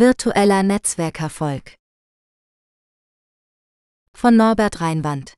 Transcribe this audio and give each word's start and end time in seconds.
Virtueller 0.00 0.62
Netzwerkerfolg 0.62 1.74
von 4.16 4.34
Norbert 4.34 4.80
Reinwand 4.80 5.34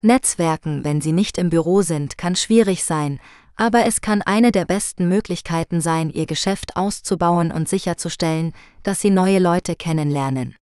Netzwerken, 0.00 0.84
wenn 0.84 1.02
sie 1.02 1.12
nicht 1.12 1.36
im 1.36 1.50
Büro 1.50 1.82
sind, 1.82 2.16
kann 2.16 2.34
schwierig 2.34 2.82
sein, 2.82 3.20
aber 3.56 3.84
es 3.84 4.00
kann 4.00 4.22
eine 4.22 4.52
der 4.52 4.64
besten 4.64 5.06
Möglichkeiten 5.10 5.82
sein, 5.82 6.08
ihr 6.08 6.24
Geschäft 6.24 6.76
auszubauen 6.76 7.52
und 7.52 7.68
sicherzustellen, 7.68 8.54
dass 8.84 9.02
sie 9.02 9.10
neue 9.10 9.38
Leute 9.38 9.76
kennenlernen. 9.76 10.56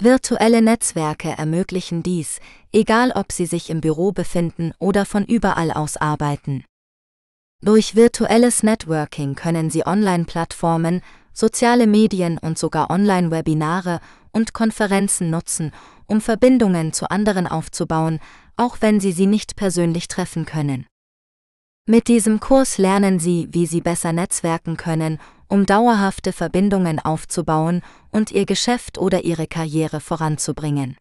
Virtuelle 0.00 0.62
Netzwerke 0.62 1.30
ermöglichen 1.30 2.04
dies, 2.04 2.38
egal 2.70 3.10
ob 3.10 3.32
sie 3.32 3.46
sich 3.46 3.70
im 3.70 3.80
Büro 3.80 4.12
befinden 4.12 4.72
oder 4.78 5.04
von 5.04 5.24
überall 5.24 5.72
aus 5.72 5.96
arbeiten. 5.96 6.64
Durch 7.60 7.96
virtuelles 7.96 8.62
Networking 8.62 9.34
können 9.34 9.68
sie 9.68 9.84
Online-Plattformen, 9.84 11.02
soziale 11.34 11.86
Medien 11.86 12.38
und 12.38 12.58
sogar 12.58 12.88
Online-Webinare 12.88 14.00
und 14.32 14.54
Konferenzen 14.54 15.28
nutzen, 15.28 15.72
um 16.06 16.20
Verbindungen 16.20 16.92
zu 16.92 17.10
anderen 17.10 17.46
aufzubauen, 17.46 18.20
auch 18.56 18.78
wenn 18.80 19.00
sie 19.00 19.12
sie 19.12 19.26
nicht 19.26 19.56
persönlich 19.56 20.08
treffen 20.08 20.46
können. 20.46 20.86
Mit 21.86 22.08
diesem 22.08 22.40
Kurs 22.40 22.78
lernen 22.78 23.18
Sie, 23.18 23.46
wie 23.50 23.66
Sie 23.66 23.82
besser 23.82 24.14
netzwerken 24.14 24.78
können, 24.78 25.18
um 25.48 25.66
dauerhafte 25.66 26.32
Verbindungen 26.32 26.98
aufzubauen 26.98 27.82
und 28.10 28.30
Ihr 28.30 28.46
Geschäft 28.46 28.96
oder 28.96 29.24
Ihre 29.24 29.46
Karriere 29.46 30.00
voranzubringen. 30.00 30.96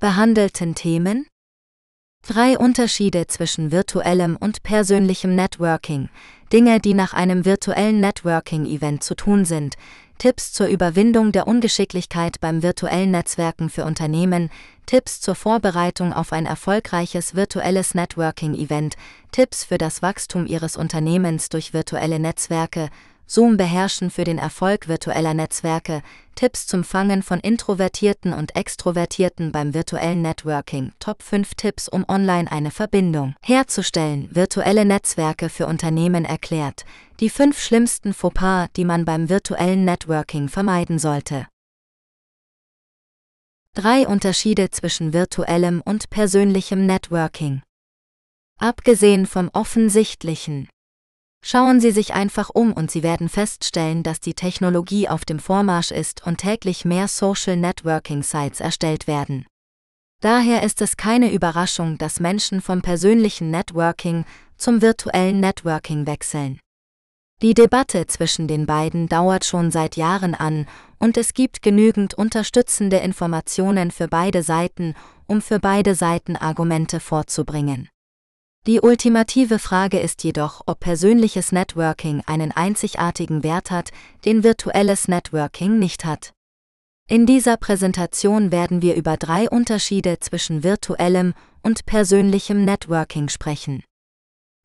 Behandelten 0.00 0.74
Themen 0.74 1.26
Drei 2.24 2.56
Unterschiede 2.56 3.26
zwischen 3.26 3.72
virtuellem 3.72 4.36
und 4.36 4.62
persönlichem 4.62 5.34
Networking, 5.34 6.08
Dinge, 6.52 6.78
die 6.78 6.94
nach 6.94 7.14
einem 7.14 7.44
virtuellen 7.44 7.98
Networking-Event 7.98 9.02
zu 9.02 9.16
tun 9.16 9.44
sind, 9.44 9.74
Tipps 10.18 10.52
zur 10.52 10.68
Überwindung 10.68 11.32
der 11.32 11.48
Ungeschicklichkeit 11.48 12.38
beim 12.40 12.62
virtuellen 12.62 13.10
Netzwerken 13.10 13.70
für 13.70 13.84
Unternehmen, 13.84 14.50
Tipps 14.86 15.20
zur 15.20 15.34
Vorbereitung 15.34 16.12
auf 16.12 16.32
ein 16.32 16.46
erfolgreiches 16.46 17.34
virtuelles 17.34 17.96
Networking-Event, 17.96 18.94
Tipps 19.32 19.64
für 19.64 19.78
das 19.78 20.00
Wachstum 20.00 20.46
Ihres 20.46 20.76
Unternehmens 20.76 21.48
durch 21.48 21.72
virtuelle 21.72 22.20
Netzwerke, 22.20 22.88
Zoom 23.32 23.56
beherrschen 23.56 24.10
für 24.10 24.24
den 24.24 24.36
Erfolg 24.36 24.88
virtueller 24.88 25.32
Netzwerke, 25.32 26.02
Tipps 26.34 26.66
zum 26.66 26.84
Fangen 26.84 27.22
von 27.22 27.40
Introvertierten 27.40 28.34
und 28.34 28.54
Extrovertierten 28.54 29.52
beim 29.52 29.72
virtuellen 29.72 30.20
Networking, 30.20 30.92
Top 30.98 31.22
5 31.22 31.54
Tipps, 31.54 31.88
um 31.88 32.04
online 32.08 32.52
eine 32.52 32.70
Verbindung 32.70 33.34
herzustellen, 33.42 34.28
virtuelle 34.32 34.84
Netzwerke 34.84 35.48
für 35.48 35.66
Unternehmen 35.66 36.26
erklärt, 36.26 36.84
die 37.20 37.30
fünf 37.30 37.58
schlimmsten 37.58 38.12
Fauxpas, 38.12 38.68
die 38.76 38.84
man 38.84 39.06
beim 39.06 39.30
virtuellen 39.30 39.86
Networking 39.86 40.50
vermeiden 40.50 40.98
sollte. 40.98 41.46
Drei 43.72 44.06
Unterschiede 44.06 44.68
zwischen 44.68 45.14
virtuellem 45.14 45.80
und 45.82 46.10
persönlichem 46.10 46.84
Networking. 46.84 47.62
Abgesehen 48.58 49.24
vom 49.24 49.48
offensichtlichen, 49.54 50.68
Schauen 51.44 51.80
Sie 51.80 51.90
sich 51.90 52.14
einfach 52.14 52.50
um 52.50 52.72
und 52.72 52.90
Sie 52.90 53.02
werden 53.02 53.28
feststellen, 53.28 54.04
dass 54.04 54.20
die 54.20 54.34
Technologie 54.34 55.08
auf 55.08 55.24
dem 55.24 55.40
Vormarsch 55.40 55.90
ist 55.90 56.24
und 56.24 56.38
täglich 56.38 56.84
mehr 56.84 57.08
Social 57.08 57.56
Networking 57.56 58.22
Sites 58.22 58.60
erstellt 58.60 59.08
werden. 59.08 59.44
Daher 60.20 60.62
ist 60.62 60.80
es 60.80 60.96
keine 60.96 61.32
Überraschung, 61.32 61.98
dass 61.98 62.20
Menschen 62.20 62.60
vom 62.60 62.80
persönlichen 62.80 63.50
Networking 63.50 64.24
zum 64.56 64.80
virtuellen 64.80 65.40
Networking 65.40 66.06
wechseln. 66.06 66.60
Die 67.42 67.54
Debatte 67.54 68.06
zwischen 68.06 68.46
den 68.46 68.66
beiden 68.66 69.08
dauert 69.08 69.44
schon 69.44 69.72
seit 69.72 69.96
Jahren 69.96 70.36
an 70.36 70.66
und 71.00 71.16
es 71.16 71.34
gibt 71.34 71.60
genügend 71.60 72.14
unterstützende 72.14 72.98
Informationen 72.98 73.90
für 73.90 74.06
beide 74.06 74.44
Seiten, 74.44 74.94
um 75.26 75.42
für 75.42 75.58
beide 75.58 75.96
Seiten 75.96 76.36
Argumente 76.36 77.00
vorzubringen. 77.00 77.88
Die 78.68 78.80
ultimative 78.80 79.58
Frage 79.58 79.98
ist 79.98 80.22
jedoch, 80.22 80.62
ob 80.66 80.78
persönliches 80.78 81.50
Networking 81.50 82.22
einen 82.26 82.52
einzigartigen 82.52 83.42
Wert 83.42 83.72
hat, 83.72 83.90
den 84.24 84.44
virtuelles 84.44 85.08
Networking 85.08 85.80
nicht 85.80 86.04
hat. 86.04 86.32
In 87.08 87.26
dieser 87.26 87.56
Präsentation 87.56 88.52
werden 88.52 88.80
wir 88.80 88.94
über 88.94 89.16
drei 89.16 89.50
Unterschiede 89.50 90.20
zwischen 90.20 90.62
virtuellem 90.62 91.34
und 91.62 91.86
persönlichem 91.86 92.64
Networking 92.64 93.28
sprechen. 93.28 93.82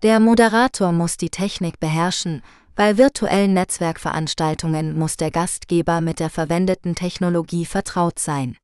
Der 0.03 0.19
Moderator 0.19 0.91
muss 0.91 1.17
die 1.17 1.31
Technik 1.31 1.79
beherrschen, 1.79 2.43
bei 2.75 2.97
virtuellen 2.97 3.55
Netzwerkveranstaltungen 3.55 4.95
muss 4.95 5.17
der 5.17 5.31
Gastgeber 5.31 6.01
mit 6.01 6.19
der 6.19 6.29
verwendeten 6.29 6.93
Technologie 6.93 7.65
vertraut 7.65 8.19
sein. 8.19 8.57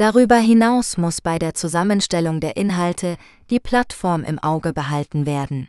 Darüber 0.00 0.36
hinaus 0.36 0.96
muss 0.96 1.20
bei 1.20 1.38
der 1.38 1.52
Zusammenstellung 1.52 2.40
der 2.40 2.56
Inhalte 2.56 3.18
die 3.50 3.60
Plattform 3.60 4.24
im 4.24 4.38
Auge 4.38 4.72
behalten 4.72 5.26
werden. 5.26 5.68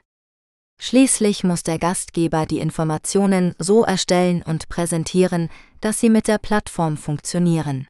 Schließlich 0.80 1.44
muss 1.44 1.64
der 1.64 1.78
Gastgeber 1.78 2.46
die 2.46 2.59
Informationen 2.59 3.56
so 3.59 3.84
erstellen 3.84 4.41
und 4.41 4.70
präsentieren, 4.70 5.50
dass 5.81 6.00
sie 6.00 6.09
mit 6.09 6.30
der 6.30 6.38
Plattform 6.38 6.96
funktionieren. 6.96 7.90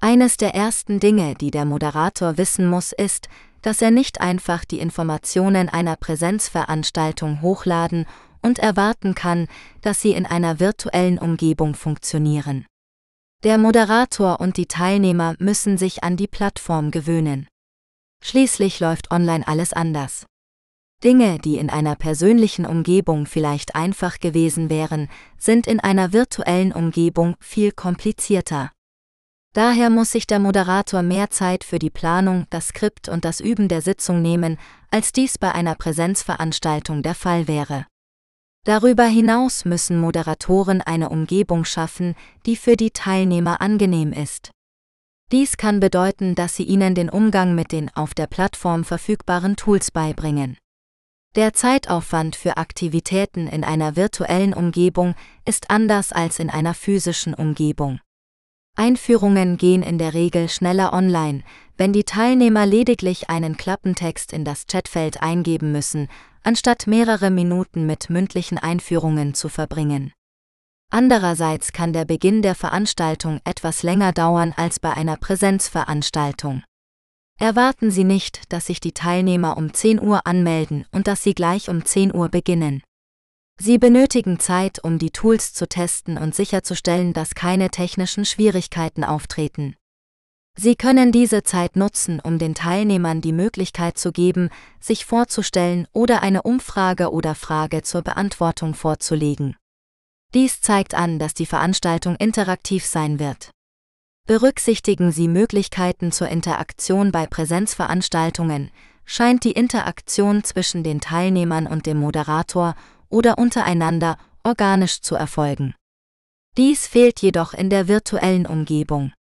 Eines 0.00 0.38
der 0.38 0.54
ersten 0.54 1.00
Dinge, 1.00 1.34
die 1.34 1.50
der 1.50 1.66
Moderator 1.66 2.38
wissen 2.38 2.66
muss, 2.66 2.92
ist, 2.92 3.28
dass 3.60 3.82
er 3.82 3.90
nicht 3.90 4.22
einfach 4.22 4.64
die 4.64 4.78
Informationen 4.78 5.68
einer 5.68 5.96
Präsenzveranstaltung 5.96 7.42
hochladen 7.42 8.06
und 8.40 8.58
erwarten 8.58 9.14
kann, 9.14 9.48
dass 9.82 10.00
sie 10.00 10.12
in 10.12 10.24
einer 10.24 10.60
virtuellen 10.60 11.18
Umgebung 11.18 11.74
funktionieren. 11.74 12.64
Der 13.44 13.56
Moderator 13.56 14.40
und 14.40 14.56
die 14.56 14.66
Teilnehmer 14.66 15.36
müssen 15.38 15.78
sich 15.78 16.02
an 16.02 16.16
die 16.16 16.26
Plattform 16.26 16.90
gewöhnen. 16.90 17.46
Schließlich 18.20 18.80
läuft 18.80 19.12
online 19.12 19.46
alles 19.46 19.72
anders. 19.72 20.26
Dinge, 21.04 21.38
die 21.38 21.56
in 21.58 21.70
einer 21.70 21.94
persönlichen 21.94 22.66
Umgebung 22.66 23.26
vielleicht 23.26 23.76
einfach 23.76 24.18
gewesen 24.18 24.70
wären, 24.70 25.08
sind 25.38 25.68
in 25.68 25.78
einer 25.78 26.12
virtuellen 26.12 26.72
Umgebung 26.72 27.36
viel 27.38 27.70
komplizierter. 27.70 28.72
Daher 29.54 29.88
muss 29.88 30.10
sich 30.10 30.26
der 30.26 30.40
Moderator 30.40 31.02
mehr 31.02 31.30
Zeit 31.30 31.62
für 31.62 31.78
die 31.78 31.90
Planung, 31.90 32.46
das 32.50 32.68
Skript 32.68 33.08
und 33.08 33.24
das 33.24 33.38
Üben 33.38 33.68
der 33.68 33.82
Sitzung 33.82 34.20
nehmen, 34.20 34.58
als 34.90 35.12
dies 35.12 35.38
bei 35.38 35.52
einer 35.52 35.76
Präsenzveranstaltung 35.76 37.04
der 37.04 37.14
Fall 37.14 37.46
wäre. 37.46 37.86
Darüber 38.64 39.04
hinaus 39.04 39.64
müssen 39.64 40.00
Moderatoren 40.00 40.82
eine 40.82 41.08
Umgebung 41.08 41.64
schaffen, 41.64 42.14
die 42.46 42.56
für 42.56 42.76
die 42.76 42.90
Teilnehmer 42.90 43.60
angenehm 43.60 44.12
ist. 44.12 44.50
Dies 45.30 45.56
kann 45.56 45.80
bedeuten, 45.80 46.34
dass 46.34 46.56
sie 46.56 46.64
ihnen 46.64 46.94
den 46.94 47.10
Umgang 47.10 47.54
mit 47.54 47.72
den 47.72 47.94
auf 47.94 48.14
der 48.14 48.26
Plattform 48.26 48.84
verfügbaren 48.84 49.56
Tools 49.56 49.90
beibringen. 49.90 50.56
Der 51.36 51.52
Zeitaufwand 51.52 52.34
für 52.34 52.56
Aktivitäten 52.56 53.46
in 53.46 53.62
einer 53.62 53.94
virtuellen 53.94 54.54
Umgebung 54.54 55.14
ist 55.44 55.70
anders 55.70 56.12
als 56.12 56.38
in 56.38 56.48
einer 56.48 56.72
physischen 56.72 57.34
Umgebung. 57.34 58.00
Einführungen 58.74 59.58
gehen 59.58 59.82
in 59.82 59.98
der 59.98 60.14
Regel 60.14 60.48
schneller 60.48 60.92
online, 60.92 61.42
wenn 61.76 61.92
die 61.92 62.04
Teilnehmer 62.04 62.64
lediglich 62.64 63.28
einen 63.28 63.56
Klappentext 63.56 64.32
in 64.32 64.44
das 64.44 64.66
Chatfeld 64.66 65.22
eingeben 65.22 65.72
müssen, 65.72 66.08
anstatt 66.48 66.86
mehrere 66.86 67.30
Minuten 67.30 67.84
mit 67.84 68.08
mündlichen 68.08 68.56
Einführungen 68.56 69.34
zu 69.34 69.50
verbringen. 69.50 70.14
Andererseits 70.90 71.72
kann 71.74 71.92
der 71.92 72.06
Beginn 72.06 72.40
der 72.40 72.54
Veranstaltung 72.54 73.42
etwas 73.44 73.82
länger 73.82 74.12
dauern 74.12 74.54
als 74.56 74.80
bei 74.80 74.94
einer 74.94 75.18
Präsenzveranstaltung. 75.18 76.62
Erwarten 77.38 77.90
Sie 77.90 78.04
nicht, 78.04 78.50
dass 78.50 78.64
sich 78.64 78.80
die 78.80 78.92
Teilnehmer 78.92 79.58
um 79.58 79.74
10 79.74 80.00
Uhr 80.00 80.26
anmelden 80.26 80.86
und 80.90 81.06
dass 81.06 81.22
sie 81.22 81.34
gleich 81.34 81.68
um 81.68 81.84
10 81.84 82.14
Uhr 82.14 82.30
beginnen. 82.30 82.80
Sie 83.60 83.76
benötigen 83.76 84.40
Zeit, 84.40 84.82
um 84.82 84.98
die 84.98 85.10
Tools 85.10 85.52
zu 85.52 85.68
testen 85.68 86.16
und 86.16 86.34
sicherzustellen, 86.34 87.12
dass 87.12 87.34
keine 87.34 87.68
technischen 87.68 88.24
Schwierigkeiten 88.24 89.04
auftreten. 89.04 89.76
Sie 90.60 90.74
können 90.74 91.12
diese 91.12 91.44
Zeit 91.44 91.76
nutzen, 91.76 92.18
um 92.18 92.40
den 92.40 92.56
Teilnehmern 92.56 93.20
die 93.20 93.32
Möglichkeit 93.32 93.96
zu 93.96 94.10
geben, 94.10 94.50
sich 94.80 95.06
vorzustellen 95.06 95.86
oder 95.92 96.20
eine 96.20 96.42
Umfrage 96.42 97.12
oder 97.12 97.36
Frage 97.36 97.82
zur 97.82 98.02
Beantwortung 98.02 98.74
vorzulegen. 98.74 99.54
Dies 100.34 100.60
zeigt 100.60 100.94
an, 100.96 101.20
dass 101.20 101.32
die 101.32 101.46
Veranstaltung 101.46 102.16
interaktiv 102.16 102.84
sein 102.84 103.20
wird. 103.20 103.52
Berücksichtigen 104.26 105.12
Sie 105.12 105.28
Möglichkeiten 105.28 106.10
zur 106.10 106.28
Interaktion 106.28 107.12
bei 107.12 107.28
Präsenzveranstaltungen, 107.28 108.72
scheint 109.04 109.44
die 109.44 109.52
Interaktion 109.52 110.42
zwischen 110.42 110.82
den 110.82 111.00
Teilnehmern 111.00 111.68
und 111.68 111.86
dem 111.86 112.00
Moderator 112.00 112.74
oder 113.08 113.38
untereinander 113.38 114.18
organisch 114.42 115.02
zu 115.02 115.14
erfolgen. 115.14 115.76
Dies 116.56 116.88
fehlt 116.88 117.22
jedoch 117.22 117.54
in 117.54 117.70
der 117.70 117.86
virtuellen 117.86 118.44
Umgebung. 118.44 119.12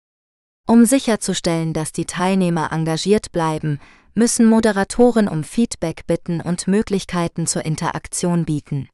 Um 0.66 0.84
sicherzustellen, 0.84 1.72
dass 1.72 1.92
die 1.92 2.06
Teilnehmer 2.06 2.72
engagiert 2.72 3.30
bleiben, 3.30 3.78
müssen 4.14 4.46
Moderatoren 4.46 5.28
um 5.28 5.44
Feedback 5.44 6.06
bitten 6.08 6.40
und 6.40 6.66
Möglichkeiten 6.66 7.46
zur 7.46 7.64
Interaktion 7.64 8.44
bieten. 8.44 8.88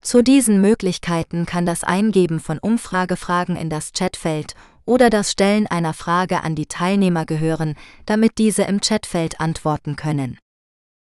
Zu 0.00 0.22
diesen 0.22 0.60
Möglichkeiten 0.60 1.44
kann 1.44 1.66
das 1.66 1.82
Eingeben 1.82 2.38
von 2.38 2.58
Umfragefragen 2.58 3.56
in 3.56 3.70
das 3.70 3.92
Chatfeld 3.92 4.54
oder 4.84 5.10
das 5.10 5.32
Stellen 5.32 5.66
einer 5.66 5.94
Frage 5.94 6.42
an 6.42 6.54
die 6.54 6.66
Teilnehmer 6.66 7.24
gehören, 7.24 7.74
damit 8.06 8.38
diese 8.38 8.62
im 8.62 8.80
Chatfeld 8.80 9.40
antworten 9.40 9.96
können. 9.96 10.38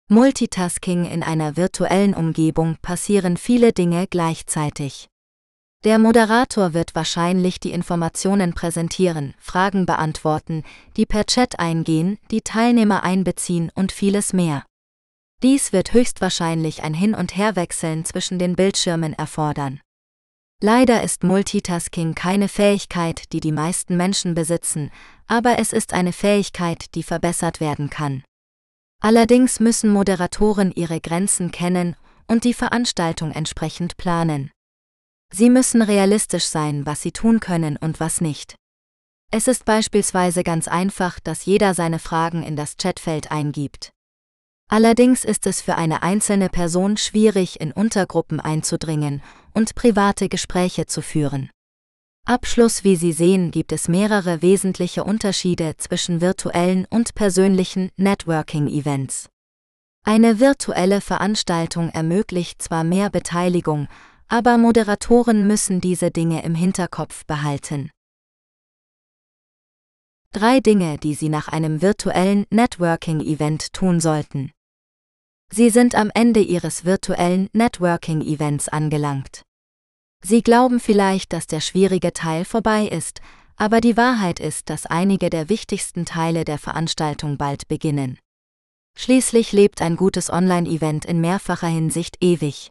Multitasking 0.09 1.05
in 1.05 1.23
einer 1.23 1.57
virtuellen 1.57 2.15
Umgebung 2.15 2.77
passieren 2.81 3.37
viele 3.37 3.73
Dinge 3.73 4.07
gleichzeitig. 4.07 5.09
Der 5.87 6.01
Moderator 6.01 6.75
wird 6.75 6.97
wahrscheinlich 6.97 7.61
die 7.61 7.71
Informationen 7.71 8.55
präsentieren, 8.55 9.35
Fragen 9.39 9.87
beantworten, 9.87 10.65
die 10.97 11.07
per 11.07 11.25
Chat 11.27 11.61
eingehen, 11.61 12.19
die 12.33 12.41
Teilnehmer 12.41 13.05
einbeziehen 13.05 13.71
und 13.73 13.93
vieles 13.93 14.33
mehr. 14.33 14.65
Dies 15.45 15.73
wird 15.73 15.93
höchstwahrscheinlich 15.93 16.83
ein 16.83 16.93
Hin- 16.93 17.15
und 17.15 17.37
Herwechseln 17.37 18.05
zwischen 18.05 18.41
den 18.41 18.57
Bildschirmen 18.57 19.13
erfordern. 19.13 19.81
Leider 20.61 21.05
ist 21.05 21.23
Multitasking 21.23 22.17
keine 22.17 22.49
Fähigkeit, 22.49 23.33
die 23.33 23.39
die 23.39 23.53
meisten 23.53 23.97
Menschen 23.97 24.35
besitzen, 24.35 24.91
aber 25.29 25.61
es 25.61 25.73
ist 25.73 25.93
eine 25.93 26.13
Fähigkeit, 26.13 26.97
die 26.97 27.05
verbessert 27.05 27.61
werden 27.61 27.91
kann. 27.91 28.25
Allerdings 29.01 29.61
müssen 29.61 29.93
Moderatoren 29.93 30.73
ihre 30.73 31.01
Grenzen 31.01 31.53
kennen 31.53 31.95
und 32.27 32.43
die 32.43 32.55
Veranstaltung 32.55 33.31
entsprechend 33.31 33.97
planen. 33.97 34.51
Sie 35.33 35.51
müssen 35.51 35.83
realistisch 35.83 36.47
sein, 36.47 36.87
was 36.87 37.03
sie 37.03 37.13
tun 37.13 37.41
können 37.41 37.77
und 37.77 38.01
was 38.01 38.21
nicht. 38.21 38.57
Es 39.33 39.49
ist 39.49 39.65
beispielsweise 39.65 40.45
ganz 40.45 40.69
einfach, 40.69 41.19
dass 41.19 41.45
jeder 41.45 41.75
seine 41.75 41.99
Fragen 41.99 42.43
in 42.43 42.57
das 42.57 42.77
Chatfeld 42.77 43.31
eingibt. 43.31 43.91
Allerdings 44.69 45.25
ist 45.25 45.47
es 45.47 45.61
für 45.61 45.77
eine 45.77 46.03
einzelne 46.03 46.49
Person 46.49 46.97
schwierig, 46.97 47.61
in 47.61 47.73
Untergruppen 47.73 48.41
einzudringen 48.41 49.23
und 49.53 49.75
private 49.75 50.29
Gespräche 50.29 50.87
zu 50.87 51.03
führen. 51.03 51.51
Abschluss 52.25 52.83
Wie 52.83 52.97
Sie 52.97 53.13
sehen, 53.13 53.53
gibt 53.53 53.71
es 53.71 53.87
mehrere 53.87 54.43
wesentliche 54.43 55.05
Unterschiede 55.05 55.77
zwischen 55.77 56.21
virtuellen 56.21 56.85
und 56.91 57.15
persönlichen 57.15 57.91
Networking-Events. 57.97 59.29
Eine 60.05 60.41
virtuelle 60.41 61.01
Veranstaltung 61.01 61.91
ermöglicht 61.91 62.61
zwar 62.61 62.83
mehr 62.83 63.11
Beteiligung, 63.11 63.87
aber 64.29 64.59
Moderatoren 64.59 65.47
müssen 65.47 65.81
diese 65.81 66.11
Dinge 66.11 66.43
im 66.43 66.55
Hinterkopf 66.55 67.25
behalten. 67.27 67.91
Drei 70.33 70.61
Dinge, 70.61 70.99
die 70.99 71.15
Sie 71.15 71.29
nach 71.29 71.49
einem 71.49 71.81
virtuellen 71.81 72.45
Networking-Event 72.51 73.73
tun 73.73 74.01
sollten. 74.01 74.53
Sie 75.51 75.71
sind 75.71 75.95
am 75.95 76.11
Ende 76.13 76.41
Ihres 76.41 76.85
virtuellen 76.85 77.49
Networking-Events 77.53 78.69
angelangt. 78.69 79.43
Sie 80.23 80.43
glauben 80.43 80.81
vielleicht, 80.81 81.33
dass 81.33 81.47
der 81.47 81.61
schwierige 81.61 82.13
Teil 82.13 82.45
vorbei 82.45 82.87
ist, 82.87 83.21
aber 83.57 83.81
die 83.81 83.97
Wahrheit 83.97 84.41
ist, 84.41 84.69
dass 84.69 84.87
einige 84.87 85.31
der 85.31 85.49
wichtigsten 85.49 86.05
Teile 86.05 86.45
der 86.45 86.59
Veranstaltung 86.59 87.39
bald 87.39 87.69
beginnen. 87.69 88.19
Schließlich 88.99 89.53
lebt 89.53 89.81
ein 89.83 89.97
gutes 89.97 90.31
Online-Event 90.31 91.05
in 91.05 91.21
mehrfacher 91.21 91.69
Hinsicht 91.69 92.17
ewig. 92.21 92.71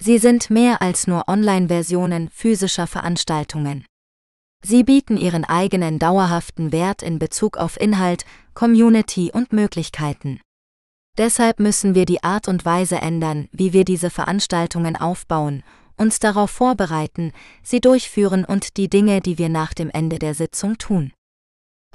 Sie 0.00 0.18
sind 0.18 0.50
mehr 0.50 0.80
als 0.80 1.06
nur 1.06 1.28
Online-Versionen 1.28 2.30
physischer 2.30 2.86
Veranstaltungen. 2.86 3.84
Sie 4.64 4.82
bieten 4.84 5.16
ihren 5.16 5.44
eigenen 5.44 5.98
dauerhaften 5.98 6.72
Wert 6.72 7.02
in 7.02 7.18
Bezug 7.18 7.56
auf 7.56 7.80
Inhalt, 7.80 8.24
Community 8.54 9.30
und 9.32 9.52
Möglichkeiten. 9.52 10.40
Deshalb 11.16 11.58
müssen 11.58 11.94
wir 11.94 12.04
die 12.04 12.22
Art 12.22 12.46
und 12.46 12.64
Weise 12.64 12.96
ändern, 12.96 13.48
wie 13.50 13.72
wir 13.72 13.84
diese 13.84 14.10
Veranstaltungen 14.10 14.94
aufbauen, 14.94 15.64
uns 15.96 16.20
darauf 16.20 16.50
vorbereiten, 16.50 17.32
sie 17.62 17.80
durchführen 17.80 18.44
und 18.44 18.76
die 18.76 18.88
Dinge, 18.88 19.20
die 19.20 19.36
wir 19.36 19.48
nach 19.48 19.74
dem 19.74 19.90
Ende 19.90 20.20
der 20.20 20.34
Sitzung 20.34 20.78
tun. 20.78 21.12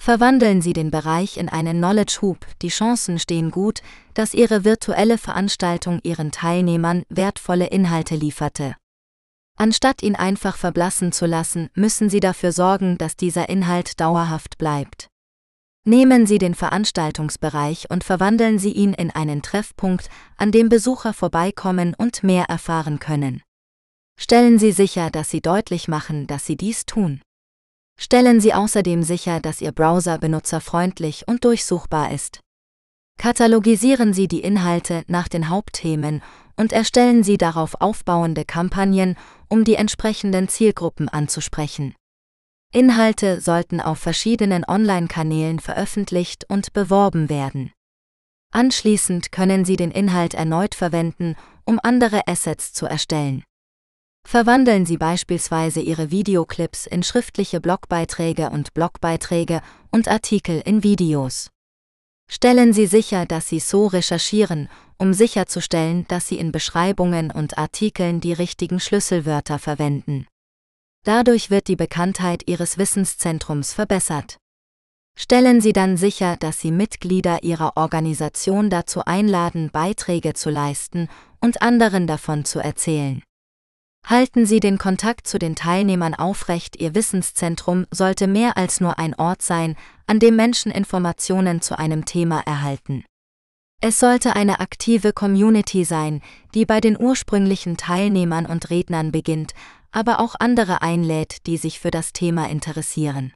Verwandeln 0.04 0.62
Sie 0.62 0.74
den 0.74 0.92
Bereich 0.92 1.38
in 1.38 1.48
einen 1.48 1.78
Knowledge 1.78 2.18
Hub, 2.22 2.46
die 2.62 2.68
Chancen 2.68 3.20
stehen 3.20 3.52
gut, 3.52 3.82
dass 4.14 4.34
Ihre 4.34 4.66
virtuelle 4.66 5.18
Veranstaltung 5.18 6.02
Ihren 6.04 6.34
Teilnehmern 6.34 7.04
wertvolle 7.08 7.68
Inhalte 7.68 8.16
lieferte. 8.16 8.76
Anstatt 9.58 10.04
ihn 10.04 10.18
einfach 10.18 10.58
verblassen 10.58 11.14
zu 11.14 11.26
lassen, 11.26 11.70
müssen 11.74 12.10
Sie 12.10 12.20
dafür 12.20 12.52
sorgen, 12.52 12.98
dass 12.98 13.16
dieser 13.16 13.48
Inhalt 13.48 14.02
dauerhaft 14.02 14.58
bleibt. 14.58 15.08
Nehmen 15.86 16.26
Sie 16.26 16.38
den 16.38 16.54
Veranstaltungsbereich 16.54 17.90
und 17.90 18.04
verwandeln 18.04 18.60
Sie 18.60 18.74
ihn 18.74 18.92
in 18.92 19.10
einen 19.10 19.42
Treffpunkt, 19.42 20.10
an 20.36 20.52
dem 20.52 20.68
Besucher 20.68 21.14
vorbeikommen 21.14 21.96
und 21.98 22.24
mehr 22.24 22.48
erfahren 22.50 23.00
können. 23.00 23.42
Stellen 24.20 24.60
Sie 24.60 24.74
sicher, 24.74 25.10
dass 25.12 25.30
Sie 25.30 25.40
deutlich 25.40 25.88
machen, 25.88 26.28
dass 26.28 26.46
Sie 26.46 26.58
dies 26.58 26.86
tun. 26.86 27.22
Stellen 28.04 28.42
Sie 28.42 28.54
außerdem 28.54 29.02
sicher, 29.02 29.40
dass 29.40 29.62
Ihr 29.62 29.72
Browser 29.72 30.18
benutzerfreundlich 30.18 31.26
und 31.26 31.46
durchsuchbar 31.46 32.12
ist. 32.12 32.42
Katalogisieren 33.18 34.12
Sie 34.12 34.28
die 34.28 34.42
Inhalte 34.42 35.06
nach 35.08 35.30
den 35.30 35.48
Hauptthemen 35.48 36.22
und 36.58 36.74
erstellen 36.74 37.24
Sie 37.24 37.38
darauf 37.38 37.80
aufbauende 37.80 38.44
Kampagnen, 38.44 39.16
um 39.48 39.64
die 39.64 39.76
entsprechenden 39.76 40.50
Zielgruppen 40.50 41.08
anzusprechen. 41.08 41.96
Inhalte 42.74 43.40
sollten 43.40 43.80
auf 43.80 44.00
verschiedenen 44.00 44.66
Online-Kanälen 44.68 45.60
veröffentlicht 45.60 46.44
und 46.50 46.74
beworben 46.74 47.30
werden. 47.30 47.72
Anschließend 48.52 49.32
können 49.32 49.64
Sie 49.64 49.78
den 49.78 49.92
Inhalt 49.92 50.34
erneut 50.34 50.76
verwenden, 50.76 51.38
um 51.64 51.80
andere 51.82 52.28
Assets 52.28 52.74
zu 52.74 52.86
erstellen. 52.86 53.46
Verwandeln 54.28 54.86
Sie 54.86 54.98
beispielsweise 54.98 55.80
Ihre 55.80 56.10
Videoclips 56.10 56.88
in 56.88 57.04
schriftliche 57.04 57.62
Blogbeiträge 57.62 58.50
und 58.50 58.74
Blogbeiträge 58.74 59.62
und 59.92 60.08
Artikel 60.08 60.62
in 60.66 60.84
Videos. 60.84 61.52
Stellen 62.30 62.74
Sie 62.74 62.88
sicher, 62.88 63.26
dass 63.28 63.48
Sie 63.48 63.60
so 63.60 63.86
recherchieren, 63.86 64.70
um 64.98 65.14
sicherzustellen, 65.14 66.08
dass 66.08 66.28
Sie 66.28 66.40
in 66.40 66.52
Beschreibungen 66.52 67.30
und 67.30 67.58
Artikeln 67.58 68.22
die 68.22 68.34
richtigen 68.34 68.80
Schlüsselwörter 68.80 69.60
verwenden. 69.60 70.26
Dadurch 71.04 71.52
wird 71.52 71.68
die 71.68 71.76
Bekanntheit 71.76 72.44
Ihres 72.48 72.78
Wissenszentrums 72.78 73.74
verbessert. 73.74 74.38
Stellen 75.16 75.62
Sie 75.62 75.74
dann 75.74 75.96
sicher, 75.96 76.38
dass 76.38 76.60
Sie 76.60 76.72
Mitglieder 76.72 77.44
Ihrer 77.44 77.78
Organisation 77.78 78.72
dazu 78.72 79.06
einladen, 79.06 79.70
Beiträge 79.72 80.34
zu 80.34 80.50
leisten 80.50 81.08
und 81.40 81.62
anderen 81.62 82.08
davon 82.08 82.46
zu 82.46 82.60
erzählen. 82.60 83.22
Halten 84.06 84.46
Sie 84.46 84.60
den 84.60 84.78
Kontakt 84.78 85.28
zu 85.28 85.40
den 85.40 85.56
Teilnehmern 85.56 86.14
aufrecht, 86.14 86.76
Ihr 86.80 86.94
Wissenszentrum 86.94 87.86
sollte 87.90 88.28
mehr 88.28 88.58
als 88.58 88.82
nur 88.82 89.00
ein 89.00 89.16
Ort 89.16 89.42
sein, 89.42 89.76
an 90.08 90.20
dem 90.20 90.36
Menschen 90.36 90.72
Informationen 90.72 91.62
zu 91.62 91.80
einem 91.80 92.04
Thema 92.04 92.42
erhalten. 92.42 93.06
Es 93.82 94.00
sollte 94.00 94.36
eine 94.36 94.60
aktive 94.60 95.14
Community 95.14 95.84
sein, 95.86 96.22
die 96.54 96.66
bei 96.66 96.82
den 96.82 97.00
ursprünglichen 97.00 97.78
Teilnehmern 97.78 98.46
und 98.46 98.70
Rednern 98.70 99.12
beginnt, 99.12 99.54
aber 99.92 100.20
auch 100.20 100.36
andere 100.40 100.82
einlädt, 100.82 101.48
die 101.48 101.58
sich 101.58 101.80
für 101.80 101.92
das 101.92 102.14
Thema 102.14 102.50
interessieren. 102.50 103.34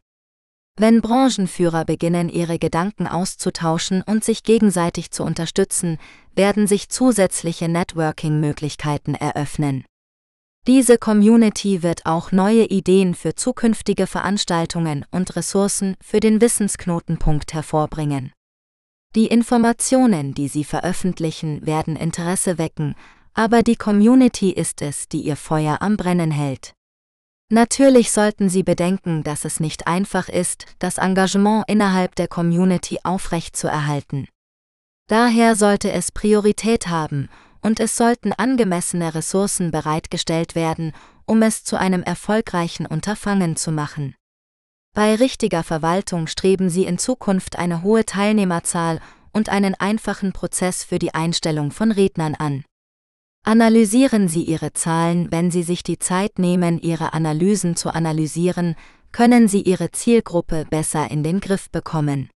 Wenn 0.80 1.02
Branchenführer 1.02 1.86
beginnen, 1.86 2.30
ihre 2.30 2.60
Gedanken 2.60 3.08
auszutauschen 3.08 4.04
und 4.04 4.24
sich 4.24 4.44
gegenseitig 4.44 5.12
zu 5.12 5.24
unterstützen, 5.24 5.98
werden 6.36 6.68
sich 6.68 6.90
zusätzliche 6.90 7.68
Networking-Möglichkeiten 7.68 9.16
eröffnen. 9.16 9.86
Diese 10.68 10.98
Community 10.98 11.82
wird 11.82 12.06
auch 12.06 12.34
neue 12.34 12.66
Ideen 12.66 13.16
für 13.16 13.36
zukünftige 13.36 14.06
Veranstaltungen 14.06 15.06
und 15.12 15.38
Ressourcen 15.38 15.96
für 16.02 16.20
den 16.20 16.42
Wissensknotenpunkt 16.42 17.54
hervorbringen. 17.54 18.34
Die 19.16 19.28
Informationen, 19.28 20.34
die 20.34 20.50
sie 20.50 20.66
veröffentlichen, 20.66 21.66
werden 21.66 21.96
Interesse 21.96 22.58
wecken, 22.58 22.96
aber 23.34 23.64
die 23.64 23.78
Community 23.78 24.52
ist 24.52 24.82
es, 24.82 25.08
die 25.08 25.22
ihr 25.22 25.38
Feuer 25.38 25.82
am 25.82 25.96
Brennen 25.96 26.32
hält. 26.32 26.74
Natürlich 27.50 28.12
sollten 28.12 28.50
Sie 28.50 28.64
bedenken, 28.64 29.24
dass 29.24 29.46
es 29.46 29.62
nicht 29.62 29.88
einfach 29.88 30.28
ist, 30.28 30.66
das 30.80 30.98
Engagement 30.98 31.64
innerhalb 31.70 32.16
der 32.16 32.28
Community 32.28 33.00
aufrechtzuerhalten. 33.04 34.28
Daher 35.08 35.56
sollte 35.56 35.90
es 35.94 36.12
Priorität 36.12 36.90
haben 36.90 37.30
und 37.62 37.80
es 37.80 37.98
sollten 37.98 38.34
angemessene 38.34 39.14
Ressourcen 39.16 39.72
bereitgestellt 39.72 40.56
werden, 40.56 40.94
um 41.26 41.42
es 41.42 41.64
zu 41.64 41.78
einem 41.78 42.04
erfolgreichen 42.04 42.86
Unterfangen 42.86 43.56
zu 43.56 43.72
machen. 43.72 44.16
Bei 44.94 45.16
richtiger 45.16 45.64
Verwaltung 45.64 46.28
streben 46.28 46.70
Sie 46.70 46.86
in 46.86 46.98
Zukunft 46.98 47.60
eine 47.60 47.84
hohe 47.84 48.06
Teilnehmerzahl 48.06 49.00
und 49.32 49.50
einen 49.50 49.76
einfachen 49.76 50.34
Prozess 50.34 50.84
für 50.84 50.98
die 50.98 51.14
Einstellung 51.14 51.72
von 51.72 51.92
Rednern 51.92 52.34
an. 52.34 52.64
Analysieren 53.44 54.28
Sie 54.28 54.44
Ihre 54.44 54.74
Zahlen, 54.74 55.32
wenn 55.32 55.52
Sie 55.52 55.64
sich 55.64 55.84
die 55.84 56.00
Zeit 56.00 56.40
nehmen, 56.40 56.80
Ihre 56.80 57.14
Analysen 57.14 57.76
zu 57.76 57.94
analysieren, 57.94 58.76
können 59.12 59.48
Sie 59.48 59.62
Ihre 59.62 59.92
Zielgruppe 59.92 60.66
besser 60.70 61.10
in 61.12 61.24
den 61.24 61.40
Griff 61.40 61.70
bekommen. 61.70 62.30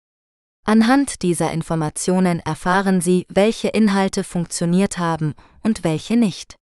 Anhand 0.68 1.22
dieser 1.22 1.50
Informationen 1.50 2.40
erfahren 2.40 3.00
Sie, 3.00 3.25
welche 3.30 3.68
Inhalte 3.68 4.22
funktioniert 4.22 4.98
haben 4.98 5.32
und 5.62 5.82
welche 5.82 6.14
nicht. 6.14 6.56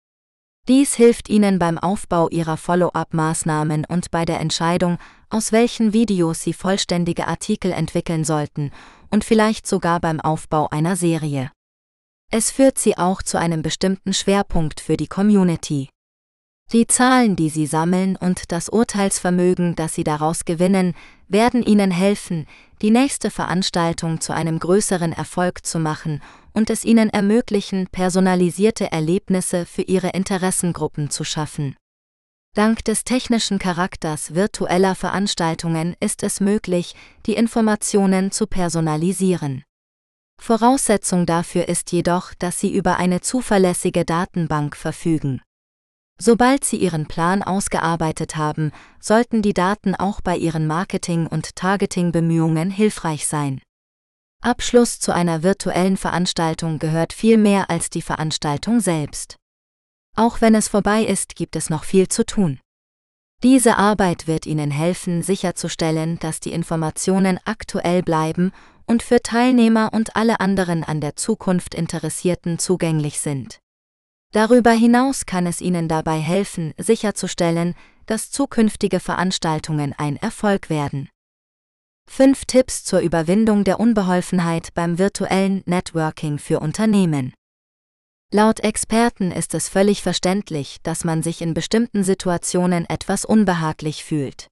Dies 0.67 0.95
hilft 0.95 1.29
Ihnen 1.29 1.61
beim 1.61 1.79
Aufbau 1.79 2.29
Ihrer 2.29 2.57
Follow-up-Maßnahmen 2.57 3.85
und 3.85 4.11
bei 4.11 4.25
der 4.25 4.41
Entscheidung, 4.41 4.99
aus 5.31 5.53
welchen 5.53 5.93
Videos 5.93 6.43
Sie 6.43 6.53
vollständige 6.53 7.29
Artikel 7.29 7.71
entwickeln 7.71 8.25
sollten 8.25 8.73
und 9.11 9.23
vielleicht 9.23 9.69
sogar 9.69 10.01
beim 10.01 10.19
Aufbau 10.19 10.67
einer 10.71 10.97
Serie. 10.97 11.53
Es 12.29 12.51
führt 12.51 12.81
Sie 12.81 12.99
auch 12.99 13.23
zu 13.23 13.39
einem 13.39 13.63
bestimmten 13.63 14.15
Schwerpunkt 14.15 14.81
für 14.81 14.97
die 14.97 15.07
Community. 15.07 15.91
Die 16.73 16.87
Zahlen, 16.87 17.37
die 17.37 17.51
Sie 17.51 17.67
sammeln 17.67 18.17
und 18.17 18.51
das 18.51 18.71
Urteilsvermögen, 18.71 19.77
das 19.77 19.95
Sie 19.95 20.05
daraus 20.05 20.47
gewinnen, 20.47 20.95
werden 21.29 21.63
Ihnen 21.63 21.91
helfen, 21.91 22.47
die 22.81 22.91
nächste 22.91 23.31
Veranstaltung 23.31 24.21
zu 24.21 24.33
einem 24.33 24.59
größeren 24.59 25.13
Erfolg 25.13 25.67
zu 25.67 25.79
machen 25.79 26.23
und 26.53 26.71
es 26.71 26.85
Ihnen 26.85 27.11
ermöglichen, 27.11 27.89
personalisierte 27.93 28.91
Erlebnisse 28.91 29.67
für 29.67 29.83
Ihre 29.83 30.11
Interessengruppen 30.11 31.11
zu 31.11 31.25
schaffen. 31.25 31.77
Dank 32.55 32.85
des 32.85 33.05
technischen 33.05 33.59
Charakters 33.59 34.35
virtueller 34.35 34.95
Veranstaltungen 34.95 35.97
ist 36.01 36.23
es 36.23 36.41
möglich, 36.41 36.95
die 37.25 37.35
Informationen 37.35 38.31
zu 38.31 38.47
personalisieren. 38.47 39.65
Voraussetzung 40.39 41.25
dafür 41.25 41.69
ist 41.69 41.93
jedoch, 41.93 42.35
dass 42.35 42.61
Sie 42.61 42.75
über 42.75 42.97
eine 42.97 43.21
zuverlässige 43.21 44.05
Datenbank 44.05 44.77
verfügen. 44.77 45.41
Sobald 46.21 46.65
Sie 46.65 46.77
Ihren 46.77 47.07
Plan 47.07 47.43
ausgearbeitet 47.43 48.37
haben, 48.37 48.71
sollten 49.01 49.43
die 49.43 49.55
Daten 49.55 49.95
auch 49.95 50.21
bei 50.21 50.37
Ihren 50.37 50.67
Marketing- 50.67 51.27
und 51.27 51.57
Targeting-Bemühungen 51.57 52.71
hilfreich 52.71 53.27
sein. 53.27 53.61
Abschluss 54.41 54.99
zu 54.99 55.13
einer 55.13 55.43
virtuellen 55.43 55.97
Veranstaltung 55.97 56.79
gehört 56.79 57.13
viel 57.13 57.39
mehr 57.39 57.71
als 57.71 57.91
die 57.91 58.03
Veranstaltung 58.03 58.81
selbst. 58.81 59.37
Auch 60.17 60.41
wenn 60.41 60.55
es 60.55 60.69
vorbei 60.69 61.05
ist, 61.05 61.37
gibt 61.37 61.57
es 61.57 61.71
noch 61.71 61.85
viel 61.85 62.09
zu 62.09 62.27
tun. 62.27 62.61
Diese 63.43 63.77
Arbeit 63.77 64.27
wird 64.27 64.47
Ihnen 64.47 64.71
helfen, 64.71 65.23
sicherzustellen, 65.23 66.19
dass 66.19 66.39
die 66.39 66.53
Informationen 66.53 67.41
aktuell 67.45 68.03
bleiben 68.03 68.53
und 68.87 69.03
für 69.03 69.23
Teilnehmer 69.23 69.91
und 69.93 70.17
alle 70.17 70.41
anderen 70.41 70.85
an 70.85 71.01
der 71.01 71.17
Zukunft 71.17 71.75
Interessierten 71.75 72.59
zugänglich 72.59 73.21
sind. 73.21 73.62
Darüber 74.33 74.71
hinaus 74.73 75.27
kann 75.27 75.47
es 75.47 75.61
Ihnen 75.61 75.89
dabei 75.89 76.19
helfen, 76.19 76.73
sicherzustellen, 76.79 77.75
dass 78.07 78.31
zukünftige 78.31 78.99
Veranstaltungen 78.99 79.95
ein 79.97 80.17
Erfolg 80.17 80.71
werden. 80.71 81.11
5 82.11 82.47
Tipps 82.47 82.85
zur 82.85 83.01
Überwindung 83.01 83.65
der 83.65 83.79
Unbeholfenheit 83.79 84.75
beim 84.75 84.99
virtuellen 84.99 85.63
Networking 85.67 86.39
für 86.39 86.61
Unternehmen. 86.61 87.35
Laut 88.33 88.61
Experten 88.61 89.31
ist 89.31 89.53
es 89.53 89.69
völlig 89.69 90.03
verständlich, 90.03 90.79
dass 90.83 91.05
man 91.05 91.23
sich 91.23 91.43
in 91.43 91.53
bestimmten 91.53 92.03
Situationen 92.03 92.89
etwas 92.89 93.27
unbehaglich 93.27 94.03
fühlt. 94.03 94.49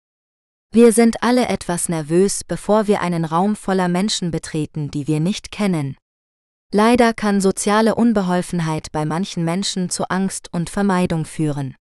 Wir 0.73 0.93
sind 0.93 1.23
alle 1.23 1.49
etwas 1.49 1.89
nervös, 1.89 2.45
bevor 2.45 2.87
wir 2.87 3.01
einen 3.01 3.25
Raum 3.25 3.57
voller 3.57 3.89
Menschen 3.89 4.31
betreten, 4.31 4.91
die 4.91 5.09
wir 5.09 5.19
nicht 5.19 5.51
kennen. 5.51 5.97
Leider 6.73 7.15
kann 7.15 7.41
soziale 7.41 7.97
Unbeholfenheit 7.97 8.93
bei 8.93 9.05
manchen 9.05 9.45
Menschen 9.45 9.91
zu 9.91 10.09
Angst 10.09 10.53
und 10.53 10.71
Vermeidung 10.71 11.25
führen. 11.25 11.75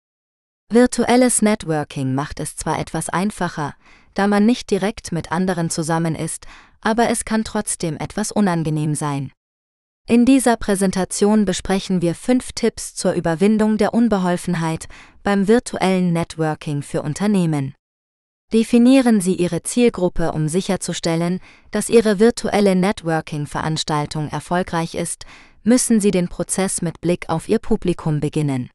Virtuelles 0.72 1.43
Networking 1.43 2.15
macht 2.15 2.39
es 2.39 2.55
zwar 2.55 2.79
etwas 2.79 3.10
einfacher, 3.10 3.75
da 4.15 4.25
man 4.25 4.46
nicht 4.48 4.72
direkt 4.72 5.12
mit 5.12 5.31
anderen 5.31 5.69
zusammen 5.69 6.15
ist, 6.15 6.48
aber 6.81 7.10
es 7.10 7.24
kann 7.24 7.43
trotzdem 7.43 7.98
etwas 7.98 8.31
unangenehm 8.31 8.96
sein. 8.96 9.31
In 10.08 10.25
dieser 10.25 10.58
Präsentation 10.58 11.46
besprechen 11.46 12.01
wir 12.01 12.15
fünf 12.15 12.51
Tipps 12.53 12.96
zur 12.96 13.13
Überwindung 13.13 13.77
der 13.77 13.93
Unbeholfenheit 13.93 14.88
beim 15.22 15.48
virtuellen 15.48 16.13
Networking 16.13 16.81
für 16.81 17.03
Unternehmen. 17.03 17.75
Definieren 18.51 19.21
Sie 19.21 19.35
Ihre 19.35 19.61
Zielgruppe, 19.61 20.31
um 20.31 20.47
sicherzustellen, 20.47 21.39
dass 21.69 21.89
Ihre 21.89 22.17
virtuelle 22.17 22.75
Networking-Veranstaltung 22.75 24.27
erfolgreich 24.29 24.95
ist, 24.95 25.25
müssen 25.63 25.99
Sie 25.99 26.09
den 26.09 26.29
Prozess 26.29 26.81
mit 26.81 26.99
Blick 26.99 27.29
auf 27.29 27.47
Ihr 27.47 27.59
Publikum 27.59 28.19
beginnen. 28.19 28.71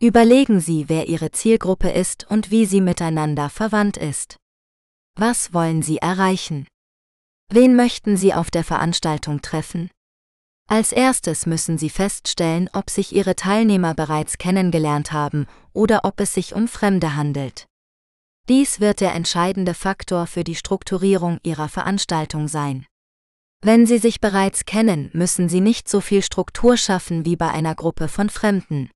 Überlegen 0.00 0.60
Sie, 0.60 0.88
wer 0.88 1.08
Ihre 1.08 1.32
Zielgruppe 1.32 1.90
ist 1.90 2.30
und 2.30 2.52
wie 2.52 2.64
sie 2.64 2.80
miteinander 2.80 3.50
verwandt 3.50 3.96
ist. 3.96 4.36
Was 5.16 5.52
wollen 5.52 5.82
Sie 5.82 5.98
erreichen? 5.98 6.68
Wen 7.52 7.74
möchten 7.74 8.16
Sie 8.16 8.32
auf 8.32 8.52
der 8.52 8.64
Veranstaltung 8.64 9.42
treffen? 9.42 9.90
Als 10.68 10.92
erstes 10.92 11.44
müssen 11.46 11.76
Sie 11.76 11.90
feststellen, 11.90 12.70
ob 12.72 12.88
sich 12.88 13.14
Ihre 13.14 13.34
Teilnehmer 13.34 13.94
bereits 13.94 14.38
kennengelernt 14.38 15.12
haben 15.12 15.46
oder 15.72 16.04
ob 16.04 16.20
es 16.20 16.34
sich 16.34 16.54
um 16.54 16.68
Fremde 16.68 17.16
handelt. 17.16 17.66
Dies 18.48 18.80
wird 18.80 19.00
der 19.00 19.14
entscheidende 19.14 19.72
Faktor 19.72 20.26
für 20.26 20.42
die 20.42 20.56
Strukturierung 20.56 21.38
Ihrer 21.44 21.68
Veranstaltung 21.68 22.48
sein. 22.48 22.86
Wenn 23.64 23.86
Sie 23.86 23.98
sich 23.98 24.20
bereits 24.20 24.64
kennen, 24.64 25.10
müssen 25.12 25.48
Sie 25.48 25.60
nicht 25.60 25.88
so 25.88 26.00
viel 26.00 26.22
Struktur 26.22 26.76
schaffen 26.76 27.24
wie 27.24 27.36
bei 27.36 27.48
einer 27.50 27.76
Gruppe 27.76 28.08
von 28.08 28.28
Fremden. 28.28 28.90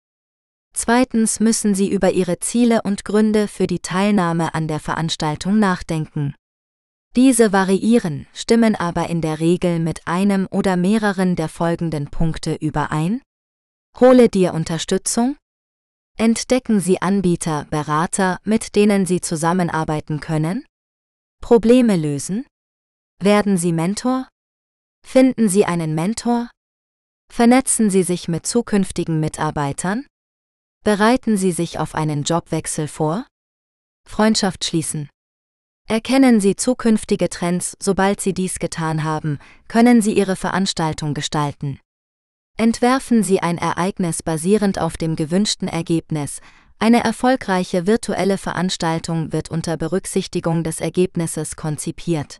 Zweitens 0.74 1.38
müssen 1.38 1.76
Sie 1.76 1.88
über 1.88 2.10
Ihre 2.10 2.40
Ziele 2.40 2.82
und 2.82 3.04
Gründe 3.04 3.46
für 3.46 3.68
die 3.68 3.78
Teilnahme 3.78 4.54
an 4.54 4.66
der 4.66 4.80
Veranstaltung 4.80 5.60
nachdenken. 5.60 6.34
Diese 7.14 7.52
variieren, 7.52 8.26
stimmen 8.34 8.74
aber 8.74 9.08
in 9.08 9.20
der 9.20 9.40
Regel 9.40 9.78
mit 9.78 10.06
einem 10.06 10.48
oder 10.50 10.76
mehreren 10.76 11.36
der 11.36 11.48
folgenden 11.48 12.10
Punkte 12.10 12.56
überein. 12.56 13.22
Hole 13.98 14.28
dir 14.28 14.52
Unterstützung, 14.52 15.36
Entdecken 16.18 16.80
Sie 16.80 17.02
Anbieter, 17.02 17.66
Berater, 17.68 18.40
mit 18.42 18.74
denen 18.74 19.04
Sie 19.04 19.20
zusammenarbeiten 19.20 20.18
können? 20.18 20.64
Probleme 21.42 21.94
lösen? 21.94 22.46
Werden 23.22 23.58
Sie 23.58 23.70
Mentor? 23.70 24.26
Finden 25.06 25.50
Sie 25.50 25.66
einen 25.66 25.94
Mentor? 25.94 26.48
Vernetzen 27.30 27.90
Sie 27.90 28.02
sich 28.02 28.28
mit 28.28 28.46
zukünftigen 28.46 29.20
Mitarbeitern? 29.20 30.06
Bereiten 30.84 31.36
Sie 31.36 31.52
sich 31.52 31.78
auf 31.78 31.94
einen 31.94 32.22
Jobwechsel 32.22 32.88
vor? 32.88 33.26
Freundschaft 34.08 34.64
schließen. 34.64 35.10
Erkennen 35.86 36.40
Sie 36.40 36.56
zukünftige 36.56 37.28
Trends, 37.28 37.76
sobald 37.78 38.22
Sie 38.22 38.32
dies 38.32 38.58
getan 38.58 39.04
haben, 39.04 39.38
können 39.68 40.00
Sie 40.00 40.16
Ihre 40.16 40.36
Veranstaltung 40.36 41.12
gestalten. 41.12 41.78
Entwerfen 42.58 43.22
Sie 43.22 43.40
ein 43.40 43.58
Ereignis 43.58 44.22
basierend 44.22 44.78
auf 44.78 44.96
dem 44.96 45.14
gewünschten 45.14 45.68
Ergebnis. 45.68 46.40
Eine 46.78 47.04
erfolgreiche 47.04 47.86
virtuelle 47.86 48.38
Veranstaltung 48.38 49.30
wird 49.30 49.50
unter 49.50 49.76
Berücksichtigung 49.76 50.64
des 50.64 50.80
Ergebnisses 50.80 51.56
konzipiert. 51.56 52.38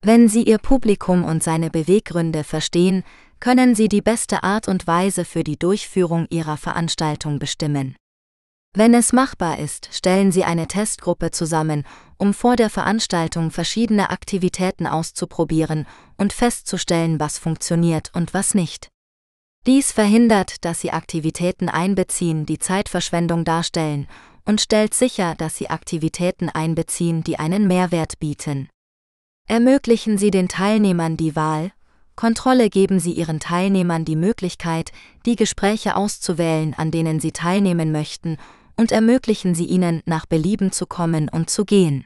Wenn 0.00 0.28
Sie 0.28 0.44
Ihr 0.44 0.58
Publikum 0.58 1.24
und 1.24 1.42
seine 1.42 1.70
Beweggründe 1.70 2.44
verstehen, 2.44 3.02
können 3.40 3.74
Sie 3.74 3.88
die 3.88 4.00
beste 4.00 4.44
Art 4.44 4.68
und 4.68 4.86
Weise 4.86 5.24
für 5.24 5.42
die 5.42 5.58
Durchführung 5.58 6.28
Ihrer 6.30 6.56
Veranstaltung 6.56 7.40
bestimmen. 7.40 7.96
Wenn 8.74 8.94
es 8.94 9.12
machbar 9.12 9.58
ist, 9.58 9.88
stellen 9.92 10.30
Sie 10.30 10.44
eine 10.44 10.68
Testgruppe 10.68 11.32
zusammen, 11.32 11.84
um 12.16 12.32
vor 12.32 12.54
der 12.54 12.70
Veranstaltung 12.70 13.50
verschiedene 13.50 14.10
Aktivitäten 14.10 14.86
auszuprobieren 14.86 15.86
und 16.16 16.32
festzustellen, 16.32 17.18
was 17.18 17.38
funktioniert 17.38 18.12
und 18.14 18.34
was 18.34 18.54
nicht. 18.54 18.91
Dies 19.66 19.92
verhindert, 19.92 20.64
dass 20.64 20.80
sie 20.80 20.90
Aktivitäten 20.90 21.68
einbeziehen, 21.68 22.46
die 22.46 22.58
Zeitverschwendung 22.58 23.44
darstellen, 23.44 24.08
und 24.44 24.60
stellt 24.60 24.92
sicher, 24.92 25.36
dass 25.36 25.56
sie 25.56 25.70
Aktivitäten 25.70 26.48
einbeziehen, 26.48 27.22
die 27.22 27.38
einen 27.38 27.68
Mehrwert 27.68 28.18
bieten. 28.18 28.68
Ermöglichen 29.48 30.18
Sie 30.18 30.30
den 30.30 30.48
Teilnehmern 30.48 31.16
die 31.16 31.36
Wahl, 31.36 31.72
Kontrolle 32.14 32.70
geben 32.70 33.00
Sie 33.00 33.12
Ihren 33.12 33.40
Teilnehmern 33.40 34.04
die 34.04 34.16
Möglichkeit, 34.16 34.92
die 35.24 35.36
Gespräche 35.36 35.96
auszuwählen, 35.96 36.74
an 36.74 36.90
denen 36.90 37.20
sie 37.20 37.32
teilnehmen 37.32 37.90
möchten, 37.90 38.36
und 38.76 38.92
ermöglichen 38.92 39.54
Sie 39.54 39.64
ihnen, 39.64 40.02
nach 40.04 40.26
Belieben 40.26 40.72
zu 40.72 40.86
kommen 40.86 41.28
und 41.28 41.50
zu 41.50 41.64
gehen. 41.64 42.04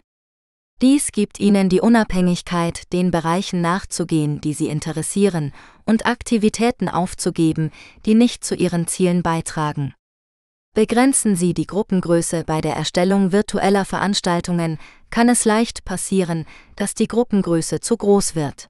Dies 0.83 1.11
gibt 1.11 1.41
ihnen 1.41 1.71
die 1.71 1.81
Unabhängigkeit, 1.81 2.93
den 2.93 3.11
Bereichen 3.11 3.63
nachzugehen, 3.63 4.43
die 4.43 4.53
sie 4.53 4.69
interessieren, 4.69 5.53
und 5.87 6.05
Aktivitäten 6.05 6.89
aufzugeben, 6.89 7.71
die 8.05 8.15
nicht 8.15 8.45
zu 8.45 8.55
ihren 8.55 8.87
Zielen 8.87 9.23
beitragen. 9.23 9.95
Begrenzen 10.75 11.37
Sie 11.37 11.55
die 11.55 11.67
Gruppengröße 11.67 12.45
bei 12.45 12.61
der 12.61 12.77
Erstellung 12.77 13.33
virtueller 13.33 13.87
Veranstaltungen, 13.87 14.79
kann 15.09 15.31
es 15.31 15.47
leicht 15.47 15.87
passieren, 15.87 16.45
dass 16.75 16.95
die 16.95 17.09
Gruppengröße 17.09 17.81
zu 17.81 17.97
groß 17.97 18.35
wird. 18.35 18.69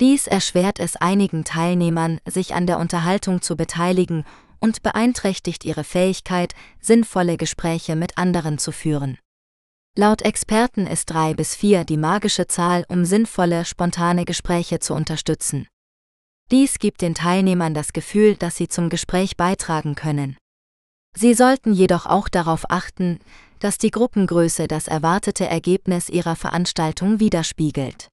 Dies 0.00 0.26
erschwert 0.26 0.80
es 0.80 0.96
einigen 0.96 1.44
Teilnehmern, 1.44 2.18
sich 2.26 2.54
an 2.54 2.66
der 2.66 2.80
Unterhaltung 2.80 3.42
zu 3.42 3.56
beteiligen 3.56 4.24
und 4.58 4.82
beeinträchtigt 4.82 5.64
ihre 5.64 5.84
Fähigkeit, 5.84 6.54
sinnvolle 6.80 7.36
Gespräche 7.36 7.94
mit 7.94 8.18
anderen 8.18 8.58
zu 8.58 8.72
führen. 8.72 9.18
Laut 9.96 10.22
Experten 10.22 10.86
ist 10.86 11.10
drei 11.10 11.34
bis 11.34 11.54
vier 11.54 11.84
die 11.84 11.96
magische 11.96 12.46
Zahl, 12.46 12.84
um 12.88 13.04
sinnvolle, 13.04 13.64
spontane 13.64 14.24
Gespräche 14.24 14.78
zu 14.78 14.94
unterstützen. 14.94 15.68
Dies 16.50 16.78
gibt 16.78 17.00
den 17.00 17.14
Teilnehmern 17.14 17.74
das 17.74 17.92
Gefühl, 17.92 18.34
dass 18.34 18.56
sie 18.56 18.68
zum 18.68 18.88
Gespräch 18.88 19.36
beitragen 19.36 19.94
können. 19.94 20.36
Sie 21.16 21.34
sollten 21.34 21.72
jedoch 21.72 22.06
auch 22.06 22.28
darauf 22.28 22.70
achten, 22.70 23.20
dass 23.60 23.78
die 23.78 23.90
Gruppengröße 23.90 24.66
das 24.66 24.88
erwartete 24.88 25.46
Ergebnis 25.46 26.08
Ihrer 26.08 26.34
Veranstaltung 26.34 27.20
widerspiegelt. 27.20 28.08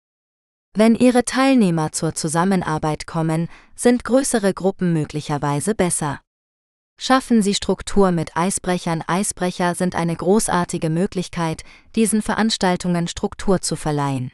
Wenn 0.75 0.93
Ihre 0.93 1.25
Teilnehmer 1.25 1.91
zur 1.91 2.13
Zusammenarbeit 2.13 3.07
kommen, 3.07 3.49
sind 3.75 4.03
größere 4.03 4.53
Gruppen 4.53 4.93
möglicherweise 4.93 5.73
besser. 5.73 6.19
Schaffen 6.99 7.41
Sie 7.41 7.55
Struktur 7.55 8.11
mit 8.11 8.35
Eisbrechern. 8.35 9.03
Eisbrecher 9.07 9.73
sind 9.75 9.95
eine 9.95 10.15
großartige 10.15 10.89
Möglichkeit, 10.89 11.63
diesen 11.95 12.21
Veranstaltungen 12.21 13.07
Struktur 13.07 13.61
zu 13.61 13.75
verleihen. 13.75 14.31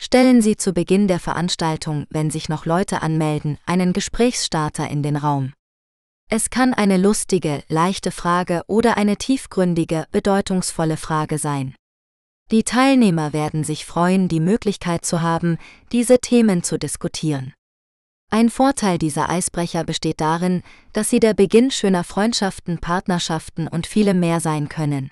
Stellen 0.00 0.40
Sie 0.42 0.56
zu 0.56 0.72
Beginn 0.72 1.08
der 1.08 1.18
Veranstaltung, 1.18 2.06
wenn 2.08 2.30
sich 2.30 2.48
noch 2.48 2.66
Leute 2.66 3.02
anmelden, 3.02 3.58
einen 3.66 3.92
Gesprächsstarter 3.92 4.88
in 4.88 5.02
den 5.02 5.16
Raum. 5.16 5.52
Es 6.30 6.50
kann 6.50 6.72
eine 6.72 6.98
lustige, 6.98 7.64
leichte 7.68 8.12
Frage 8.12 8.62
oder 8.68 8.96
eine 8.96 9.16
tiefgründige, 9.16 10.06
bedeutungsvolle 10.12 10.96
Frage 10.96 11.38
sein. 11.38 11.74
Die 12.50 12.62
Teilnehmer 12.62 13.32
werden 13.32 13.64
sich 13.64 13.84
freuen, 13.84 14.28
die 14.28 14.40
Möglichkeit 14.40 15.04
zu 15.04 15.20
haben, 15.20 15.58
diese 15.90 16.18
Themen 16.20 16.62
zu 16.62 16.78
diskutieren. 16.78 17.52
Ein 18.30 18.50
Vorteil 18.50 18.98
dieser 18.98 19.28
Eisbrecher 19.28 19.84
besteht 19.84 20.20
darin, 20.20 20.62
dass 20.92 21.10
sie 21.10 21.18
der 21.18 21.34
Beginn 21.34 21.70
schöner 21.70 22.04
Freundschaften, 22.04 22.78
Partnerschaften 22.78 23.66
und 23.66 23.86
vielem 23.86 24.20
mehr 24.20 24.40
sein 24.40 24.68
können. 24.68 25.10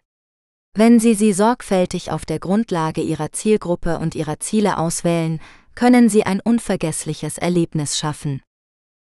Wenn 0.78 1.00
Sie 1.00 1.14
sie 1.14 1.32
sorgfältig 1.32 2.10
auf 2.10 2.26
der 2.26 2.38
Grundlage 2.38 3.00
Ihrer 3.00 3.32
Zielgruppe 3.32 3.98
und 3.98 4.14
Ihrer 4.14 4.40
Ziele 4.40 4.76
auswählen, 4.76 5.40
können 5.74 6.10
Sie 6.10 6.24
ein 6.24 6.40
unvergessliches 6.40 7.38
Erlebnis 7.38 7.96
schaffen. 7.96 8.42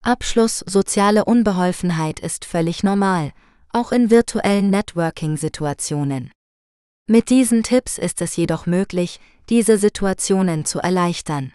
Abschluss 0.05 0.59
Soziale 0.59 1.25
Unbeholfenheit 1.25 2.21
ist 2.21 2.45
völlig 2.45 2.83
normal, 2.83 3.33
auch 3.73 3.91
in 3.91 4.11
virtuellen 4.11 4.69
Networking-Situationen. 4.69 6.31
Mit 7.09 7.31
diesen 7.31 7.63
Tipps 7.63 7.97
ist 7.97 8.21
es 8.21 8.37
jedoch 8.37 8.67
möglich, 8.67 9.19
diese 9.49 9.79
Situationen 9.79 10.67
zu 10.67 10.81
erleichtern. 10.81 11.55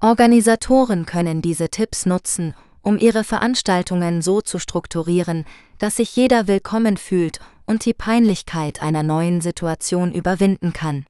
Organisatoren 0.00 1.04
können 1.04 1.42
diese 1.42 1.68
Tipps 1.68 2.06
nutzen, 2.06 2.54
um 2.80 2.96
ihre 2.96 3.24
Veranstaltungen 3.24 4.22
so 4.22 4.40
zu 4.40 4.58
strukturieren, 4.58 5.44
dass 5.78 5.96
sich 5.96 6.14
jeder 6.16 6.46
willkommen 6.46 6.96
fühlt 6.96 7.40
und 7.66 7.84
die 7.84 7.94
Peinlichkeit 7.94 8.82
einer 8.82 9.02
neuen 9.02 9.40
Situation 9.40 10.12
überwinden 10.12 10.72
kann. 10.72 11.06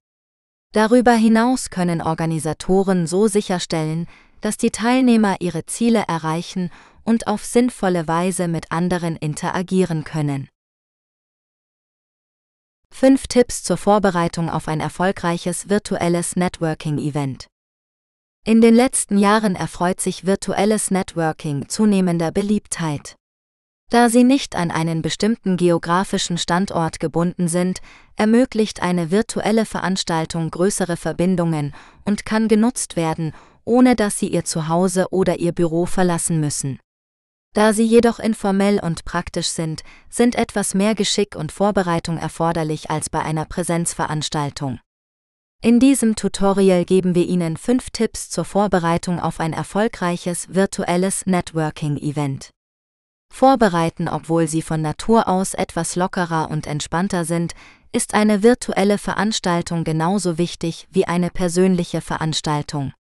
Darüber 0.72 1.12
hinaus 1.12 1.70
können 1.70 2.02
Organisatoren 2.02 3.06
so 3.06 3.26
sicherstellen, 3.26 4.06
dass 4.40 4.56
die 4.56 4.70
Teilnehmer 4.70 5.36
ihre 5.40 5.66
Ziele 5.66 6.04
erreichen 6.06 6.70
und 7.04 7.26
auf 7.26 7.44
sinnvolle 7.44 8.06
Weise 8.06 8.48
mit 8.48 8.70
anderen 8.70 9.16
interagieren 9.16 10.04
können. 10.04 10.48
5 12.94 13.26
Tipps 13.28 13.62
zur 13.62 13.76
Vorbereitung 13.76 14.50
auf 14.50 14.68
ein 14.68 14.80
erfolgreiches 14.80 15.68
virtuelles 15.68 16.36
Networking-Event. 16.36 17.46
In 18.44 18.60
den 18.60 18.74
letzten 18.74 19.18
Jahren 19.18 19.56
erfreut 19.56 20.00
sich 20.00 20.26
virtuelles 20.26 20.90
Networking 20.90 21.68
zunehmender 21.68 22.30
Beliebtheit. 22.32 23.17
Da 23.90 24.10
sie 24.10 24.22
nicht 24.22 24.54
an 24.54 24.70
einen 24.70 25.00
bestimmten 25.00 25.56
geografischen 25.56 26.36
Standort 26.36 27.00
gebunden 27.00 27.48
sind, 27.48 27.80
ermöglicht 28.16 28.82
eine 28.82 29.10
virtuelle 29.10 29.64
Veranstaltung 29.64 30.50
größere 30.50 30.98
Verbindungen 30.98 31.74
und 32.04 32.26
kann 32.26 32.48
genutzt 32.48 32.96
werden, 32.96 33.32
ohne 33.64 33.96
dass 33.96 34.18
sie 34.18 34.28
ihr 34.28 34.44
Zuhause 34.44 35.06
oder 35.10 35.38
ihr 35.38 35.52
Büro 35.52 35.86
verlassen 35.86 36.38
müssen. 36.38 36.78
Da 37.54 37.72
sie 37.72 37.84
jedoch 37.84 38.18
informell 38.18 38.78
und 38.78 39.06
praktisch 39.06 39.48
sind, 39.48 39.82
sind 40.10 40.34
etwas 40.34 40.74
mehr 40.74 40.94
Geschick 40.94 41.34
und 41.34 41.50
Vorbereitung 41.50 42.18
erforderlich 42.18 42.90
als 42.90 43.08
bei 43.08 43.20
einer 43.22 43.46
Präsenzveranstaltung. 43.46 44.80
In 45.62 45.80
diesem 45.80 46.14
Tutorial 46.14 46.84
geben 46.84 47.14
wir 47.14 47.26
Ihnen 47.26 47.56
fünf 47.56 47.90
Tipps 47.90 48.30
zur 48.30 48.44
Vorbereitung 48.44 49.18
auf 49.18 49.40
ein 49.40 49.52
erfolgreiches 49.52 50.54
virtuelles 50.54 51.26
Networking-Event. 51.26 52.50
Vorbereiten, 53.32 54.08
obwohl 54.08 54.48
Sie 54.48 54.62
von 54.62 54.82
Natur 54.82 55.28
aus 55.28 55.54
etwas 55.54 55.96
lockerer 55.96 56.50
und 56.50 56.66
entspannter 56.66 57.24
sind, 57.24 57.54
ist 57.92 58.14
eine 58.14 58.42
virtuelle 58.42 58.98
Veranstaltung 58.98 59.84
genauso 59.84 60.38
wichtig 60.38 60.88
wie 60.90 61.06
eine 61.06 61.30
persönliche 61.30 62.00
Veranstaltung. 62.00 62.92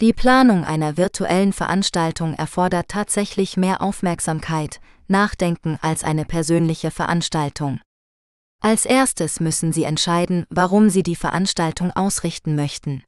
Die 0.00 0.12
Planung 0.12 0.64
einer 0.64 0.96
virtuellen 0.96 1.52
Veranstaltung 1.52 2.34
erfordert 2.34 2.88
tatsächlich 2.88 3.56
mehr 3.56 3.80
Aufmerksamkeit, 3.80 4.80
Nachdenken 5.08 5.78
als 5.80 6.04
eine 6.04 6.24
persönliche 6.24 6.90
Veranstaltung. 6.90 7.80
Als 8.62 8.84
erstes 8.84 9.40
müssen 9.40 9.72
Sie 9.72 9.84
entscheiden, 9.84 10.44
warum 10.50 10.90
Sie 10.90 11.02
die 11.02 11.16
Veranstaltung 11.16 11.92
ausrichten 11.92 12.56
möchten. 12.56 13.04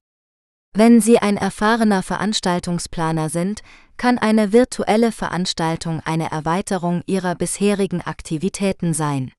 Wenn 0.75 1.01
Sie 1.01 1.19
ein 1.19 1.37
erfahrener 1.37 2.03
Veranstaltungsplaner 2.03 3.29
sind, 3.31 3.63
kann 3.99 4.17
eine 4.19 4.53
virtuelle 4.53 5.13
Veranstaltung 5.13 6.01
eine 6.05 6.31
Erweiterung 6.31 7.03
Ihrer 7.07 7.35
bisherigen 7.35 8.01
Aktivitäten 8.01 8.95
sein. 8.95 9.33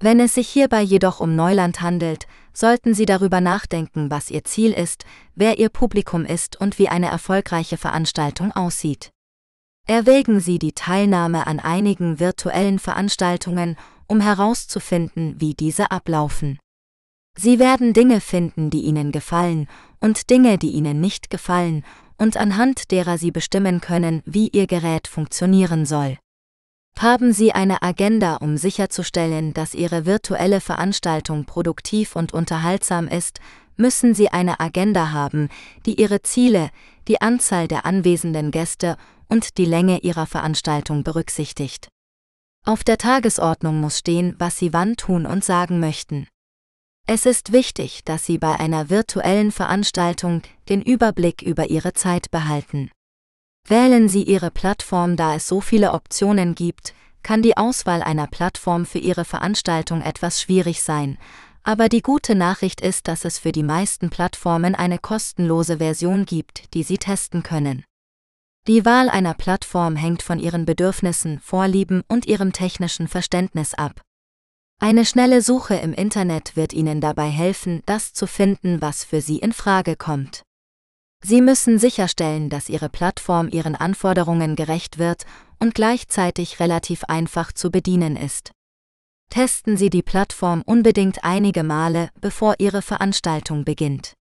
Wenn 0.00 0.20
es 0.20 0.34
sich 0.34 0.48
hierbei 0.48 0.82
jedoch 0.82 1.18
um 1.18 1.34
Neuland 1.34 1.80
handelt, 1.80 2.28
sollten 2.52 2.94
Sie 2.94 3.06
darüber 3.06 3.40
nachdenken, 3.40 4.10
was 4.10 4.30
Ihr 4.30 4.44
Ziel 4.44 4.72
ist, 4.72 5.04
wer 5.34 5.58
Ihr 5.58 5.70
Publikum 5.70 6.24
ist 6.24 6.60
und 6.60 6.78
wie 6.78 6.88
eine 6.88 7.08
erfolgreiche 7.08 7.76
Veranstaltung 7.76 8.52
aussieht. 8.52 9.10
Erwägen 9.88 10.38
Sie 10.38 10.58
die 10.58 10.72
Teilnahme 10.72 11.46
an 11.46 11.58
einigen 11.58 12.20
virtuellen 12.20 12.78
Veranstaltungen, 12.78 13.76
um 14.06 14.20
herauszufinden, 14.20 15.40
wie 15.40 15.54
diese 15.54 15.90
ablaufen. 15.90 16.58
Sie 17.36 17.58
werden 17.58 17.92
Dinge 17.92 18.20
finden, 18.20 18.70
die 18.70 18.82
Ihnen 18.82 19.12
gefallen, 19.12 19.68
und 20.00 20.30
Dinge, 20.30 20.58
die 20.58 20.72
Ihnen 20.72 21.00
nicht 21.00 21.30
gefallen, 21.30 21.84
und 22.18 22.36
anhand 22.36 22.90
derer 22.90 23.16
Sie 23.16 23.30
bestimmen 23.30 23.80
können, 23.80 24.22
wie 24.26 24.48
Ihr 24.48 24.66
Gerät 24.66 25.08
funktionieren 25.08 25.86
soll. 25.86 26.18
Haben 26.98 27.32
Sie 27.32 27.52
eine 27.52 27.82
Agenda, 27.82 28.36
um 28.36 28.56
sicherzustellen, 28.56 29.54
dass 29.54 29.74
Ihre 29.74 30.04
virtuelle 30.04 30.60
Veranstaltung 30.60 31.44
produktiv 31.44 32.16
und 32.16 32.34
unterhaltsam 32.34 33.06
ist, 33.06 33.38
müssen 33.76 34.14
Sie 34.14 34.30
eine 34.30 34.58
Agenda 34.58 35.12
haben, 35.12 35.48
die 35.86 36.00
Ihre 36.00 36.22
Ziele, 36.22 36.70
die 37.06 37.20
Anzahl 37.20 37.68
der 37.68 37.86
anwesenden 37.86 38.50
Gäste 38.50 38.96
und 39.28 39.58
die 39.58 39.64
Länge 39.64 40.00
Ihrer 40.00 40.26
Veranstaltung 40.26 41.04
berücksichtigt. 41.04 41.88
Auf 42.66 42.82
der 42.82 42.98
Tagesordnung 42.98 43.80
muss 43.80 43.98
stehen, 43.98 44.34
was 44.38 44.58
Sie 44.58 44.72
wann 44.72 44.96
tun 44.96 45.24
und 45.24 45.44
sagen 45.44 45.78
möchten. 45.78 46.26
Es 47.10 47.24
ist 47.24 47.52
wichtig, 47.52 48.04
dass 48.04 48.26
Sie 48.26 48.36
bei 48.36 48.60
einer 48.60 48.90
virtuellen 48.90 49.50
Veranstaltung 49.50 50.42
den 50.68 50.82
Überblick 50.82 51.40
über 51.40 51.70
Ihre 51.70 51.94
Zeit 51.94 52.30
behalten. 52.30 52.90
Wählen 53.66 54.10
Sie 54.10 54.24
Ihre 54.24 54.50
Plattform, 54.50 55.16
da 55.16 55.34
es 55.34 55.48
so 55.48 55.62
viele 55.62 55.92
Optionen 55.92 56.54
gibt, 56.54 56.92
kann 57.22 57.40
die 57.40 57.56
Auswahl 57.56 58.02
einer 58.02 58.26
Plattform 58.26 58.84
für 58.84 58.98
Ihre 58.98 59.24
Veranstaltung 59.24 60.02
etwas 60.02 60.42
schwierig 60.42 60.82
sein, 60.82 61.16
aber 61.62 61.88
die 61.88 62.02
gute 62.02 62.34
Nachricht 62.34 62.82
ist, 62.82 63.08
dass 63.08 63.24
es 63.24 63.38
für 63.38 63.52
die 63.52 63.62
meisten 63.62 64.10
Plattformen 64.10 64.74
eine 64.74 64.98
kostenlose 64.98 65.78
Version 65.78 66.26
gibt, 66.26 66.74
die 66.74 66.82
Sie 66.82 66.98
testen 66.98 67.42
können. 67.42 67.84
Die 68.66 68.84
Wahl 68.84 69.08
einer 69.08 69.32
Plattform 69.32 69.96
hängt 69.96 70.20
von 70.20 70.38
Ihren 70.38 70.66
Bedürfnissen, 70.66 71.40
Vorlieben 71.40 72.02
und 72.06 72.26
Ihrem 72.26 72.52
technischen 72.52 73.08
Verständnis 73.08 73.72
ab. 73.72 74.02
Eine 74.80 75.04
schnelle 75.04 75.42
Suche 75.42 75.74
im 75.74 75.92
Internet 75.92 76.54
wird 76.54 76.72
Ihnen 76.72 77.00
dabei 77.00 77.28
helfen, 77.28 77.82
das 77.86 78.12
zu 78.12 78.28
finden, 78.28 78.80
was 78.80 79.02
für 79.02 79.20
Sie 79.20 79.38
in 79.38 79.52
Frage 79.52 79.96
kommt. 79.96 80.42
Sie 81.20 81.40
müssen 81.40 81.80
sicherstellen, 81.80 82.48
dass 82.48 82.68
Ihre 82.68 82.88
Plattform 82.88 83.48
Ihren 83.48 83.74
Anforderungen 83.74 84.54
gerecht 84.54 84.98
wird 84.98 85.26
und 85.58 85.74
gleichzeitig 85.74 86.60
relativ 86.60 87.02
einfach 87.04 87.52
zu 87.52 87.72
bedienen 87.72 88.16
ist. 88.16 88.52
Testen 89.30 89.76
Sie 89.76 89.90
die 89.90 90.04
Plattform 90.04 90.62
unbedingt 90.64 91.24
einige 91.24 91.64
Male, 91.64 92.10
bevor 92.20 92.54
Ihre 92.58 92.80
Veranstaltung 92.80 93.64
beginnt. 93.64 94.14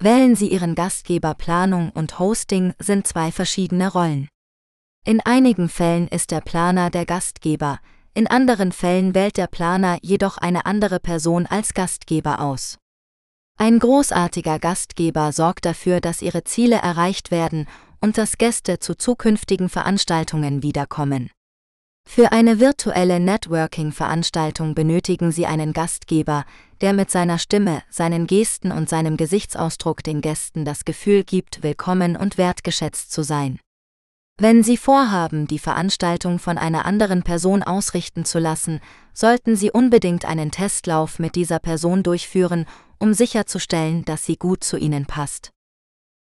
Wählen 0.00 0.36
Sie 0.36 0.48
Ihren 0.48 0.74
Gastgeber 0.74 1.32
Planung 1.32 1.90
und 1.90 2.18
Hosting 2.18 2.74
sind 2.78 3.06
zwei 3.06 3.32
verschiedene 3.32 3.90
Rollen. 3.90 4.28
In 5.06 5.20
einigen 5.20 5.70
Fällen 5.70 6.08
ist 6.08 6.30
der 6.30 6.42
Planer 6.42 6.90
der 6.90 7.06
Gastgeber, 7.06 7.80
in 8.14 8.26
anderen 8.26 8.72
Fällen 8.72 9.14
wählt 9.14 9.36
der 9.36 9.46
Planer 9.46 9.98
jedoch 10.02 10.38
eine 10.38 10.66
andere 10.66 11.00
Person 11.00 11.46
als 11.46 11.74
Gastgeber 11.74 12.40
aus. 12.40 12.78
Ein 13.56 13.78
großartiger 13.78 14.58
Gastgeber 14.58 15.32
sorgt 15.32 15.64
dafür, 15.64 16.00
dass 16.00 16.22
ihre 16.22 16.44
Ziele 16.44 16.76
erreicht 16.76 17.30
werden 17.30 17.66
und 18.00 18.16
dass 18.16 18.38
Gäste 18.38 18.78
zu 18.78 18.94
zukünftigen 18.94 19.68
Veranstaltungen 19.68 20.62
wiederkommen. 20.62 21.30
Für 22.08 22.32
eine 22.32 22.58
virtuelle 22.58 23.20
Networking-Veranstaltung 23.20 24.74
benötigen 24.74 25.30
Sie 25.30 25.44
einen 25.44 25.74
Gastgeber, 25.74 26.46
der 26.80 26.94
mit 26.94 27.10
seiner 27.10 27.38
Stimme, 27.38 27.82
seinen 27.90 28.26
Gesten 28.26 28.72
und 28.72 28.88
seinem 28.88 29.18
Gesichtsausdruck 29.18 30.02
den 30.02 30.22
Gästen 30.22 30.64
das 30.64 30.86
Gefühl 30.86 31.22
gibt, 31.22 31.62
willkommen 31.62 32.16
und 32.16 32.38
wertgeschätzt 32.38 33.12
zu 33.12 33.22
sein. 33.22 33.58
Wenn 34.40 34.62
Sie 34.62 34.76
vorhaben, 34.76 35.48
die 35.48 35.58
Veranstaltung 35.58 36.38
von 36.38 36.58
einer 36.58 36.86
anderen 36.86 37.24
Person 37.24 37.64
ausrichten 37.64 38.24
zu 38.24 38.38
lassen, 38.38 38.80
sollten 39.12 39.56
Sie 39.56 39.72
unbedingt 39.72 40.24
einen 40.24 40.52
Testlauf 40.52 41.18
mit 41.18 41.34
dieser 41.34 41.58
Person 41.58 42.04
durchführen, 42.04 42.64
um 42.98 43.14
sicherzustellen, 43.14 44.04
dass 44.04 44.24
sie 44.24 44.36
gut 44.36 44.62
zu 44.62 44.76
Ihnen 44.76 45.06
passt. 45.06 45.50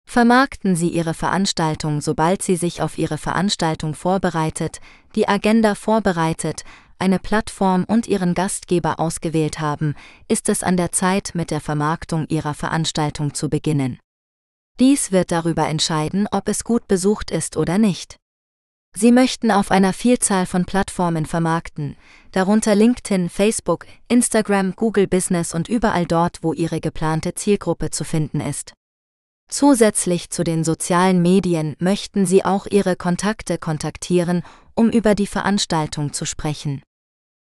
Vermarkten 0.08 0.78
Sie 0.78 0.88
Ihre 0.88 1.13
Veranstaltung, 1.13 1.99
sobald 1.99 2.41
Sie 2.41 2.56
sich 2.56 2.82
auf 2.82 2.97
Ihre 2.97 3.17
Veranstaltung 3.17 3.93
vorbereitet, 3.93 4.80
die 5.15 5.28
Agenda 5.28 5.75
vorbereitet, 5.75 6.63
eine 6.99 7.19
Plattform 7.19 7.84
und 7.84 8.08
Ihren 8.08 8.34
Gastgeber 8.34 8.97
ausgewählt 9.01 9.60
haben, 9.60 9.93
ist 10.30 10.47
es 10.47 10.63
an 10.63 10.78
der 10.78 10.93
Zeit, 10.93 11.32
mit 11.34 11.51
der 11.51 11.60
Vermarktung 11.60 12.28
Ihrer 12.30 12.54
Veranstaltung 12.54 13.34
zu 13.34 13.49
beginnen. 13.49 13.99
Dies 14.79 15.11
wird 15.11 15.31
darüber 15.31 15.67
entscheiden, 15.67 16.27
ob 16.31 16.49
es 16.49 16.63
gut 16.63 16.88
besucht 16.88 17.31
ist 17.31 17.55
oder 17.55 17.77
nicht. 17.77 18.17
Sie 18.97 19.11
möchten 19.11 19.51
auf 19.51 19.71
einer 19.71 19.93
Vielzahl 19.93 20.45
von 20.45 20.65
Plattformen 20.65 21.25
vermarkten, 21.25 21.97
darunter 22.31 22.75
LinkedIn, 22.75 23.29
Facebook, 23.29 23.85
Instagram, 24.07 24.73
Google 24.75 25.07
Business 25.07 25.53
und 25.53 25.67
überall 25.67 26.05
dort, 26.05 26.43
wo 26.43 26.53
Ihre 26.53 26.79
geplante 26.79 27.35
Zielgruppe 27.35 27.89
zu 27.89 28.05
finden 28.05 28.39
ist. 28.39 28.73
Zusätzlich 29.49 30.29
zu 30.29 30.43
den 30.43 30.63
sozialen 30.63 31.21
Medien 31.21 31.75
möchten 31.79 32.25
Sie 32.25 32.43
auch 32.43 32.65
Ihre 32.65 32.95
Kontakte 32.95 33.57
kontaktieren, 33.57 34.43
um 34.75 34.89
über 34.89 35.13
die 35.13 35.27
Veranstaltung 35.27 36.13
zu 36.13 36.25
sprechen. 36.25 36.81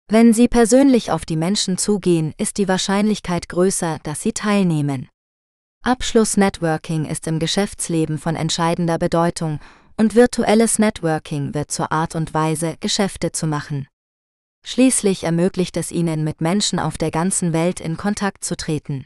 Wenn 0.09 0.33
Sie 0.33 0.47
persönlich 0.47 1.11
auf 1.11 1.25
die 1.25 1.35
Menschen 1.35 1.77
zugehen, 1.77 2.33
ist 2.37 2.57
die 2.57 2.67
Wahrscheinlichkeit 2.67 3.49
größer, 3.49 3.99
dass 4.03 4.21
sie 4.21 4.31
teilnehmen. 4.31 5.09
Abschluss-Networking 5.87 7.05
ist 7.05 7.27
im 7.27 7.39
Geschäftsleben 7.39 8.17
von 8.17 8.35
entscheidender 8.35 8.97
Bedeutung 8.97 9.61
und 9.95 10.15
virtuelles 10.15 10.79
Networking 10.79 11.53
wird 11.53 11.71
zur 11.71 11.93
Art 11.93 12.13
und 12.13 12.33
Weise, 12.33 12.75
Geschäfte 12.81 13.31
zu 13.31 13.47
machen. 13.47 13.87
Schließlich 14.65 15.23
ermöglicht 15.23 15.77
es 15.77 15.93
Ihnen, 15.93 16.25
mit 16.25 16.41
Menschen 16.41 16.77
auf 16.77 16.97
der 16.97 17.09
ganzen 17.09 17.53
Welt 17.53 17.79
in 17.79 17.95
Kontakt 17.95 18.43
zu 18.43 18.57
treten. 18.57 19.05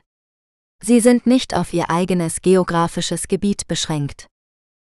Sie 0.84 1.02
sind 1.02 1.28
nicht 1.28 1.56
auf 1.56 1.72
Ihr 1.72 1.92
eigenes 1.92 2.42
geografisches 2.42 3.28
Gebiet 3.28 3.68
beschränkt. 3.68 4.26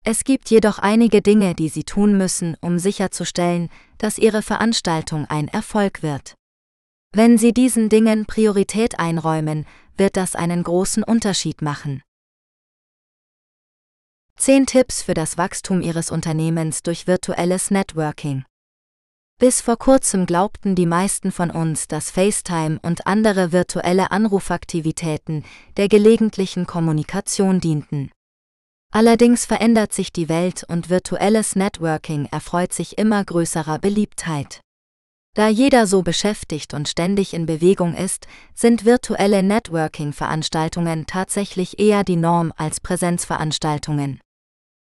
Es 0.06 0.24
gibt 0.24 0.48
jedoch 0.48 0.78
einige 0.78 1.20
Dinge, 1.20 1.54
die 1.54 1.68
Sie 1.68 1.84
tun 1.84 2.16
müssen, 2.16 2.56
um 2.62 2.78
sicherzustellen, 2.78 3.68
dass 3.98 4.16
Ihre 4.16 4.40
Veranstaltung 4.40 5.26
ein 5.26 5.48
Erfolg 5.48 6.02
wird. 6.02 6.34
Wenn 7.12 7.36
Sie 7.36 7.52
diesen 7.52 7.90
Dingen 7.90 8.24
Priorität 8.24 8.98
einräumen, 8.98 9.66
wird 9.96 10.16
das 10.16 10.34
einen 10.34 10.62
großen 10.62 11.02
Unterschied 11.02 11.62
machen. 11.62 12.02
10 14.36 14.66
Tipps 14.66 15.02
für 15.02 15.14
das 15.14 15.38
Wachstum 15.38 15.80
Ihres 15.80 16.10
Unternehmens 16.10 16.82
durch 16.82 17.06
virtuelles 17.06 17.70
Networking. 17.70 18.44
Bis 19.38 19.60
vor 19.60 19.76
kurzem 19.76 20.26
glaubten 20.26 20.74
die 20.74 20.86
meisten 20.86 21.32
von 21.32 21.50
uns, 21.50 21.88
dass 21.88 22.10
FaceTime 22.10 22.78
und 22.82 23.06
andere 23.06 23.52
virtuelle 23.52 24.10
Anrufaktivitäten 24.10 25.44
der 25.76 25.88
gelegentlichen 25.88 26.66
Kommunikation 26.66 27.60
dienten. 27.60 28.10
Allerdings 28.92 29.44
verändert 29.44 29.92
sich 29.92 30.12
die 30.12 30.28
Welt 30.28 30.64
und 30.68 30.88
virtuelles 30.88 31.56
Networking 31.56 32.26
erfreut 32.30 32.72
sich 32.72 32.96
immer 32.96 33.24
größerer 33.24 33.80
Beliebtheit. 33.80 34.63
Da 35.34 35.48
jeder 35.48 35.88
so 35.88 36.02
beschäftigt 36.02 36.74
und 36.74 36.88
ständig 36.88 37.34
in 37.34 37.44
Bewegung 37.44 37.94
ist, 37.94 38.28
sind 38.54 38.84
virtuelle 38.84 39.42
Networking-Veranstaltungen 39.42 41.06
tatsächlich 41.06 41.80
eher 41.80 42.04
die 42.04 42.16
Norm 42.16 42.52
als 42.56 42.80
Präsenzveranstaltungen. 42.80 44.20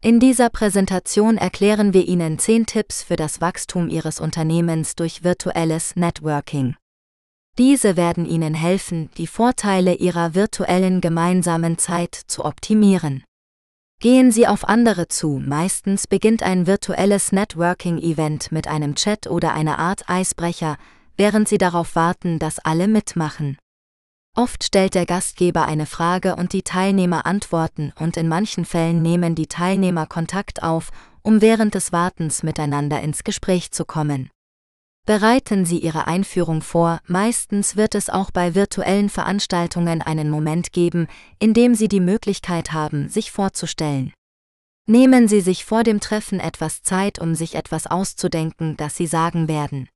In 0.02 0.22
dieser 0.22 0.50
Präsentation 0.50 1.38
erklären 1.38 1.94
wir 1.94 2.08
Ihnen 2.08 2.40
10 2.40 2.68
Tipps 2.68 3.04
für 3.04 3.18
das 3.18 3.42
Wachstum 3.42 3.90
Ihres 3.90 4.22
Unternehmens 4.22 4.96
durch 4.96 5.26
virtuelles 5.26 5.98
Networking. 5.98 6.78
Diese 7.58 7.98
werden 7.98 8.26
Ihnen 8.26 8.54
helfen, 8.54 9.10
die 9.18 9.28
Vorteile 9.28 9.96
Ihrer 9.96 10.36
virtuellen 10.36 11.02
gemeinsamen 11.02 11.78
Zeit 11.78 12.16
zu 12.16 12.46
optimieren. 12.46 13.26
Gehen 14.02 14.32
Sie 14.32 14.48
auf 14.48 14.64
andere 14.64 15.10
zu, 15.10 15.42
meistens 15.46 16.08
beginnt 16.08 16.42
ein 16.42 16.68
virtuelles 16.68 17.34
Networking-Event 17.34 18.50
mit 18.50 18.66
einem 18.66 18.96
Chat 18.96 19.28
oder 19.28 19.54
einer 19.54 19.78
Art 19.78 20.10
Eisbrecher, 20.10 20.78
während 21.18 21.50
Sie 21.50 21.58
darauf 21.58 21.96
warten, 21.96 22.40
dass 22.40 22.60
alle 22.60 22.88
mitmachen. 22.88 23.58
Oft 24.38 24.64
stellt 24.64 24.96
der 24.96 25.06
Gastgeber 25.06 25.66
eine 25.66 25.86
Frage 25.86 26.38
und 26.38 26.54
die 26.54 26.62
Teilnehmer 26.62 27.26
antworten 27.26 27.92
und 28.00 28.16
in 28.16 28.30
manchen 28.30 28.64
Fällen 28.64 29.02
nehmen 29.02 29.36
die 29.36 29.48
Teilnehmer 29.48 30.06
Kontakt 30.06 30.64
auf, 30.64 30.92
um 31.22 31.42
während 31.42 31.76
des 31.76 31.92
Wartens 31.92 32.42
miteinander 32.42 33.02
ins 33.02 33.26
Gespräch 33.26 33.72
zu 33.72 33.84
kommen. 33.84 34.30
Bereiten 35.10 35.66
Sie 35.66 35.80
Ihre 35.80 36.06
Einführung 36.06 36.62
vor, 36.62 37.00
meistens 37.08 37.76
wird 37.76 37.96
es 37.96 38.12
auch 38.12 38.30
bei 38.30 38.54
virtuellen 38.54 39.10
Veranstaltungen 39.10 40.04
einen 40.04 40.30
Moment 40.30 40.72
geben, 40.72 41.08
in 41.40 41.56
dem 41.56 41.74
Sie 41.74 41.88
die 41.88 42.00
Möglichkeit 42.00 42.74
haben, 42.74 43.10
sich 43.10 43.32
vorzustellen. 43.32 44.14
Nehmen 44.86 45.28
Sie 45.28 45.42
sich 45.42 45.66
vor 45.66 45.82
dem 45.82 46.00
Treffen 46.00 46.40
etwas 46.40 46.84
Zeit, 46.84 47.18
um 47.18 47.34
sich 47.34 47.56
etwas 47.56 47.88
auszudenken, 47.88 48.78
das 48.78 48.98
Sie 48.98 49.08
sagen 49.08 49.48
werden. 49.48 49.90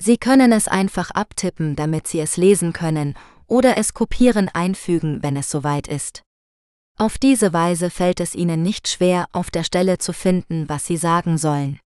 Sie 0.00 0.18
können 0.18 0.52
es 0.52 0.68
einfach 0.68 1.10
abtippen, 1.10 1.74
damit 1.74 2.06
Sie 2.06 2.20
es 2.20 2.36
lesen 2.36 2.72
können, 2.72 3.14
oder 3.48 3.76
es 3.76 3.92
kopieren 3.92 4.48
einfügen, 4.48 5.20
wenn 5.20 5.36
es 5.36 5.50
soweit 5.50 5.88
ist. 5.88 6.22
Auf 6.96 7.18
diese 7.18 7.52
Weise 7.52 7.90
fällt 7.90 8.20
es 8.20 8.36
Ihnen 8.36 8.62
nicht 8.62 8.86
schwer, 8.86 9.26
auf 9.32 9.50
der 9.50 9.64
Stelle 9.64 9.98
zu 9.98 10.12
finden, 10.12 10.68
was 10.68 10.86
Sie 10.86 10.96
sagen 10.96 11.38
sollen. 11.38 11.80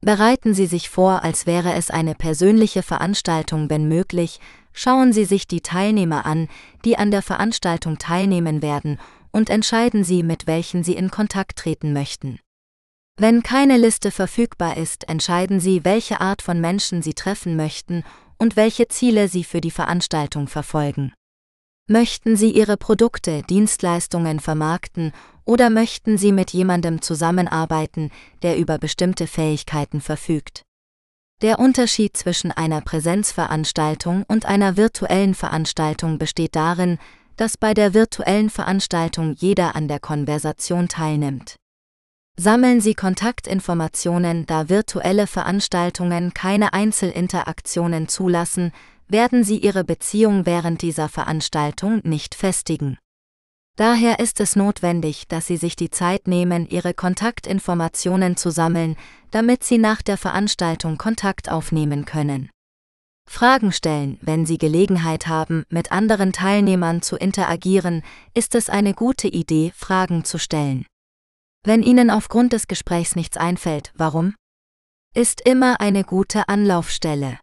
Bereiten 0.00 0.52
Sie 0.54 0.66
sich 0.66 0.90
vor, 0.90 1.22
als 1.22 1.46
wäre 1.46 1.72
es 1.74 1.90
eine 1.90 2.14
persönliche 2.14 2.82
Veranstaltung, 2.82 3.70
wenn 3.70 3.88
möglich, 3.88 4.38
schauen 4.72 5.12
Sie 5.12 5.24
sich 5.24 5.46
die 5.46 5.60
Teilnehmer 5.60 6.26
an, 6.26 6.48
die 6.84 6.98
an 6.98 7.10
der 7.10 7.22
Veranstaltung 7.22 7.98
teilnehmen 7.98 8.60
werden, 8.60 8.98
und 9.30 9.50
entscheiden 9.50 10.04
Sie, 10.04 10.22
mit 10.22 10.46
welchen 10.46 10.84
Sie 10.84 10.94
in 10.94 11.10
Kontakt 11.10 11.58
treten 11.58 11.92
möchten. 11.92 12.38
Wenn 13.16 13.42
keine 13.42 13.76
Liste 13.76 14.10
verfügbar 14.10 14.76
ist, 14.76 15.08
entscheiden 15.08 15.60
Sie, 15.60 15.84
welche 15.84 16.20
Art 16.20 16.42
von 16.42 16.60
Menschen 16.60 17.00
Sie 17.00 17.14
treffen 17.14 17.56
möchten 17.56 18.04
und 18.38 18.56
welche 18.56 18.88
Ziele 18.88 19.28
Sie 19.28 19.44
für 19.44 19.60
die 19.60 19.70
Veranstaltung 19.70 20.48
verfolgen. 20.48 21.12
Möchten 21.86 22.36
Sie 22.36 22.50
Ihre 22.50 22.76
Produkte, 22.76 23.42
Dienstleistungen 23.42 24.40
vermarkten 24.40 25.12
oder 25.44 25.70
möchten 25.70 26.18
Sie 26.18 26.32
mit 26.32 26.52
jemandem 26.52 27.02
zusammenarbeiten, 27.02 28.10
der 28.42 28.56
über 28.56 28.78
bestimmte 28.78 29.26
Fähigkeiten 29.26 30.00
verfügt? 30.00 30.62
Der 31.42 31.58
Unterschied 31.58 32.16
zwischen 32.16 32.52
einer 32.52 32.80
Präsenzveranstaltung 32.80 34.24
und 34.28 34.46
einer 34.46 34.76
virtuellen 34.76 35.34
Veranstaltung 35.34 36.18
besteht 36.18 36.56
darin, 36.56 36.98
dass 37.36 37.56
bei 37.56 37.74
der 37.74 37.94
virtuellen 37.94 38.48
Veranstaltung 38.48 39.34
jeder 39.36 39.74
an 39.74 39.88
der 39.88 40.00
Konversation 40.00 40.88
teilnimmt. 40.88 41.56
Sammeln 42.36 42.80
Sie 42.80 42.94
Kontaktinformationen, 42.94 44.46
da 44.46 44.68
virtuelle 44.68 45.26
Veranstaltungen 45.26 46.34
keine 46.34 46.72
Einzelinteraktionen 46.72 48.08
zulassen, 48.08 48.72
werden 49.06 49.44
Sie 49.44 49.58
Ihre 49.58 49.84
Beziehung 49.84 50.46
während 50.46 50.82
dieser 50.82 51.08
Veranstaltung 51.08 52.00
nicht 52.04 52.34
festigen. 52.34 52.98
Daher 53.76 54.20
ist 54.20 54.38
es 54.38 54.54
notwendig, 54.54 55.26
dass 55.26 55.48
Sie 55.48 55.56
sich 55.56 55.74
die 55.74 55.90
Zeit 55.90 56.28
nehmen, 56.28 56.68
Ihre 56.68 56.94
Kontaktinformationen 56.94 58.36
zu 58.36 58.50
sammeln, 58.50 58.96
damit 59.32 59.64
Sie 59.64 59.78
nach 59.78 60.00
der 60.00 60.16
Veranstaltung 60.16 60.96
Kontakt 60.96 61.50
aufnehmen 61.50 62.04
können. 62.04 62.50
Fragen 63.28 63.72
stellen, 63.72 64.18
wenn 64.20 64.46
Sie 64.46 64.58
Gelegenheit 64.58 65.26
haben, 65.26 65.64
mit 65.70 65.90
anderen 65.90 66.32
Teilnehmern 66.32 67.02
zu 67.02 67.16
interagieren, 67.16 68.02
ist 68.32 68.54
es 68.54 68.70
eine 68.70 68.94
gute 68.94 69.26
Idee, 69.26 69.72
Fragen 69.74 70.24
zu 70.24 70.38
stellen. 70.38 70.86
Wenn 71.64 71.82
Ihnen 71.82 72.10
aufgrund 72.10 72.52
des 72.52 72.68
Gesprächs 72.68 73.16
nichts 73.16 73.36
einfällt, 73.36 73.92
warum? 73.96 74.34
Ist 75.16 75.40
immer 75.40 75.80
eine 75.80 76.04
gute 76.04 76.48
Anlaufstelle. 76.48 77.38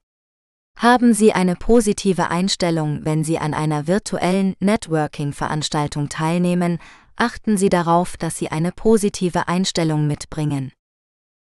Haben 0.82 1.13
Sie 1.13 1.32
eine 1.32 1.56
positive 1.56 2.32
Einstellung, 2.32 3.02
wenn 3.06 3.24
Sie 3.24 3.38
an 3.38 3.54
einer 3.54 3.86
virtuellen 3.86 4.56
Networking-Veranstaltung 4.60 6.10
teilnehmen, 6.10 6.80
achten 7.15 7.56
Sie 7.56 7.70
darauf, 7.70 8.17
dass 8.17 8.39
Sie 8.39 8.48
eine 8.48 8.72
positive 8.72 9.48
Einstellung 9.48 10.08
mitbringen. 10.08 10.72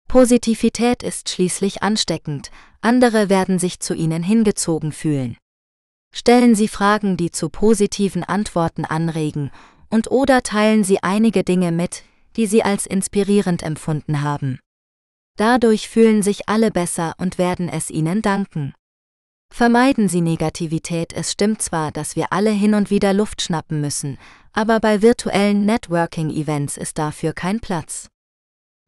Positivität 0.08 1.02
ist 1.02 1.28
schließlich 1.28 1.82
ansteckend, 1.82 2.50
andere 2.80 3.28
werden 3.28 3.58
sich 3.58 3.78
zu 3.78 3.92
Ihnen 3.92 4.22
hingezogen 4.22 4.90
fühlen. 4.90 5.36
Stellen 6.14 6.54
Sie 6.54 6.66
Fragen, 6.66 7.18
die 7.18 7.30
zu 7.30 7.50
positiven 7.50 8.24
Antworten 8.24 8.86
anregen, 8.86 9.50
und 9.90 10.10
oder 10.10 10.44
teilen 10.44 10.82
Sie 10.82 11.02
einige 11.02 11.44
Dinge 11.44 11.72
mit, 11.72 12.04
die 12.36 12.46
Sie 12.46 12.62
als 12.62 12.86
inspirierend 12.86 13.62
empfunden 13.62 14.22
haben. 14.22 14.60
Dadurch 15.36 15.90
fühlen 15.90 16.22
sich 16.22 16.48
alle 16.48 16.70
besser 16.70 17.12
und 17.18 17.36
werden 17.36 17.68
es 17.68 17.90
Ihnen 17.90 18.22
danken. 18.22 18.72
Vermeiden 19.56 20.08
Sie 20.10 20.20
Negativität. 20.20 21.14
Es 21.14 21.32
stimmt 21.32 21.62
zwar, 21.62 21.90
dass 21.90 22.14
wir 22.14 22.30
alle 22.30 22.50
hin 22.50 22.74
und 22.74 22.90
wieder 22.90 23.14
Luft 23.14 23.40
schnappen 23.40 23.80
müssen, 23.80 24.18
aber 24.52 24.80
bei 24.80 25.00
virtuellen 25.00 25.64
Networking-Events 25.64 26.76
ist 26.76 26.98
dafür 26.98 27.32
kein 27.32 27.60
Platz. 27.60 28.08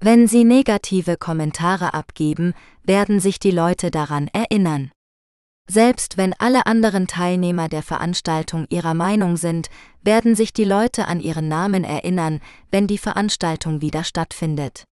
Wenn 0.00 0.28
Sie 0.28 0.44
negative 0.44 1.16
Kommentare 1.16 1.94
abgeben, 1.94 2.52
werden 2.84 3.18
sich 3.18 3.38
die 3.38 3.50
Leute 3.50 3.90
daran 3.90 4.28
erinnern. 4.34 4.90
Selbst 5.70 6.18
wenn 6.18 6.34
alle 6.34 6.66
anderen 6.66 7.06
Teilnehmer 7.06 7.68
der 7.68 7.82
Veranstaltung 7.82 8.66
ihrer 8.68 8.94
Meinung 8.94 9.38
sind, 9.38 9.70
werden 10.02 10.34
sich 10.34 10.52
die 10.52 10.64
Leute 10.64 11.08
an 11.08 11.20
ihren 11.20 11.48
Namen 11.48 11.82
erinnern, 11.82 12.40
wenn 12.70 12.86
die 12.86 12.98
Veranstaltung 12.98 13.80
wieder 13.80 14.04
stattfindet. 14.04 14.84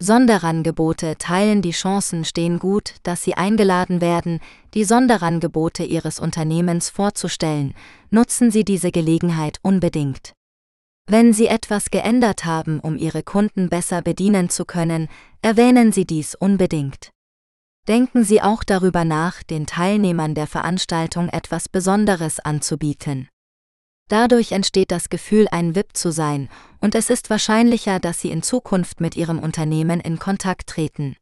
Sonderangebote 0.00 1.16
teilen 1.18 1.62
die 1.62 1.70
Chancen 1.70 2.24
stehen 2.24 2.58
gut, 2.58 2.94
dass 3.04 3.22
Sie 3.22 3.34
eingeladen 3.34 4.00
werden, 4.00 4.40
die 4.74 4.84
Sonderangebote 4.84 5.84
Ihres 5.84 6.18
Unternehmens 6.18 6.90
vorzustellen. 6.90 7.74
Nutzen 8.10 8.50
Sie 8.50 8.64
diese 8.64 8.90
Gelegenheit 8.90 9.58
unbedingt. 9.62 10.32
Wenn 11.06 11.32
Sie 11.32 11.46
etwas 11.46 11.90
geändert 11.90 12.44
haben, 12.44 12.80
um 12.80 12.96
Ihre 12.96 13.22
Kunden 13.22 13.68
besser 13.68 14.02
bedienen 14.02 14.48
zu 14.48 14.64
können, 14.64 15.08
erwähnen 15.42 15.92
Sie 15.92 16.06
dies 16.06 16.34
unbedingt. 16.34 17.10
Denken 17.86 18.24
Sie 18.24 18.40
auch 18.40 18.64
darüber 18.64 19.04
nach, 19.04 19.42
den 19.42 19.66
Teilnehmern 19.66 20.34
der 20.34 20.46
Veranstaltung 20.46 21.28
etwas 21.28 21.68
Besonderes 21.68 22.40
anzubieten. 22.40 23.28
Dadurch 24.08 24.52
entsteht 24.52 24.90
das 24.90 25.08
Gefühl, 25.08 25.46
ein 25.50 25.74
VIP 25.74 25.96
zu 25.96 26.10
sein, 26.10 26.48
und 26.84 26.94
es 26.94 27.08
ist 27.08 27.30
wahrscheinlicher, 27.30 27.98
dass 27.98 28.20
Sie 28.20 28.30
in 28.30 28.42
Zukunft 28.42 29.00
mit 29.00 29.16
Ihrem 29.16 29.38
Unternehmen 29.38 30.00
in 30.00 30.18
Kontakt 30.18 30.66
treten. 30.66 31.16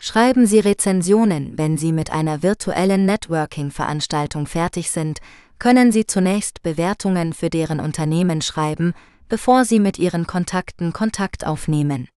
Schreiben 0.00 0.46
Sie 0.46 0.60
Rezensionen, 0.60 1.58
wenn 1.58 1.76
Sie 1.76 1.92
mit 1.92 2.10
einer 2.10 2.42
virtuellen 2.42 3.04
Networking-Veranstaltung 3.04 4.46
fertig 4.46 4.90
sind, 4.90 5.18
können 5.58 5.92
Sie 5.92 6.06
zunächst 6.06 6.62
Bewertungen 6.62 7.34
für 7.34 7.50
deren 7.50 7.80
Unternehmen 7.80 8.40
schreiben, 8.40 8.94
bevor 9.28 9.66
Sie 9.66 9.78
mit 9.78 9.98
Ihren 9.98 10.26
Kontakten 10.26 10.94
Kontakt 10.94 11.46
aufnehmen. 11.46 12.08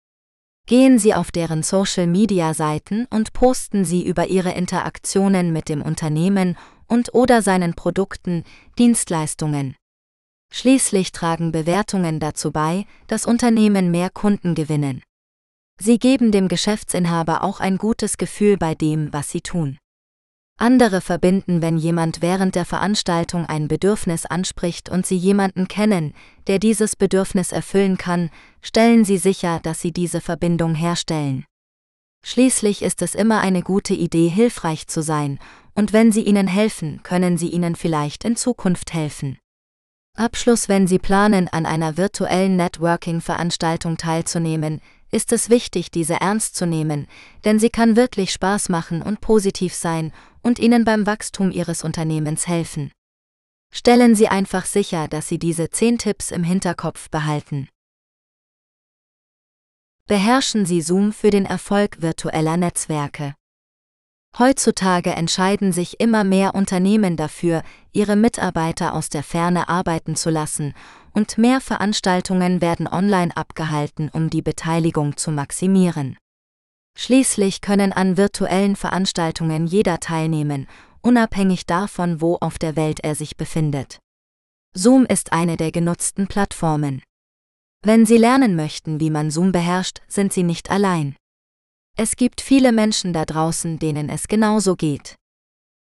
Gehen 0.67 1.01
Sie 1.01 1.13
auf 1.13 1.33
deren 1.33 1.65
Social-Media-Seiten 1.65 3.09
und 3.11 3.33
posten 3.33 3.85
Sie 3.85 4.07
über 4.07 4.29
Ihre 4.29 4.53
Interaktionen 4.53 5.53
mit 5.53 5.69
dem 5.69 5.83
Unternehmen 5.83 6.57
und 6.87 7.15
oder 7.15 7.43
seinen 7.43 7.75
Produkten, 7.75 8.45
Dienstleistungen. 8.79 9.75
Schließlich 10.53 11.13
tragen 11.13 11.53
Bewertungen 11.53 12.21
dazu 12.21 12.51
bei, 12.51 12.87
dass 13.07 13.27
Unternehmen 13.27 13.91
mehr 13.91 14.11
Kunden 14.11 14.55
gewinnen. 14.55 15.03
Sie 15.81 15.99
geben 15.99 16.33
dem 16.33 16.49
Geschäftsinhaber 16.49 17.43
auch 17.43 17.61
ein 17.61 17.79
gutes 17.79 18.19
Gefühl 18.19 18.59
bei 18.59 18.75
dem, 18.75 19.13
was 19.13 19.31
sie 19.31 19.41
tun. 19.41 19.79
Andere 20.59 21.01
verbinden, 21.01 21.63
wenn 21.63 21.79
jemand 21.79 22.21
während 22.21 22.55
der 22.55 22.67
Veranstaltung 22.67 23.47
ein 23.47 23.67
Bedürfnis 23.67 24.27
anspricht 24.27 24.91
und 24.91 25.07
Sie 25.07 25.17
jemanden 25.17 25.69
kennen, 25.69 26.13
der 26.49 26.59
dieses 26.59 26.97
Bedürfnis 26.97 27.51
erfüllen 27.51 27.97
kann, 27.97 28.29
stellen 28.61 29.07
Sie 29.07 29.17
sicher, 29.17 29.61
dass 29.63 29.81
Sie 29.81 29.91
diese 29.91 30.21
Verbindung 30.21 30.75
herstellen. 30.75 31.47
Schließlich 32.23 32.83
ist 32.83 33.01
es 33.01 33.15
immer 33.15 33.41
eine 33.41 33.63
gute 33.63 33.95
Idee, 33.95 34.29
hilfreich 34.29 34.87
zu 34.87 35.03
sein, 35.03 35.39
und 35.75 35.95
wenn 35.95 36.13
Sie 36.13 36.25
ihnen 36.25 36.47
helfen, 36.47 37.03
können 37.03 37.39
Sie 37.39 37.49
ihnen 37.49 37.75
vielleicht 37.75 38.27
in 38.27 38.37
Zukunft 38.37 38.93
helfen. 38.93 39.39
Abschluss 40.17 40.69
Wenn 40.69 40.87
Sie 40.87 40.99
planen, 40.99 41.49
an 41.49 41.65
einer 41.65 41.97
virtuellen 41.97 42.57
Networking-Veranstaltung 42.57 43.97
teilzunehmen, 43.97 44.83
ist 45.11 45.33
es 45.33 45.51
wichtig, 45.51 45.91
diese 45.91 46.15
ernst 46.21 46.55
zu 46.57 46.67
nehmen, 46.67 47.07
denn 47.45 47.59
sie 47.59 47.71
kann 47.71 47.97
wirklich 47.97 48.33
Spaß 48.33 48.69
machen 48.69 49.03
und 49.03 49.21
positiv 49.21 49.75
sein 49.75 50.13
und 50.43 50.59
Ihnen 50.59 50.85
beim 50.85 51.07
Wachstum 51.07 51.51
Ihres 51.51 51.83
Unternehmens 51.83 52.47
helfen. 52.47 52.93
Stellen 53.73 54.15
Sie 54.15 54.29
einfach 54.29 54.67
sicher, 54.67 55.09
dass 55.09 55.29
Sie 55.29 55.39
diese 55.39 55.71
10 55.71 55.99
Tipps 55.99 56.31
im 56.31 56.45
Hinterkopf 56.45 57.09
behalten. 57.11 57.69
Beherrschen 60.07 60.67
Sie 60.67 60.83
Zoom 60.83 61.13
für 61.13 61.31
den 61.31 61.47
Erfolg 61.47 62.03
virtueller 62.03 62.57
Netzwerke. 62.57 63.35
Heutzutage 64.39 65.11
entscheiden 65.11 65.73
sich 65.73 66.01
immer 66.01 66.25
mehr 66.25 66.55
Unternehmen 66.55 67.17
dafür, 67.17 67.63
ihre 67.93 68.17
Mitarbeiter 68.17 68.95
aus 68.95 69.09
der 69.09 69.23
Ferne 69.23 69.69
arbeiten 69.69 70.17
zu 70.17 70.31
lassen, 70.31 70.73
und 71.13 71.37
mehr 71.37 71.61
Veranstaltungen 71.61 72.61
werden 72.61 72.87
online 72.87 73.37
abgehalten, 73.37 74.09
um 74.13 74.31
die 74.31 74.43
Beteiligung 74.43 75.17
zu 75.17 75.33
maximieren. 75.33 76.17
Schließlich 76.97 77.61
können 77.61 77.93
an 77.93 78.17
virtuellen 78.17 78.77
Veranstaltungen 78.77 79.67
jeder 79.67 80.01
teilnehmen, 80.01 80.69
unabhängig 81.03 81.67
davon, 81.67 82.21
wo 82.21 82.37
auf 82.41 82.59
der 82.59 82.77
Welt 82.77 83.01
er 83.01 83.15
sich 83.15 83.37
befindet. 83.37 83.99
Zoom 84.75 85.05
ist 85.07 85.33
eine 85.33 85.57
der 85.57 85.73
genutzten 85.73 86.29
Plattformen. 86.29 87.03
Wenn 87.83 88.07
Sie 88.07 88.19
lernen 88.19 88.55
möchten, 88.55 89.01
wie 89.01 89.11
man 89.11 89.31
Zoom 89.31 89.51
beherrscht, 89.53 90.01
sind 90.07 90.33
Sie 90.33 90.43
nicht 90.43 90.71
allein. 90.71 91.17
Es 92.03 92.17
gibt 92.17 92.41
viele 92.41 92.73
Menschen 92.73 93.13
da 93.13 93.27
draußen, 93.27 93.79
denen 93.79 94.09
es 94.09 94.27
genauso 94.27 94.75
geht. 94.75 95.17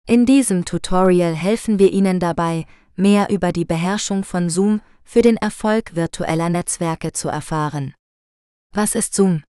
In 0.08 0.26
diesem 0.26 0.64
Tutorial 0.64 1.36
helfen 1.36 1.78
wir 1.78 1.92
Ihnen 1.92 2.18
dabei, 2.18 2.66
mehr 2.96 3.30
über 3.30 3.52
die 3.52 3.64
Beherrschung 3.64 4.24
von 4.24 4.50
Zoom 4.50 4.80
für 5.04 5.22
den 5.22 5.36
Erfolg 5.36 5.94
virtueller 5.94 6.48
Netzwerke 6.48 7.12
zu 7.12 7.28
erfahren. 7.28 7.94
Was 8.74 8.96
ist 8.96 9.14
Zoom? 9.14 9.44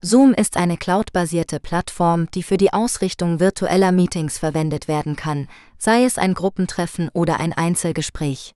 Zoom 0.00 0.32
ist 0.32 0.56
eine 0.56 0.78
cloudbasierte 0.78 1.60
Plattform, 1.60 2.26
die 2.30 2.42
für 2.42 2.56
die 2.56 2.72
Ausrichtung 2.72 3.38
virtueller 3.38 3.92
Meetings 3.92 4.38
verwendet 4.38 4.88
werden 4.88 5.14
kann, 5.14 5.46
sei 5.76 6.04
es 6.04 6.16
ein 6.16 6.32
Gruppentreffen 6.32 7.10
oder 7.10 7.38
ein 7.38 7.52
Einzelgespräch. 7.52 8.52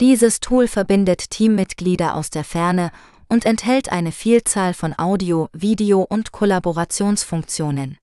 Dieses 0.00 0.40
Tool 0.40 0.66
verbindet 0.66 1.30
Teammitglieder 1.30 2.16
aus 2.16 2.30
der 2.30 2.42
Ferne 2.42 2.90
und 3.28 3.44
enthält 3.44 3.90
eine 3.90 4.12
Vielzahl 4.12 4.74
von 4.74 4.94
Audio-, 4.98 5.48
Video- 5.52 6.02
und 6.02 6.32
Kollaborationsfunktionen. 6.32 7.98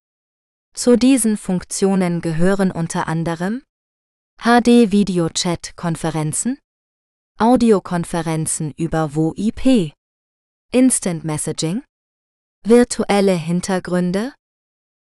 Zu 0.74 0.98
diesen 0.98 1.38
Funktionen 1.38 2.22
gehören 2.22 2.72
unter 2.72 3.08
anderem 3.08 3.62
HD-Video-Chat-Konferenzen, 4.42 6.60
Audiokonferenzen 7.40 8.74
über 8.78 9.16
WoIP, 9.16 9.94
Instant 10.72 11.24
Messaging, 11.24 11.84
virtuelle 12.64 13.36
Hintergründe, 13.36 14.34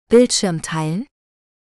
Bildschirm 0.08 0.62
teilen, 0.62 1.06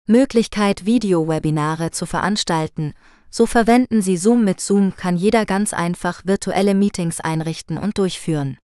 Möglichkeit 0.06 0.84
Video-Webinare 0.84 1.90
zu 1.90 2.06
veranstalten 2.06 2.94
so 3.30 3.46
verwenden 3.46 4.02
Sie 4.02 4.16
Zoom 4.16 4.44
mit 4.44 4.60
Zoom 4.60 4.96
kann 4.96 5.16
jeder 5.16 5.46
ganz 5.46 5.72
einfach 5.72 6.22
virtuelle 6.24 6.74
Meetings 6.74 7.20
einrichten 7.20 7.78
und 7.78 7.98
durchführen. 7.98 8.58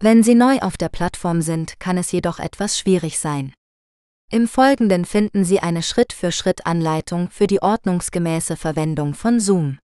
Wenn 0.00 0.22
Sie 0.22 0.34
neu 0.34 0.58
auf 0.60 0.76
der 0.76 0.88
Plattform 0.88 1.42
sind, 1.42 1.78
kann 1.78 1.98
es 1.98 2.10
jedoch 2.10 2.38
etwas 2.38 2.78
schwierig 2.78 3.18
sein. 3.18 3.52
Im 4.32 4.48
Folgenden 4.48 5.04
finden 5.04 5.44
Sie 5.44 5.60
eine 5.60 5.82
Schritt-für-Schritt-Anleitung 5.82 7.30
für 7.30 7.46
die 7.46 7.60
ordnungsgemäße 7.60 8.56
Verwendung 8.56 9.14
von 9.14 9.40
Zoom. 9.40 9.78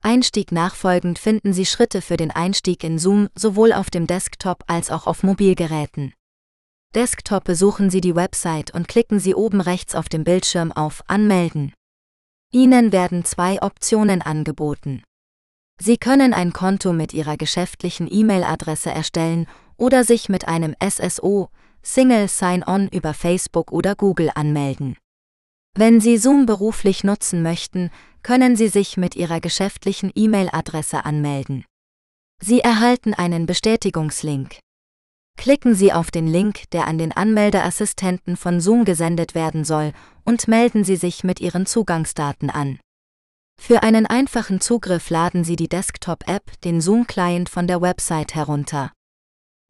Einstieg 0.00 0.52
nachfolgend 0.52 1.18
finden 1.18 1.52
Sie 1.52 1.66
Schritte 1.66 2.00
für 2.00 2.16
den 2.16 2.30
Einstieg 2.30 2.84
in 2.84 2.98
Zoom 2.98 3.28
sowohl 3.34 3.72
auf 3.72 3.90
dem 3.90 4.06
Desktop 4.06 4.62
als 4.66 4.90
auch 4.90 5.06
auf 5.06 5.22
Mobilgeräten. 5.22 6.14
Desktop 6.94 7.44
besuchen 7.44 7.90
Sie 7.90 8.00
die 8.00 8.14
Website 8.14 8.72
und 8.72 8.86
klicken 8.86 9.18
Sie 9.18 9.34
oben 9.34 9.60
rechts 9.60 9.94
auf 9.94 10.08
dem 10.08 10.22
Bildschirm 10.22 10.70
auf 10.70 11.02
Anmelden. 11.08 11.72
Ihnen 12.54 12.92
werden 12.92 13.24
zwei 13.24 13.60
Optionen 13.60 14.22
angeboten. 14.22 15.02
Sie 15.80 15.96
können 15.96 16.32
ein 16.32 16.52
Konto 16.52 16.92
mit 16.92 17.12
Ihrer 17.12 17.36
geschäftlichen 17.36 18.06
E-Mail-Adresse 18.08 18.92
erstellen 18.92 19.48
oder 19.76 20.04
sich 20.04 20.28
mit 20.28 20.46
einem 20.46 20.76
SSO, 20.80 21.48
Single 21.82 22.28
Sign-On 22.28 22.88
über 22.88 23.12
Facebook 23.12 23.72
oder 23.72 23.96
Google 23.96 24.30
anmelden. 24.36 24.96
Wenn 25.76 26.00
Sie 26.00 26.16
Zoom 26.16 26.46
beruflich 26.46 27.02
nutzen 27.02 27.42
möchten, 27.42 27.90
können 28.22 28.54
Sie 28.54 28.68
sich 28.68 28.96
mit 28.96 29.16
Ihrer 29.16 29.40
geschäftlichen 29.40 30.12
E-Mail-Adresse 30.14 31.04
anmelden. 31.04 31.64
Sie 32.40 32.60
erhalten 32.60 33.14
einen 33.14 33.46
Bestätigungslink. 33.46 34.60
Klicken 35.36 35.74
Sie 35.74 35.92
auf 35.92 36.10
den 36.10 36.26
Link, 36.26 36.70
der 36.70 36.86
an 36.86 36.96
den 36.96 37.12
Anmeldeassistenten 37.12 38.36
von 38.36 38.60
Zoom 38.60 38.84
gesendet 38.84 39.34
werden 39.34 39.64
soll, 39.64 39.92
und 40.24 40.48
melden 40.48 40.84
Sie 40.84 40.96
sich 40.96 41.22
mit 41.22 41.40
Ihren 41.40 41.66
Zugangsdaten 41.66 42.50
an. 42.50 42.78
Für 43.60 43.82
einen 43.82 44.06
einfachen 44.06 44.60
Zugriff 44.60 45.10
laden 45.10 45.44
Sie 45.44 45.56
die 45.56 45.68
Desktop-App, 45.68 46.60
den 46.62 46.80
Zoom-Client 46.80 47.48
von 47.48 47.66
der 47.66 47.80
Website 47.80 48.34
herunter. 48.34 48.92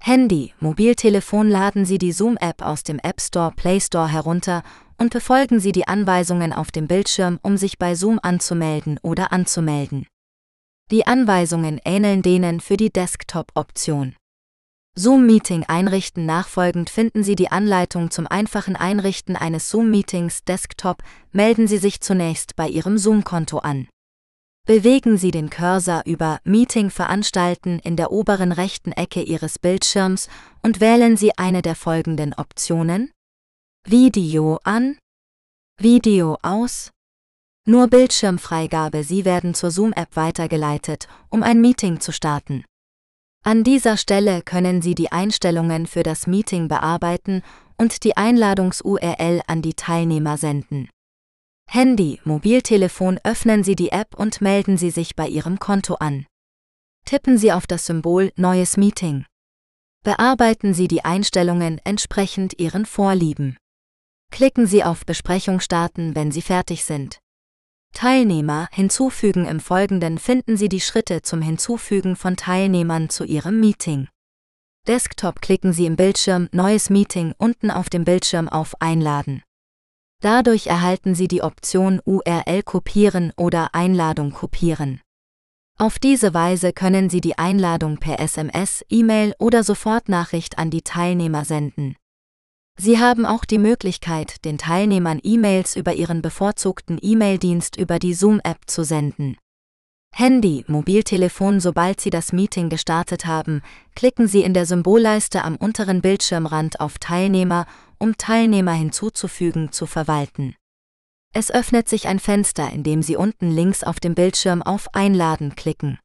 Handy, 0.01 0.53
Mobiltelefon 0.61 1.49
laden 1.49 1.85
Sie 1.85 1.99
die 1.99 2.13
Zoom-App 2.13 2.63
aus 2.63 2.83
dem 2.83 2.99
App 2.99 3.21
Store, 3.21 3.53
Play 3.57 3.81
Store 3.81 4.09
herunter 4.09 4.63
und 4.99 5.13
befolgen 5.13 5.61
Sie 5.61 5.73
die 5.73 5.89
Anweisungen 5.89 6.53
auf 6.53 6.71
dem 6.71 6.87
Bildschirm, 6.87 7.39
um 7.43 7.57
sich 7.57 7.79
bei 7.79 7.95
Zoom 7.95 8.21
anzumelden 8.23 8.99
oder 9.03 9.33
anzumelden. 9.33 10.07
Die 10.91 11.07
Anweisungen 11.07 11.81
ähneln 11.85 12.23
denen 12.23 12.61
für 12.61 12.77
die 12.77 12.93
Desktop-Option. 12.93 14.15
Zoom-Meeting 14.97 15.65
einrichten 15.65 16.25
Nachfolgend 16.25 16.89
finden 16.89 17.25
Sie 17.25 17.35
die 17.35 17.51
Anleitung 17.51 18.13
zum 18.13 18.29
einfachen 18.29 18.77
Einrichten 18.77 19.35
eines 19.35 19.69
Zoom-Meetings 19.71 20.45
Desktop, 20.45 21.03
melden 21.33 21.67
Sie 21.67 21.79
sich 21.79 22.01
zunächst 22.01 22.55
bei 22.55 22.69
Ihrem 22.69 22.97
Zoom-Konto 22.97 23.59
an. 23.59 23.89
Bewegen 24.67 25.19
Sie 25.19 25.33
den 25.33 25.51
Cursor 25.51 26.03
über 26.07 26.39
Meeting 26.45 26.91
veranstalten 26.91 27.81
in 27.81 27.97
der 27.97 28.13
oberen 28.13 28.53
rechten 28.53 28.93
Ecke 28.93 29.21
Ihres 29.21 29.59
Bildschirms 29.59 30.29
und 30.63 30.81
wählen 30.81 31.17
Sie 31.17 31.37
eine 31.37 31.61
der 31.61 31.75
folgenden 31.75 32.33
Optionen. 32.33 33.11
Video 33.85 34.61
an, 34.63 34.97
Video 35.77 36.39
aus, 36.43 36.93
nur 37.67 37.89
Bildschirmfreigabe, 37.89 39.03
Sie 39.03 39.25
werden 39.25 39.55
zur 39.55 39.73
Zoom-App 39.73 40.15
weitergeleitet, 40.15 41.09
um 41.31 41.43
ein 41.43 41.61
Meeting 41.61 41.99
zu 41.99 42.13
starten. 42.13 42.65
An 43.47 43.63
dieser 43.63 43.99
Stelle 43.99 44.41
können 44.41 44.81
Sie 44.81 44.95
die 44.95 45.13
Einstellungen 45.13 45.87
für 45.87 46.03
das 46.03 46.27
Meeting 46.27 46.67
bearbeiten 46.67 47.43
und 47.77 48.03
die 48.05 48.17
Einladungs-URL 48.17 49.43
an 49.47 49.61
die 49.61 49.75
Teilnehmer 49.75 50.39
senden. 50.39 50.89
Handy, 51.69 52.21
Mobiltelefon 52.25 53.21
öffnen 53.23 53.63
Sie 53.63 53.77
die 53.77 53.93
App 53.93 54.19
und 54.19 54.41
melden 54.41 54.79
Sie 54.79 54.89
sich 54.89 55.15
bei 55.15 55.29
Ihrem 55.29 55.59
Konto 55.59 55.97
an. 55.97 56.25
Tippen 57.05 57.37
Sie 57.37 57.53
auf 57.53 57.67
das 57.67 57.85
Symbol 57.85 58.33
Neues 58.37 58.79
Meeting. 58.79 59.27
Bearbeiten 60.05 60.73
Sie 60.73 60.89
die 60.89 61.05
Einstellungen 61.05 61.83
entsprechend 61.85 62.59
Ihren 62.59 62.87
Vorlieben. 62.87 63.59
Klicken 64.31 64.67
Sie 64.67 64.85
auf 64.85 65.05
Besprechung 65.05 65.61
starten, 65.61 66.15
wenn 66.15 66.33
Sie 66.33 66.43
fertig 66.43 66.85
sind. 66.85 67.19
Teilnehmer 67.95 68.69
hinzufügen 68.73 69.47
im 69.47 69.61
Folgenden 69.61 70.19
finden 70.19 70.57
Sie 70.57 70.69
die 70.69 70.81
Schritte 70.81 71.23
zum 71.23 71.41
Hinzufügen 71.41 72.17
von 72.17 72.37
Teilnehmern 72.37 73.09
zu 73.09 73.25
Ihrem 73.25 73.61
Meeting. 73.61 74.09
Desktop 74.87 75.41
klicken 75.41 75.73
Sie 75.73 75.87
im 75.87 75.97
Bildschirm 75.97 76.49
Neues 76.53 76.91
Meeting 76.91 77.33
unten 77.39 77.71
auf 77.71 77.89
dem 77.89 78.05
Bildschirm 78.05 78.51
auf 78.51 78.75
Einladen. 78.81 79.43
Dadurch 80.21 80.67
erhalten 80.67 81.15
Sie 81.15 81.29
die 81.29 81.43
Option 81.43 82.01
URL 82.05 82.63
kopieren 82.63 83.33
oder 83.37 83.75
Einladung 83.75 84.33
kopieren. 84.33 85.01
Auf 85.79 85.99
diese 85.99 86.35
Weise 86.35 86.73
können 86.73 87.11
Sie 87.11 87.21
die 87.21 87.39
Einladung 87.39 87.99
per 87.99 88.21
SMS, 88.21 88.85
E-Mail 88.89 89.35
oder 89.39 89.65
Sofortnachricht 89.65 90.59
an 90.59 90.71
die 90.71 90.83
Teilnehmer 90.83 91.45
senden. 91.45 91.97
Sie 92.79 92.99
haben 92.99 93.25
auch 93.25 93.45
die 93.45 93.59
Möglichkeit, 93.59 94.45
den 94.45 94.59
Teilnehmern 94.59 95.21
E-Mails 95.23 95.77
über 95.77 95.95
ihren 95.95 96.23
bevorzugten 96.23 96.99
E-Mail-Dienst 97.01 97.77
über 97.77 97.99
die 97.99 98.15
Zoom-App 98.15 98.59
zu 98.67 98.85
senden. 98.85 99.37
Handy, 100.13 100.65
Mobiltelefon 100.69 101.61
Sobald 101.61 102.01
Sie 102.01 102.11
das 102.11 102.33
Meeting 102.33 102.69
gestartet 102.69 103.27
haben, 103.27 103.63
klicken 103.95 104.29
Sie 104.29 104.43
in 104.43 104.55
der 104.55 104.67
Symbolleiste 104.67 105.43
am 105.45 105.57
unteren 105.57 106.03
Bildschirmrand 106.03 106.79
auf 106.81 106.99
Teilnehmer, 106.99 107.67
um 107.99 108.17
Teilnehmer 108.17 108.73
hinzuzufügen, 108.73 109.73
zu 109.73 109.87
verwalten. 109.87 110.55
Es 111.33 111.51
öffnet 111.51 111.89
sich 111.89 112.07
ein 112.07 112.21
Fenster, 112.21 112.71
in 112.71 112.85
dem 112.85 113.03
Sie 113.03 113.17
unten 113.17 113.51
links 113.51 113.83
auf 113.83 113.99
dem 113.99 114.15
Bildschirm 114.15 114.63
auf 114.63 114.95
Einladen 114.95 115.57
klicken. 115.57 115.99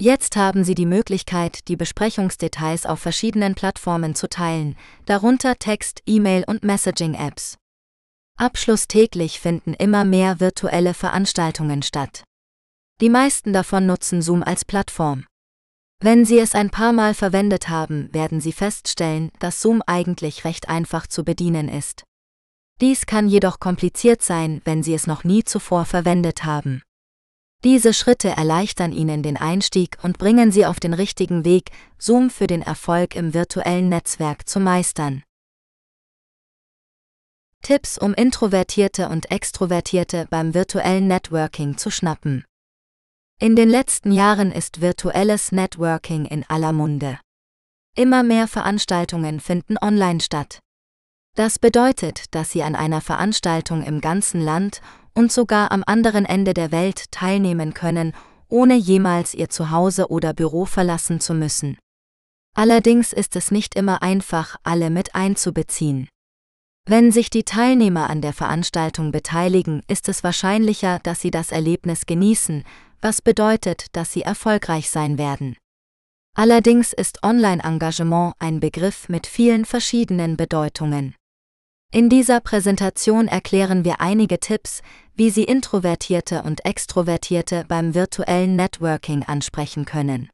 Jetzt 0.00 0.34
haben 0.34 0.64
Sie 0.64 0.74
die 0.74 0.86
Möglichkeit, 0.86 1.68
die 1.68 1.76
Besprechungsdetails 1.76 2.84
auf 2.84 2.98
verschiedenen 2.98 3.54
Plattformen 3.54 4.16
zu 4.16 4.28
teilen, 4.28 4.76
darunter 5.06 5.56
Text, 5.56 6.02
E-Mail 6.04 6.44
und 6.46 6.64
Messaging-Apps. 6.64 7.56
Abschluss 8.36 8.88
täglich 8.88 9.38
finden 9.38 9.72
immer 9.74 10.04
mehr 10.04 10.40
virtuelle 10.40 10.94
Veranstaltungen 10.94 11.82
statt. 11.82 12.24
Die 13.00 13.08
meisten 13.08 13.52
davon 13.52 13.86
nutzen 13.86 14.20
Zoom 14.20 14.42
als 14.42 14.64
Plattform. 14.64 15.24
Wenn 16.02 16.24
Sie 16.24 16.40
es 16.40 16.56
ein 16.56 16.70
paar 16.70 16.92
Mal 16.92 17.14
verwendet 17.14 17.68
haben, 17.68 18.12
werden 18.12 18.40
Sie 18.40 18.52
feststellen, 18.52 19.30
dass 19.38 19.62
Zoom 19.62 19.80
eigentlich 19.86 20.44
recht 20.44 20.68
einfach 20.68 21.06
zu 21.06 21.24
bedienen 21.24 21.68
ist. 21.68 22.02
Dies 22.80 23.06
kann 23.06 23.28
jedoch 23.28 23.60
kompliziert 23.60 24.22
sein, 24.22 24.60
wenn 24.64 24.82
Sie 24.82 24.94
es 24.94 25.06
noch 25.06 25.22
nie 25.22 25.44
zuvor 25.44 25.84
verwendet 25.84 26.44
haben. 26.44 26.82
Diese 27.64 27.94
Schritte 27.94 28.28
erleichtern 28.28 28.92
Ihnen 28.92 29.22
den 29.22 29.38
Einstieg 29.38 29.96
und 30.02 30.18
bringen 30.18 30.52
Sie 30.52 30.66
auf 30.66 30.80
den 30.80 30.92
richtigen 30.92 31.46
Weg, 31.46 31.70
Zoom 31.98 32.28
für 32.28 32.46
den 32.46 32.60
Erfolg 32.60 33.16
im 33.16 33.32
virtuellen 33.32 33.88
Netzwerk 33.88 34.46
zu 34.46 34.60
meistern. 34.60 35.22
Tipps, 37.62 37.96
um 37.96 38.12
Introvertierte 38.12 39.08
und 39.08 39.30
Extrovertierte 39.30 40.26
beim 40.28 40.52
virtuellen 40.52 41.08
Networking 41.08 41.78
zu 41.78 41.90
schnappen. 41.90 42.44
In 43.40 43.56
den 43.56 43.70
letzten 43.70 44.12
Jahren 44.12 44.52
ist 44.52 44.82
virtuelles 44.82 45.50
Networking 45.50 46.26
in 46.26 46.44
aller 46.46 46.74
Munde. 46.74 47.18
Immer 47.96 48.22
mehr 48.22 48.46
Veranstaltungen 48.46 49.40
finden 49.40 49.76
online 49.80 50.20
statt. 50.20 50.58
Das 51.34 51.58
bedeutet, 51.58 52.26
dass 52.34 52.50
Sie 52.50 52.62
an 52.62 52.76
einer 52.76 53.00
Veranstaltung 53.00 53.82
im 53.82 54.02
ganzen 54.02 54.42
Land 54.42 54.82
und 55.14 55.32
sogar 55.32 55.72
am 55.72 55.82
anderen 55.86 56.24
Ende 56.24 56.54
der 56.54 56.72
Welt 56.72 57.10
teilnehmen 57.10 57.74
können, 57.74 58.12
ohne 58.48 58.74
jemals 58.74 59.34
Ihr 59.34 59.48
Zuhause 59.48 60.10
oder 60.10 60.34
Büro 60.34 60.64
verlassen 60.64 61.20
zu 61.20 61.34
müssen. 61.34 61.78
Allerdings 62.54 63.12
ist 63.12 63.34
es 63.36 63.50
nicht 63.50 63.74
immer 63.74 64.02
einfach, 64.02 64.56
alle 64.62 64.90
mit 64.90 65.14
einzubeziehen. 65.14 66.08
Wenn 66.86 67.10
sich 67.10 67.30
die 67.30 67.44
Teilnehmer 67.44 68.10
an 68.10 68.20
der 68.20 68.32
Veranstaltung 68.32 69.10
beteiligen, 69.10 69.82
ist 69.88 70.08
es 70.08 70.22
wahrscheinlicher, 70.22 70.98
dass 71.02 71.20
sie 71.20 71.30
das 71.30 71.50
Erlebnis 71.50 72.06
genießen, 72.06 72.62
was 73.00 73.22
bedeutet, 73.22 73.86
dass 73.92 74.12
sie 74.12 74.22
erfolgreich 74.22 74.90
sein 74.90 75.18
werden. 75.18 75.56
Allerdings 76.36 76.92
ist 76.92 77.22
Online-Engagement 77.22 78.34
ein 78.38 78.60
Begriff 78.60 79.08
mit 79.08 79.26
vielen 79.26 79.64
verschiedenen 79.64 80.36
Bedeutungen. 80.36 81.14
In 81.92 82.08
dieser 82.08 82.40
Präsentation 82.40 83.28
erklären 83.28 83.84
wir 83.84 84.00
einige 84.00 84.40
Tipps, 84.40 84.82
wie 85.16 85.30
Sie 85.30 85.44
Introvertierte 85.44 86.42
und 86.42 86.64
Extrovertierte 86.64 87.64
beim 87.68 87.94
virtuellen 87.94 88.56
Networking 88.56 89.22
ansprechen 89.22 89.84
können. 89.84 90.28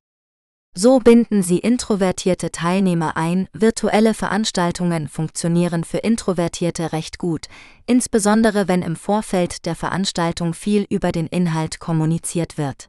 So 0.73 1.01
binden 1.01 1.43
Sie 1.43 1.59
introvertierte 1.59 2.53
Teilnehmer 2.53 3.16
ein, 3.16 3.49
virtuelle 3.53 4.14
Veranstaltungen 4.14 5.09
funktionieren 5.09 5.83
für 5.83 5.99
Introvertierte 5.99 6.93
recht 6.93 7.19
gut, 7.19 7.49
insbesondere 7.87 8.69
wenn 8.69 8.83
im 8.83 8.95
Vorfeld 8.95 9.66
der 9.66 9.75
Veranstaltung 9.75 10.55
viel 10.55 10.87
über 10.88 11.11
den 11.11 11.27
Inhalt 11.27 11.81
kommuniziert 11.81 12.57
wird. 12.57 12.88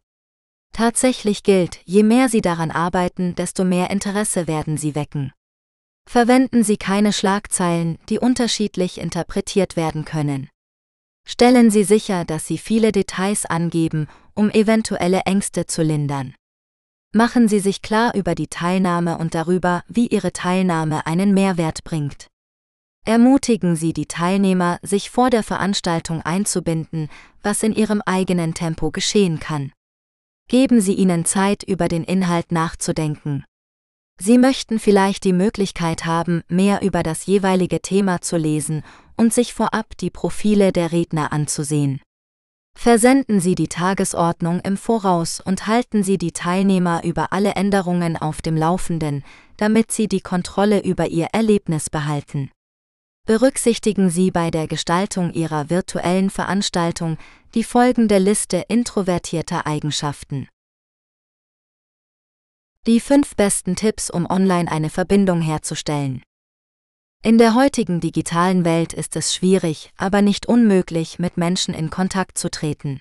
Tatsächlich 0.74 1.42
gilt, 1.44 1.80
je 1.86 2.04
mehr 2.04 2.30
Sie 2.30 2.42
daran 2.42 2.70
arbeiten, 2.70 3.36
desto 3.36 3.64
mehr 3.64 3.90
Interesse 3.90 4.48
werden 4.48 4.78
Sie 4.78 4.94
wecken. 4.94 5.34
Verwenden 6.08 6.64
Sie 6.64 6.78
keine 6.78 7.14
Schlagzeilen, 7.14 7.98
die 8.10 8.20
unterschiedlich 8.20 9.00
interpretiert 9.00 9.76
werden 9.76 10.06
können. 10.06 10.50
Stellen 11.28 11.72
Sie 11.72 11.84
sicher, 11.84 12.26
dass 12.26 12.48
Sie 12.48 12.58
viele 12.58 12.92
Details 12.92 13.46
angeben, 13.46 14.08
um 14.34 14.50
eventuelle 14.50 15.22
Ängste 15.22 15.66
zu 15.66 15.84
lindern. 15.84 16.34
Machen 17.14 17.48
Sie 17.48 17.60
sich 17.60 17.82
klar 17.82 18.16
über 18.16 18.36
die 18.36 18.48
Teilnahme 18.48 19.18
und 19.18 19.36
darüber, 19.36 19.84
wie 19.88 20.08
Ihre 20.08 20.32
Teilnahme 20.32 21.06
einen 21.06 21.34
Mehrwert 21.34 21.84
bringt. 21.84 22.28
Ermutigen 23.06 23.76
Sie 23.76 23.94
die 23.94 24.06
Teilnehmer, 24.06 24.80
sich 24.84 25.10
vor 25.10 25.30
der 25.30 25.44
Veranstaltung 25.44 26.22
einzubinden, 26.22 27.10
was 27.42 27.64
in 27.64 27.74
ihrem 27.74 28.02
eigenen 28.06 28.54
Tempo 28.54 28.92
geschehen 28.92 29.40
kann. 29.40 29.72
Geben 30.48 30.82
Sie 30.82 30.94
ihnen 30.94 31.26
Zeit, 31.26 31.64
über 31.64 31.88
den 31.88 32.04
Inhalt 32.04 32.52
nachzudenken. 32.52 33.44
Sie 34.24 34.38
möchten 34.38 34.78
vielleicht 34.78 35.24
die 35.24 35.34
Möglichkeit 35.34 36.06
haben, 36.06 36.44
mehr 36.48 36.84
über 36.84 37.02
das 37.02 37.26
jeweilige 37.26 37.82
Thema 37.82 38.22
zu 38.22 38.38
lesen 38.38 38.84
und 39.18 39.34
sich 39.34 39.56
vorab 39.56 39.98
die 39.98 40.12
Profile 40.12 40.72
der 40.72 40.92
Redner 40.92 41.34
anzusehen. 41.34 42.02
Versenden 42.78 43.40
Sie 43.40 43.56
die 43.56 43.68
Tagesordnung 43.68 44.60
im 44.60 44.78
Voraus 44.78 45.42
und 45.42 45.66
halten 45.66 46.04
Sie 46.04 46.20
die 46.20 46.34
Teilnehmer 46.34 47.04
über 47.04 47.34
alle 47.34 47.54
Änderungen 47.54 48.16
auf 48.16 48.44
dem 48.44 48.56
Laufenden, 48.56 49.24
damit 49.58 49.92
sie 49.92 50.08
die 50.08 50.22
Kontrolle 50.22 50.84
über 50.84 51.08
ihr 51.08 51.30
Erlebnis 51.32 51.90
behalten. 51.90 52.52
Berücksichtigen 53.26 54.12
Sie 54.12 54.30
bei 54.30 54.52
der 54.52 54.68
Gestaltung 54.68 55.34
Ihrer 55.34 55.72
virtuellen 55.72 56.30
Veranstaltung 56.30 57.18
die 57.56 57.64
folgende 57.64 58.20
Liste 58.20 58.66
introvertierter 58.68 59.66
Eigenschaften. 59.66 60.48
Die 62.88 63.00
fünf 63.00 63.36
besten 63.36 63.76
Tipps, 63.76 64.10
um 64.10 64.26
online 64.26 64.72
eine 64.72 64.90
Verbindung 64.90 65.40
herzustellen. 65.40 66.24
In 67.22 67.38
der 67.38 67.54
heutigen 67.54 68.00
digitalen 68.00 68.66
Welt 68.66 68.94
ist 68.94 69.16
es 69.16 69.36
schwierig, 69.36 69.92
aber 69.98 70.24
nicht 70.24 70.48
unmöglich, 70.48 71.20
mit 71.20 71.38
Menschen 71.38 71.76
in 71.76 71.92
Kontakt 71.92 72.40
zu 72.40 72.50
treten. 72.50 73.00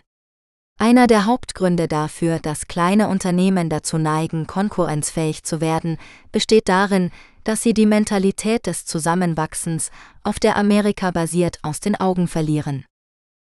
Einer 0.78 1.06
der 1.06 1.24
Hauptgründe 1.24 1.88
dafür, 1.88 2.40
dass 2.40 2.68
kleine 2.68 3.08
Unternehmen 3.08 3.70
dazu 3.70 3.96
neigen, 3.96 4.46
konkurrenzfähig 4.46 5.44
zu 5.44 5.62
werden, 5.62 5.96
besteht 6.30 6.68
darin, 6.68 7.10
dass 7.44 7.62
sie 7.62 7.72
die 7.72 7.86
Mentalität 7.86 8.66
des 8.66 8.84
Zusammenwachsens, 8.84 9.90
auf 10.22 10.38
der 10.38 10.56
Amerika 10.56 11.10
basiert, 11.10 11.58
aus 11.62 11.80
den 11.80 11.98
Augen 11.98 12.28
verlieren. 12.28 12.84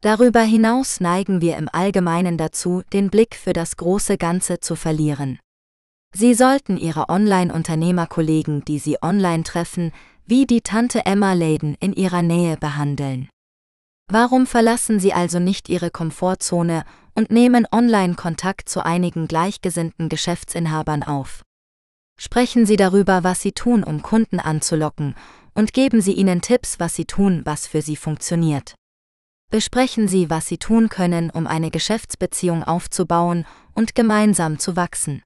Darüber 0.03 0.42
hinaus 0.42 1.01
neigen 1.01 1.40
wir 1.40 1.57
im 1.57 1.70
Allgemeinen 1.72 2.36
dazu, 2.36 2.82
den 2.92 3.09
Blick 3.09 3.34
für 3.34 3.55
das 3.55 3.78
große 3.78 4.18
Ganze 4.18 4.61
zu 4.61 4.76
verlieren. 4.76 5.38
Sie 6.14 6.34
sollten 6.34 6.76
Ihre 6.76 7.08
Online-Unternehmerkollegen, 7.08 8.64
die 8.64 8.78
Sie 8.78 8.98
online 9.02 9.44
treffen, 9.44 9.92
wie 10.26 10.46
die 10.46 10.61
Tante 10.61 11.06
Emma 11.06 11.32
Layden 11.32 11.76
in 11.80 11.92
ihrer 11.92 12.22
Nähe 12.22 12.56
behandeln. 12.56 13.28
Warum 14.08 14.46
verlassen 14.46 14.98
Sie 14.98 15.12
also 15.12 15.38
nicht 15.38 15.68
Ihre 15.68 15.90
Komfortzone, 15.90 16.84
und 17.14 17.30
nehmen 17.30 17.66
online 17.70 18.14
Kontakt 18.14 18.68
zu 18.68 18.84
einigen 18.84 19.28
gleichgesinnten 19.28 20.08
Geschäftsinhabern 20.08 21.02
auf. 21.02 21.42
Sprechen 22.18 22.66
Sie 22.66 22.76
darüber, 22.76 23.24
was 23.24 23.40
Sie 23.40 23.52
tun, 23.52 23.82
um 23.84 24.02
Kunden 24.02 24.40
anzulocken, 24.40 25.14
und 25.54 25.72
geben 25.72 26.00
Sie 26.00 26.12
ihnen 26.12 26.40
Tipps, 26.40 26.78
was 26.78 26.94
Sie 26.94 27.04
tun, 27.04 27.42
was 27.44 27.66
für 27.66 27.82
Sie 27.82 27.96
funktioniert. 27.96 28.74
Besprechen 29.50 30.06
Sie, 30.06 30.30
was 30.30 30.46
Sie 30.46 30.58
tun 30.58 30.88
können, 30.88 31.30
um 31.30 31.46
eine 31.46 31.70
Geschäftsbeziehung 31.70 32.62
aufzubauen 32.62 33.46
und 33.74 33.94
gemeinsam 33.94 34.58
zu 34.58 34.76
wachsen. 34.76 35.22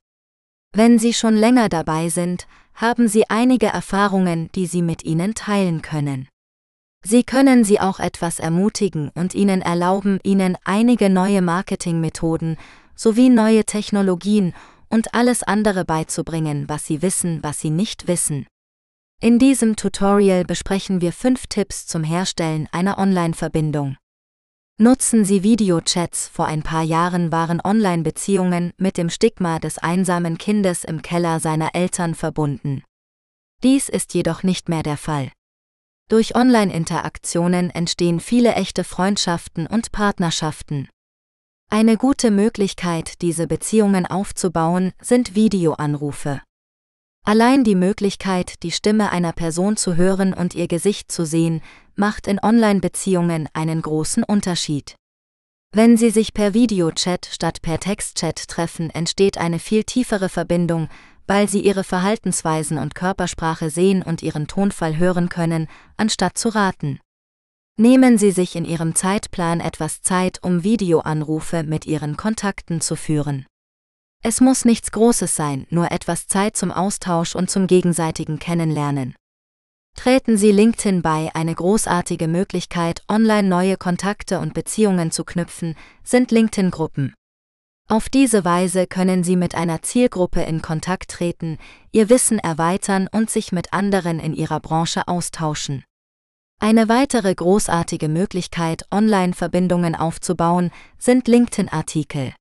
Wenn 0.77 0.99
Sie 0.99 1.13
schon 1.13 1.37
länger 1.37 1.69
dabei 1.69 2.09
sind, 2.09 2.49
haben 2.75 3.07
Sie 3.07 3.31
einige 3.31 3.67
Erfahrungen, 3.67 4.51
die 4.57 4.67
Sie 4.67 4.83
mit 4.83 5.05
ihnen 5.05 5.35
teilen 5.35 5.83
können. 5.83 6.27
Sie 7.05 7.23
können 7.23 7.63
Sie 7.63 7.79
auch 7.79 8.01
etwas 8.01 8.41
ermutigen 8.41 9.11
und 9.15 9.35
Ihnen 9.37 9.63
erlauben, 9.63 10.19
Ihnen 10.25 10.59
einige 10.65 11.11
neue 11.11 11.43
Marketingmethoden 11.43 12.57
sowie 12.97 13.29
neue 13.29 13.65
Technologien 13.65 14.53
und 14.89 15.15
alles 15.15 15.45
andere 15.45 15.85
beizubringen, 15.85 16.65
was 16.69 16.87
Sie 16.87 17.03
wissen, 17.03 17.39
was 17.43 17.61
Sie 17.61 17.71
nicht 17.71 18.09
wissen. 18.09 18.47
In 19.21 19.39
diesem 19.39 19.77
Tutorial 19.77 20.45
besprechen 20.45 21.01
wir 21.01 21.13
fünf 21.13 21.47
Tipps 21.47 21.87
zum 21.87 22.03
Herstellen 22.03 22.69
einer 22.73 22.99
Online-Verbindung. 22.99 23.97
Nutzen 24.81 25.25
Sie 25.25 25.45
Videochats. 25.45 26.27
Vor 26.27 26.47
ein 26.47 26.65
paar 26.65 26.83
Jahren 26.83 27.31
waren 27.31 27.61
Online-Beziehungen 27.63 28.73
mit 28.77 28.97
dem 28.97 29.09
Stigma 29.09 29.61
des 29.61 29.79
einsamen 29.79 30.37
Kindes 30.37 30.83
im 30.83 31.01
Keller 31.01 31.39
seiner 31.39 31.77
Eltern 31.77 32.17
verbunden. 32.17 32.83
Dies 33.63 33.89
ist 33.89 34.15
jedoch 34.15 34.43
nicht 34.43 34.69
mehr 34.69 34.83
der 34.83 34.97
Fall. 34.97 35.31
Durch 36.11 36.35
Online-Interaktionen 36.35 37.71
entstehen 37.71 38.19
viele 38.19 38.55
echte 38.57 38.83
Freundschaften 38.83 39.69
und 39.69 39.93
Partnerschaften. 39.93 40.89
Eine 41.71 41.97
gute 41.97 42.33
Möglichkeit, 42.33 43.23
diese 43.23 43.47
Beziehungen 43.47 44.07
aufzubauen, 44.07 44.93
sind 45.01 45.37
Videoanrufe. 45.37 46.43
Allein 47.27 47.65
die 47.65 47.75
Möglichkeit, 47.75 48.63
die 48.63 48.71
Stimme 48.71 49.11
einer 49.11 49.33
Person 49.33 49.79
zu 49.79 49.97
hören 49.97 50.35
und 50.35 50.55
ihr 50.55 50.69
Gesicht 50.69 51.11
zu 51.11 51.25
sehen, 51.25 51.63
macht 51.97 52.27
in 52.27 52.39
Online-Beziehungen 52.39 53.49
einen 53.55 53.81
großen 53.81 54.25
Unterschied. 54.25 54.95
Wenn 55.73 55.97
Sie 55.97 56.11
sich 56.11 56.35
per 56.35 56.53
Videochat 56.53 57.27
statt 57.33 57.63
per 57.63 57.81
Textchat 57.81 58.47
treffen, 58.47 58.91
entsteht 58.91 59.39
eine 59.39 59.59
viel 59.59 59.85
tiefere 59.85 60.29
Verbindung, 60.29 60.91
weil 61.27 61.49
Sie 61.49 61.61
Ihre 61.61 61.83
Verhaltensweisen 61.83 62.77
und 62.77 62.95
Körpersprache 62.95 63.71
sehen 63.71 64.03
und 64.03 64.23
Ihren 64.23 64.47
Tonfall 64.47 64.99
hören 64.99 65.31
können, 65.31 65.67
anstatt 65.97 66.37
zu 66.37 66.51
raten. 66.51 67.01
Nehmen 67.79 68.19
Sie 68.19 68.33
sich 68.33 68.55
in 68.55 68.67
Ihrem 68.67 68.95
Zeitplan 68.95 69.61
etwas 69.61 70.03
Zeit, 70.03 70.41
um 70.43 70.63
Videoanrufe 70.63 71.63
mit 71.63 71.87
Ihren 71.87 72.19
Kontakten 72.19 72.83
zu 72.83 72.97
führen. 72.97 73.47
Es 74.27 74.41
muss 74.41 74.65
nichts 74.65 74.91
Großes 74.91 75.37
sein, 75.37 75.67
nur 75.69 75.93
etwas 75.93 76.27
Zeit 76.29 76.57
zum 76.57 76.73
Austausch 76.73 77.37
und 77.37 77.51
zum 77.51 77.67
gegenseitigen 77.67 78.39
Kennenlernen. 78.39 79.15
Treten 79.97 80.39
Sie 80.39 80.51
LinkedIn 80.51 81.03
bei, 81.03 81.31
eine 81.35 81.55
großartige 81.55 82.27
Möglichkeit, 82.27 83.05
online 83.07 83.47
neue 83.47 83.77
Kontakte 83.77 84.41
und 84.41 84.55
Beziehungen 84.55 85.11
zu 85.11 85.25
knüpfen, 85.25 85.77
sind 86.03 86.31
LinkedIn-Gruppen. 86.31 87.13
Auf 87.87 88.09
diese 88.09 88.47
Weise 88.47 88.87
können 88.87 89.25
Sie 89.25 89.37
mit 89.37 89.55
einer 89.55 89.83
Zielgruppe 89.83 90.41
in 90.41 90.63
Kontakt 90.63 91.11
treten, 91.11 91.59
Ihr 91.93 92.09
Wissen 92.09 92.39
erweitern 92.39 93.11
und 93.13 93.29
sich 93.29 93.53
mit 93.53 93.75
anderen 93.75 94.21
in 94.21 94.33
Ihrer 94.33 94.61
Branche 94.61 95.07
austauschen. 95.07 95.85
Eine 96.61 96.89
weitere 96.89 97.35
großartige 97.35 98.09
Möglichkeit, 98.09 98.87
Online-Verbindungen 98.91 99.95
aufzubauen, 99.95 100.71
sind 100.99 101.29
LinkedIn-Artikel. 101.29 102.33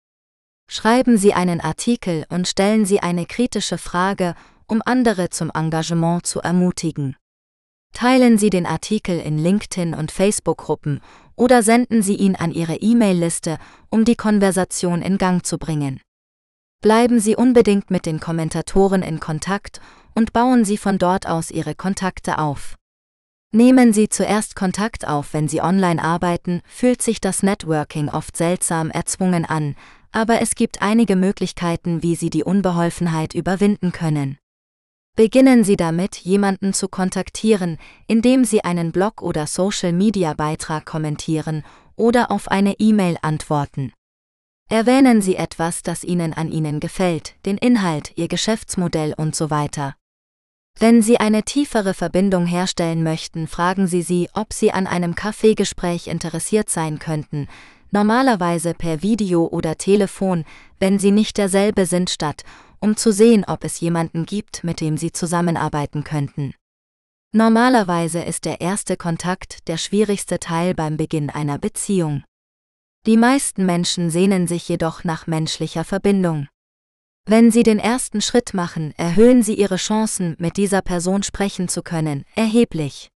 Schreiben 0.67 1.17
Sie 1.17 1.33
einen 1.33 1.61
Artikel 1.61 2.25
und 2.29 2.47
stellen 2.47 2.85
Sie 2.85 2.99
eine 2.99 3.25
kritische 3.25 3.77
Frage, 3.77 4.35
um 4.67 4.81
andere 4.85 5.29
zum 5.29 5.51
Engagement 5.53 6.25
zu 6.25 6.39
ermutigen. 6.39 7.15
Teilen 7.93 8.37
Sie 8.37 8.49
den 8.49 8.65
Artikel 8.65 9.19
in 9.19 9.37
LinkedIn 9.37 9.93
und 9.93 10.11
Facebook-Gruppen 10.11 10.99
oder 11.35 11.61
senden 11.61 12.01
Sie 12.01 12.15
ihn 12.15 12.35
an 12.35 12.51
Ihre 12.51 12.75
E-Mail-Liste, 12.75 13.57
um 13.89 14.03
die 14.03 14.15
Konversation 14.15 15.01
in 15.01 15.17
Gang 15.17 15.45
zu 15.45 15.57
bringen. 15.57 16.01
Bleiben 16.81 17.19
Sie 17.19 17.35
unbedingt 17.35 17.91
mit 17.91 18.05
den 18.05 18.19
Kommentatoren 18.19 19.03
in 19.03 19.19
Kontakt 19.19 19.79
und 20.15 20.33
bauen 20.33 20.65
Sie 20.65 20.77
von 20.77 20.97
dort 20.97 21.27
aus 21.27 21.51
Ihre 21.51 21.75
Kontakte 21.75 22.39
auf. 22.39 22.75
Nehmen 23.51 23.93
Sie 23.93 24.09
zuerst 24.09 24.55
Kontakt 24.55 25.07
auf, 25.07 25.33
wenn 25.33 25.47
Sie 25.47 25.61
online 25.61 26.03
arbeiten, 26.03 26.61
fühlt 26.65 27.03
sich 27.03 27.21
das 27.21 27.43
Networking 27.43 28.09
oft 28.09 28.35
seltsam 28.35 28.89
erzwungen 28.89 29.45
an, 29.45 29.75
aber 30.13 30.41
es 30.41 30.55
gibt 30.55 30.81
einige 30.81 31.15
Möglichkeiten, 31.15 32.01
wie 32.01 32.15
Sie 32.15 32.29
die 32.29 32.43
Unbeholfenheit 32.43 33.33
überwinden 33.33 33.91
können. 33.91 34.37
Beginnen 35.15 35.63
Sie 35.63 35.75
damit, 35.75 36.15
jemanden 36.17 36.73
zu 36.73 36.87
kontaktieren, 36.87 37.77
indem 38.07 38.45
Sie 38.45 38.63
einen 38.63 38.91
Blog- 38.91 39.21
oder 39.21 39.45
Social-Media-Beitrag 39.45 40.85
kommentieren 40.85 41.63
oder 41.95 42.31
auf 42.31 42.47
eine 42.47 42.79
E-Mail 42.79 43.17
antworten. 43.21 43.91
Erwähnen 44.69 45.21
Sie 45.21 45.35
etwas, 45.35 45.83
das 45.83 46.03
Ihnen 46.03 46.33
an 46.33 46.51
Ihnen 46.51 46.79
gefällt, 46.79 47.35
den 47.45 47.57
Inhalt, 47.57 48.13
Ihr 48.15 48.27
Geschäftsmodell 48.27 49.13
und 49.15 49.35
so 49.35 49.49
weiter. 49.49 49.95
Wenn 50.79 51.03
Sie 51.03 51.19
eine 51.19 51.43
tiefere 51.43 51.93
Verbindung 51.93 52.47
herstellen 52.47 53.03
möchten, 53.03 53.47
fragen 53.47 53.85
Sie 53.85 54.01
sie, 54.01 54.29
ob 54.33 54.53
Sie 54.53 54.71
an 54.71 54.87
einem 54.87 55.13
Kaffeegespräch 55.13 56.07
interessiert 56.07 56.69
sein 56.69 56.97
könnten, 56.97 57.47
normalerweise 57.93 58.73
per 58.73 59.01
Video 59.01 59.45
oder 59.45 59.77
Telefon, 59.77 60.43
wenn 60.79 60.99
Sie 60.99 61.11
nicht 61.11 61.37
derselbe 61.37 61.85
sind 61.85 62.09
statt, 62.09 62.43
um 62.79 62.97
zu 62.97 63.13
sehen, 63.13 63.45
ob 63.47 63.63
es 63.63 63.79
jemanden 63.79 64.25
gibt, 64.25 64.63
mit 64.63 64.81
dem 64.81 64.97
Sie 64.97 65.11
zusammenarbeiten 65.11 66.03
könnten. 66.03 66.53
Normalerweise 67.31 68.21
ist 68.21 68.45
der 68.45 68.61
erste 68.61 68.97
Kontakt 68.97 69.67
der 69.67 69.77
schwierigste 69.77 70.39
Teil 70.39 70.73
beim 70.73 70.97
Beginn 70.97 71.29
einer 71.29 71.57
Beziehung. 71.59 72.23
Die 73.05 73.17
meisten 73.17 73.65
Menschen 73.65 74.09
sehnen 74.09 74.47
sich 74.47 74.67
jedoch 74.67 75.03
nach 75.03 75.27
menschlicher 75.27 75.83
Verbindung. 75.83 76.47
Wenn 77.25 77.51
Sie 77.51 77.63
den 77.63 77.79
ersten 77.79 78.21
Schritt 78.21 78.53
machen, 78.53 78.93
erhöhen 78.97 79.43
Sie 79.43 79.53
Ihre 79.53 79.77
Chancen, 79.77 80.35
mit 80.39 80.57
dieser 80.57 80.81
Person 80.81 81.23
sprechen 81.23 81.69
zu 81.69 81.81
können, 81.81 82.25
erheblich. 82.35 83.12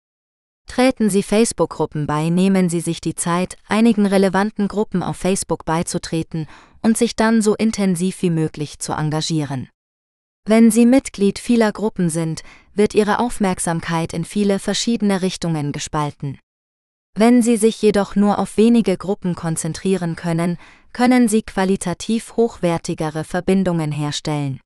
Treten 0.67 1.11
Sie 1.11 1.23
Facebook-Gruppen 1.23 2.07
bei, 2.07 2.31
nehmen 2.31 2.69
Sie 2.69 2.81
sich 2.81 3.01
die 3.01 3.15
Zeit, 3.15 3.57
einigen 3.69 4.07
relevanten 4.07 4.67
Gruppen 4.69 5.03
auf 5.03 5.17
Facebook 5.17 5.65
beizutreten 5.65 6.47
und 6.83 6.99
sich 6.99 7.17
dann 7.17 7.43
so 7.43 7.55
intensiv 7.55 8.23
wie 8.23 8.31
möglich 8.31 8.79
zu 8.79 8.93
engagieren. 8.93 9.69
Wenn 10.47 10.71
Sie 10.71 10.85
Mitglied 10.85 11.39
vieler 11.39 11.73
Gruppen 11.73 12.11
sind, 12.11 12.43
wird 12.75 12.95
Ihre 12.95 13.19
Aufmerksamkeit 13.19 14.13
in 14.13 14.25
viele 14.25 14.59
verschiedene 14.59 15.23
Richtungen 15.23 15.73
gespalten. 15.73 16.39
Wenn 17.17 17.43
Sie 17.43 17.57
sich 17.57 17.81
jedoch 17.81 18.17
nur 18.17 18.39
auf 18.39 18.57
wenige 18.57 18.97
Gruppen 18.97 19.37
konzentrieren 19.37 20.17
können, 20.17 20.59
können 20.93 21.29
Sie 21.29 21.43
qualitativ 21.43 22.37
hochwertigere 22.37 23.25
Verbindungen 23.25 23.93
herstellen. 23.93 24.61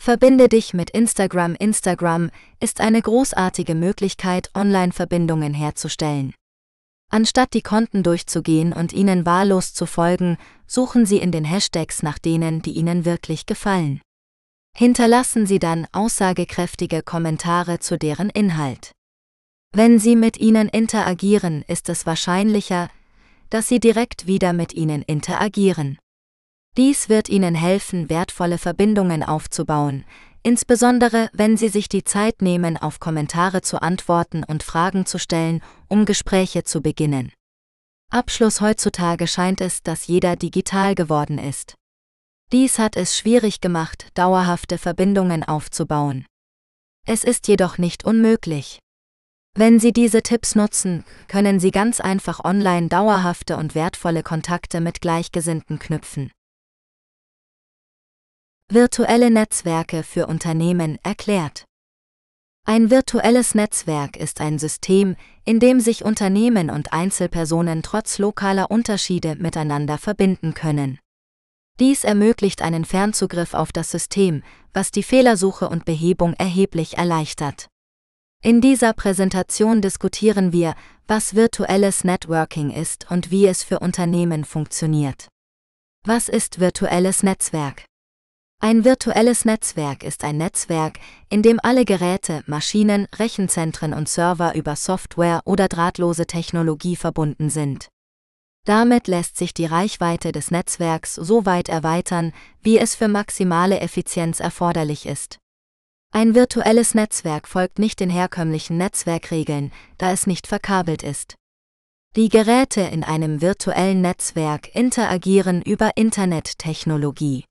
Verbinde 0.00 0.48
dich 0.48 0.72
mit 0.72 0.90
Instagram. 0.90 1.56
Instagram 1.56 2.30
ist 2.60 2.80
eine 2.80 3.02
großartige 3.02 3.74
Möglichkeit, 3.74 4.50
Online-Verbindungen 4.54 5.52
herzustellen. 5.52 6.32
Anstatt 7.10 7.54
die 7.54 7.62
Konten 7.62 8.02
durchzugehen 8.02 8.72
und 8.72 8.92
ihnen 8.92 9.26
wahllos 9.26 9.74
zu 9.74 9.86
folgen, 9.86 10.38
suchen 10.66 11.06
Sie 11.06 11.18
in 11.18 11.32
den 11.32 11.44
Hashtags 11.44 12.02
nach 12.02 12.18
denen, 12.18 12.62
die 12.62 12.72
Ihnen 12.72 13.04
wirklich 13.04 13.46
gefallen. 13.46 14.00
Hinterlassen 14.76 15.46
Sie 15.46 15.58
dann 15.58 15.86
aussagekräftige 15.92 17.02
Kommentare 17.02 17.78
zu 17.78 17.96
deren 17.96 18.30
Inhalt. 18.30 18.92
Wenn 19.72 19.98
Sie 19.98 20.16
mit 20.16 20.38
ihnen 20.38 20.68
interagieren, 20.68 21.62
ist 21.66 21.88
es 21.88 22.06
wahrscheinlicher, 22.06 22.90
dass 23.50 23.68
Sie 23.68 23.80
direkt 23.80 24.26
wieder 24.26 24.52
mit 24.52 24.72
ihnen 24.72 25.02
interagieren. 25.02 25.98
Dies 26.76 27.08
wird 27.08 27.30
Ihnen 27.30 27.54
helfen, 27.54 28.10
wertvolle 28.10 28.58
Verbindungen 28.58 29.22
aufzubauen, 29.22 30.04
insbesondere 30.42 31.30
wenn 31.32 31.56
Sie 31.56 31.68
sich 31.68 31.88
die 31.88 32.04
Zeit 32.04 32.42
nehmen, 32.42 32.76
auf 32.76 33.00
Kommentare 33.00 33.62
zu 33.62 33.80
antworten 33.80 34.44
und 34.44 34.62
Fragen 34.62 35.06
zu 35.06 35.18
stellen, 35.18 35.62
um 35.88 36.04
Gespräche 36.04 36.64
zu 36.64 36.82
beginnen. 36.82 37.32
Abschluss 38.10 38.60
heutzutage 38.60 39.26
scheint 39.26 39.62
es, 39.62 39.82
dass 39.82 40.06
jeder 40.06 40.36
digital 40.36 40.94
geworden 40.94 41.38
ist. 41.38 41.74
Dies 42.52 42.78
hat 42.78 42.96
es 42.96 43.16
schwierig 43.16 43.60
gemacht, 43.60 44.10
dauerhafte 44.14 44.78
Verbindungen 44.78 45.42
aufzubauen. 45.42 46.26
Es 47.06 47.24
ist 47.24 47.48
jedoch 47.48 47.78
nicht 47.78 48.04
unmöglich. 48.04 48.80
Wenn 49.54 49.80
Sie 49.80 49.92
diese 49.92 50.22
Tipps 50.22 50.54
nutzen, 50.54 51.04
können 51.26 51.58
Sie 51.58 51.70
ganz 51.70 52.00
einfach 52.00 52.44
online 52.44 52.88
dauerhafte 52.88 53.56
und 53.56 53.74
wertvolle 53.74 54.22
Kontakte 54.22 54.82
mit 54.82 55.00
Gleichgesinnten 55.00 55.78
knüpfen. 55.78 56.30
Virtuelle 58.68 59.30
Netzwerke 59.30 60.02
für 60.02 60.26
Unternehmen 60.26 60.98
erklärt. 61.04 61.66
Ein 62.64 62.90
virtuelles 62.90 63.54
Netzwerk 63.54 64.16
ist 64.16 64.40
ein 64.40 64.58
System, 64.58 65.14
in 65.44 65.60
dem 65.60 65.78
sich 65.78 66.04
Unternehmen 66.04 66.68
und 66.70 66.92
Einzelpersonen 66.92 67.84
trotz 67.84 68.18
lokaler 68.18 68.72
Unterschiede 68.72 69.36
miteinander 69.36 69.98
verbinden 69.98 70.52
können. 70.54 70.98
Dies 71.78 72.02
ermöglicht 72.02 72.60
einen 72.60 72.84
Fernzugriff 72.84 73.54
auf 73.54 73.70
das 73.70 73.92
System, 73.92 74.42
was 74.72 74.90
die 74.90 75.04
Fehlersuche 75.04 75.68
und 75.68 75.84
Behebung 75.84 76.34
erheblich 76.34 76.98
erleichtert. 76.98 77.68
In 78.42 78.60
dieser 78.60 78.94
Präsentation 78.94 79.80
diskutieren 79.80 80.52
wir, 80.52 80.74
was 81.06 81.36
virtuelles 81.36 82.02
Networking 82.02 82.70
ist 82.70 83.08
und 83.12 83.30
wie 83.30 83.46
es 83.46 83.62
für 83.62 83.78
Unternehmen 83.78 84.44
funktioniert. 84.44 85.28
Was 86.04 86.28
ist 86.28 86.58
virtuelles 86.58 87.22
Netzwerk? 87.22 87.84
Ein 88.58 88.84
virtuelles 88.84 89.44
Netzwerk 89.44 90.02
ist 90.02 90.24
ein 90.24 90.38
Netzwerk, 90.38 90.98
in 91.28 91.42
dem 91.42 91.60
alle 91.62 91.84
Geräte, 91.84 92.42
Maschinen, 92.46 93.06
Rechenzentren 93.14 93.92
und 93.92 94.08
Server 94.08 94.54
über 94.54 94.76
Software 94.76 95.42
oder 95.44 95.68
drahtlose 95.68 96.26
Technologie 96.26 96.96
verbunden 96.96 97.50
sind. 97.50 97.88
Damit 98.64 99.06
lässt 99.06 99.36
sich 99.36 99.54
die 99.54 99.66
Reichweite 99.66 100.32
des 100.32 100.50
Netzwerks 100.50 101.14
so 101.14 101.46
weit 101.46 101.68
erweitern, 101.68 102.32
wie 102.62 102.78
es 102.78 102.96
für 102.96 103.06
maximale 103.06 103.78
Effizienz 103.78 104.40
erforderlich 104.40 105.06
ist. 105.06 105.38
Ein 106.12 106.34
virtuelles 106.34 106.94
Netzwerk 106.94 107.46
folgt 107.46 107.78
nicht 107.78 108.00
den 108.00 108.10
herkömmlichen 108.10 108.78
Netzwerkregeln, 108.78 109.70
da 109.98 110.10
es 110.10 110.26
nicht 110.26 110.46
verkabelt 110.46 111.02
ist. 111.02 111.36
Die 112.16 112.30
Geräte 112.30 112.80
in 112.80 113.04
einem 113.04 113.42
virtuellen 113.42 114.00
Netzwerk 114.00 114.74
interagieren 114.74 115.62
über 115.62 115.96
Internettechnologie. 115.96 117.44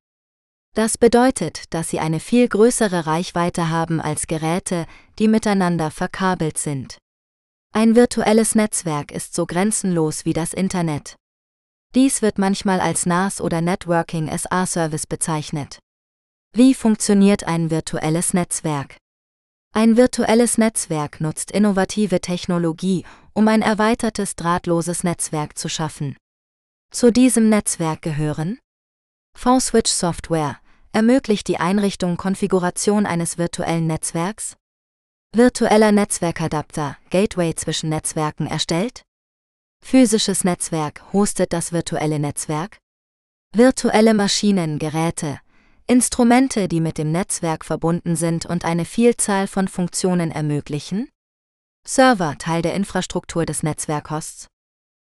Das 0.75 0.97
bedeutet, 0.97 1.73
dass 1.73 1.89
sie 1.89 1.99
eine 1.99 2.19
viel 2.19 2.49
größere 2.49 3.07
Reichweite 3.07 3.69
haben 3.69 4.01
als 4.01 4.27
Geräte, 4.27 4.85
die 5.17 5.29
miteinander 5.29 5.89
verkabelt 5.89 6.57
sind. 6.57 6.97
Ein 7.71 7.95
virtuelles 7.95 8.55
Netzwerk 8.55 9.13
ist 9.13 9.33
so 9.33 9.45
grenzenlos 9.45 10.25
wie 10.25 10.33
das 10.33 10.53
Internet. 10.53 11.15
Dies 11.95 12.21
wird 12.21 12.37
manchmal 12.37 12.81
als 12.81 13.05
NAS 13.05 13.39
oder 13.39 13.61
Networking 13.61 14.29
as 14.29 14.43
Service 14.69 15.07
bezeichnet. 15.07 15.79
Wie 16.51 16.73
funktioniert 16.73 17.45
ein 17.45 17.71
virtuelles 17.71 18.33
Netzwerk? 18.33 18.97
Ein 19.73 19.95
virtuelles 19.95 20.57
Netzwerk 20.57 21.21
nutzt 21.21 21.51
innovative 21.51 22.19
Technologie, 22.19 23.05
um 23.33 23.47
ein 23.47 23.61
erweitertes 23.61 24.35
drahtloses 24.35 25.05
Netzwerk 25.05 25.57
zu 25.57 25.69
schaffen. 25.69 26.17
Zu 26.91 27.13
diesem 27.13 27.47
Netzwerk 27.47 28.01
gehören 28.01 28.59
V-Switch 29.37 29.91
Software, 29.91 30.59
ermöglicht 30.95 31.49
die 31.49 31.57
Einrichtung 31.57 32.15
Konfiguration 32.15 33.05
eines 33.05 33.37
virtuellen 33.37 33.85
Netzwerks? 33.85 34.55
Virtueller 35.35 35.91
Netzwerkadapter, 35.91 36.97
Gateway 37.09 37.53
zwischen 37.53 37.89
Netzwerken 37.89 38.47
erstellt? 38.47 39.03
Physisches 39.83 40.45
Netzwerk 40.45 41.03
hostet 41.11 41.51
das 41.51 41.73
virtuelle 41.73 42.17
Netzwerk? 42.17 42.77
Virtuelle 43.53 44.13
Maschinen, 44.13 44.79
Geräte, 44.79 45.41
Instrumente, 45.85 46.69
die 46.69 46.79
mit 46.79 46.97
dem 46.97 47.11
Netzwerk 47.11 47.65
verbunden 47.65 48.15
sind 48.15 48.45
und 48.45 48.63
eine 48.63 48.85
Vielzahl 48.85 49.47
von 49.47 49.67
Funktionen 49.67 50.31
ermöglichen? 50.31 51.09
Server, 51.85 52.37
Teil 52.37 52.61
der 52.61 52.73
Infrastruktur 52.73 53.45
des 53.45 53.63
Netzwerkhosts? 53.63 54.47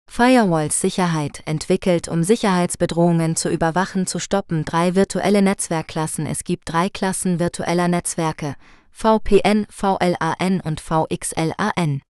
Firewalls 0.10 0.82
Sicherheit 0.82 1.44
entwickelt, 1.46 2.08
um 2.08 2.24
Sicherheitsbedrohungen 2.24 3.36
zu 3.36 3.50
überwachen, 3.50 4.08
zu 4.08 4.20
stoppen. 4.20 4.66
Drei 4.66 4.96
virtuelle 4.96 5.42
Netzwerkklassen. 5.42 6.26
Es 6.26 6.44
gibt 6.44 6.72
drei 6.72 6.90
Klassen 6.90 7.40
virtueller 7.40 7.88
Netzwerke: 7.88 8.56
VPN, 8.92 9.68
VLAN 9.70 10.62
und 10.62 10.82
VXLAN. 10.82 12.02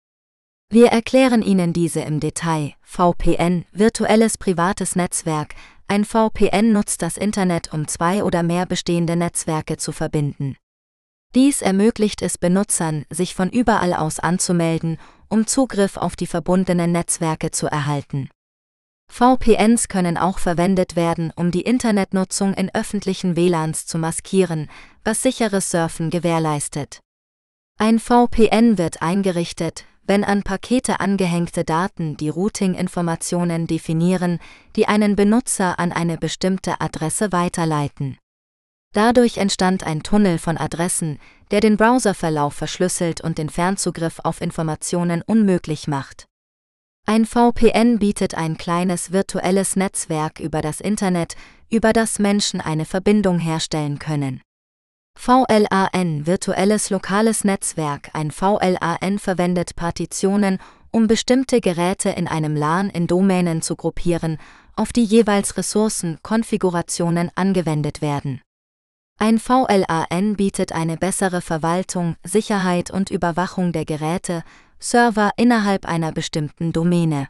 Wir 0.69 0.89
erklären 0.89 1.43
Ihnen 1.43 1.73
diese 1.73 2.01
im 2.01 2.21
Detail. 2.21 2.75
VPN, 2.83 3.65
virtuelles 3.73 4.39
privates 4.39 4.95
Netzwerk. 4.95 5.55
Ein 5.89 6.05
VPN 6.05 6.73
nutzt 6.73 7.03
das 7.03 7.17
Internet, 7.17 7.73
um 7.73 7.89
zwei 7.89 8.23
oder 8.25 8.43
mehr 8.43 8.67
bestehende 8.67 9.17
Netzwerke 9.17 9.77
zu 9.77 9.93
verbinden. 9.93 10.57
Dies 11.35 11.61
ermöglicht 11.63 12.23
es 12.23 12.39
Benutzern, 12.39 13.05
sich 13.11 13.35
von 13.35 13.51
überall 13.51 13.95
aus 13.95 14.19
anzumelden 14.19 14.99
um 15.29 15.47
Zugriff 15.47 15.97
auf 15.97 16.17
die 16.17 16.27
verbundenen 16.27 16.93
Netzwerke 16.93 17.51
zu 17.51 17.67
erhalten. 17.67 18.29
VPNs 19.09 19.89
können 19.89 20.19
auch 20.19 20.39
verwendet 20.39 20.97
werden, 20.97 21.33
um 21.37 21.51
die 21.51 21.63
Internetnutzung 21.63 22.55
in 22.55 22.75
öffentlichen 22.75 23.37
WLANs 23.37 23.87
zu 23.87 23.99
maskieren, 23.99 24.69
was 25.05 25.23
sicheres 25.23 25.71
Surfen 25.71 26.11
gewährleistet. 26.11 27.01
Ein 27.79 27.99
VPN 27.99 28.79
wird 28.79 29.03
eingerichtet, 29.03 29.85
wenn 30.07 30.25
an 30.25 30.43
Pakete 30.43 31.01
angehängte 31.01 31.65
Daten 31.65 32.17
die 32.17 32.29
Routing-Informationen 32.29 33.67
definieren, 33.67 34.39
die 34.77 34.87
einen 34.87 35.17
Benutzer 35.17 35.79
an 35.79 35.93
eine 35.93 36.17
bestimmte 36.17 36.81
Adresse 36.81 37.33
weiterleiten. 37.33 38.19
Dadurch 38.97 39.37
entstand 39.37 39.85
ein 39.85 40.03
Tunnel 40.03 40.39
von 40.39 40.57
Adressen, 40.57 41.19
der 41.51 41.61
den 41.61 41.77
Browserverlauf 41.77 42.55
verschlüsselt 42.55 43.21
und 43.21 43.37
den 43.37 43.51
Fernzugriff 43.51 44.21
auf 44.25 44.41
Informationen 44.41 45.21
unmöglich 45.21 45.87
macht. 45.87 46.25
Ein 47.05 47.27
VPN 47.27 47.99
bietet 47.99 48.35
ein 48.37 48.57
kleines 48.57 49.13
virtuelles 49.13 49.77
Netzwerk 49.77 50.41
über 50.41 50.63
das 50.63 50.81
Internet, 50.81 51.35
über 51.69 51.93
das 51.93 52.19
Menschen 52.19 52.63
eine 52.63 52.87
Verbindung 52.87 53.39
herstellen 53.39 53.99
können. 53.99 54.41
VLAN 55.19 56.27
virtuelles 56.27 56.89
lokales 56.89 57.45
Netzwerk 57.45 58.09
Ein 58.15 58.31
VLAN 58.31 59.19
verwendet 59.19 59.77
Partitionen, 59.77 60.57
um 60.91 61.07
bestimmte 61.07 61.61
Geräte 61.61 62.09
in 62.09 62.29
einem 62.29 62.57
LAN 62.57 62.89
in 62.89 63.07
Domänen 63.07 63.61
zu 63.61 63.77
gruppieren, 63.77 64.39
auf 64.75 64.95
die 64.95 65.05
jeweils 65.05 65.59
Ressourcen, 65.59 66.19
Konfigurationen 66.23 67.31
angewendet 67.35 68.01
werden. 68.01 68.41
Ein 69.19 69.39
VLAN 69.39 70.37
bietet 70.37 70.73
eine 70.73 70.99
bessere 70.99 71.41
Verwaltung, 71.41 72.17
Sicherheit 72.23 72.91
und 72.91 73.11
Überwachung 73.11 73.73
der 73.73 73.87
Geräte, 73.87 74.43
Server 74.79 75.31
innerhalb 75.39 75.87
einer 75.87 76.13
bestimmten 76.13 76.75
Domäne. 76.75 77.29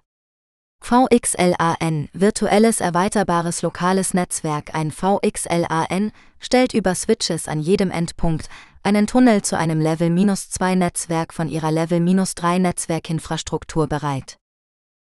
VXLAN, 0.80 2.08
virtuelles 2.12 2.80
erweiterbares 2.80 3.62
lokales 3.62 4.14
Netzwerk 4.14 4.74
Ein 4.74 4.90
VXLAN 4.90 6.10
stellt 6.40 6.74
über 6.74 6.96
Switches 6.96 7.46
an 7.46 7.60
jedem 7.60 7.92
Endpunkt 7.92 8.48
einen 8.82 9.06
Tunnel 9.06 9.42
zu 9.42 9.56
einem 9.56 9.80
Level-2-Netzwerk 9.80 11.32
von 11.32 11.48
ihrer 11.48 11.70
Level-3-Netzwerkinfrastruktur 11.70 13.86
bereit. 13.86 14.38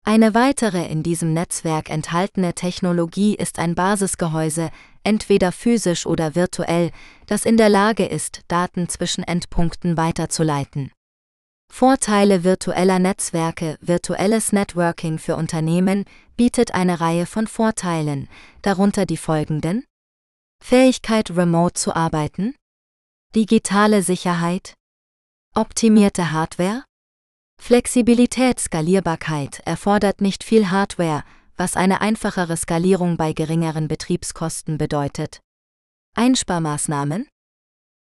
Eine 0.09 0.35
weitere 0.35 0.87
in 0.87 1.03
diesem 1.03 1.33
Netzwerk 1.33 1.91
enthaltene 1.91 2.55
Technologie 2.55 3.35
ist 3.35 3.59
ein 3.59 3.75
Basisgehäuse, 3.75 4.71
entweder 5.07 5.53
physisch 5.53 6.05
oder 6.05 6.35
virtuell, 6.35 6.91
das 7.27 7.45
in 7.45 7.57
der 7.57 7.69
Lage 7.69 8.05
ist, 8.05 8.41
Daten 8.49 8.89
zwischen 8.89 9.23
Endpunkten 9.23 9.97
weiterzuleiten. 9.97 10.91
Vorteile 11.73 12.45
virtueller 12.45 12.99
Netzwerke 12.99 13.79
Virtuelles 13.81 14.53
Networking 14.53 15.19
für 15.19 15.37
Unternehmen 15.37 16.05
bietet 16.37 16.75
eine 16.75 17.01
Reihe 17.01 17.27
von 17.27 17.47
Vorteilen, 17.47 18.29
darunter 18.63 19.07
die 19.07 19.17
folgenden 19.17 19.85
Fähigkeit, 20.63 21.31
remote 21.31 21.75
zu 21.75 21.95
arbeiten, 21.95 22.55
digitale 23.35 24.03
Sicherheit, 24.03 24.75
optimierte 25.55 26.33
Hardware, 26.33 26.85
Flexibilität 27.61 28.61
Skalierbarkeit 28.61 29.61
erfordert 29.65 30.21
nicht 30.21 30.45
viel 30.45 30.71
Hardware, 30.71 31.25
was 31.57 31.77
eine 31.77 32.01
einfachere 32.01 32.57
Skalierung 32.57 33.17
bei 33.17 33.33
geringeren 33.33 33.89
Betriebskosten 33.89 34.79
bedeutet. 34.79 35.41
Einsparmaßnahmen 36.15 37.29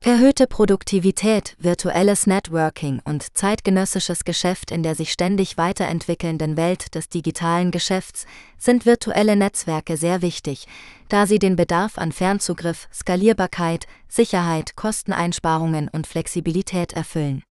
Erhöhte 0.05 0.49
Produktivität, 0.49 1.55
virtuelles 1.61 2.27
Networking 2.27 3.01
und 3.05 3.37
zeitgenössisches 3.37 4.25
Geschäft 4.25 4.73
in 4.73 4.83
der 4.83 4.97
sich 4.97 5.13
ständig 5.13 5.57
weiterentwickelnden 5.59 6.57
Welt 6.57 6.97
des 6.97 7.09
digitalen 7.09 7.71
Geschäfts 7.71 8.27
sind 8.59 8.85
virtuelle 8.85 9.37
Netzwerke 9.37 9.97
sehr 9.97 10.21
wichtig, 10.21 10.67
da 11.09 11.29
sie 11.29 11.39
den 11.39 11.55
Bedarf 11.55 11.99
an 11.99 12.11
Fernzugriff, 12.11 12.89
Skalierbarkeit, 12.93 13.87
Sicherheit, 14.09 14.75
Kosteneinsparungen 14.75 15.89
und 15.89 16.09
Flexibilität 16.09 16.95
erfüllen. 16.95 17.45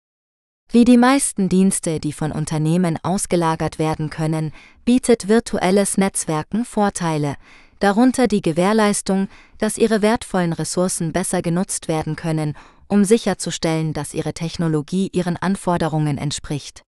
Wie 0.72 0.84
die 0.84 0.98
meisten 0.98 1.48
Dienste, 1.48 1.98
die 1.98 2.12
von 2.12 2.30
Unternehmen 2.30 2.96
ausgelagert 3.02 3.80
werden 3.80 4.08
können, 4.08 4.52
bietet 4.84 5.26
virtuelles 5.26 5.96
Netzwerken 5.96 6.64
Vorteile, 6.64 7.34
darunter 7.80 8.28
die 8.28 8.40
Gewährleistung, 8.40 9.26
dass 9.58 9.78
ihre 9.78 10.00
wertvollen 10.00 10.52
Ressourcen 10.52 11.12
besser 11.12 11.42
genutzt 11.42 11.88
werden 11.88 12.14
können, 12.14 12.56
um 12.86 13.04
sicherzustellen, 13.04 13.92
dass 13.94 14.14
ihre 14.14 14.32
Technologie 14.32 15.08
ihren 15.12 15.36
Anforderungen 15.36 16.18
entspricht. 16.18 16.82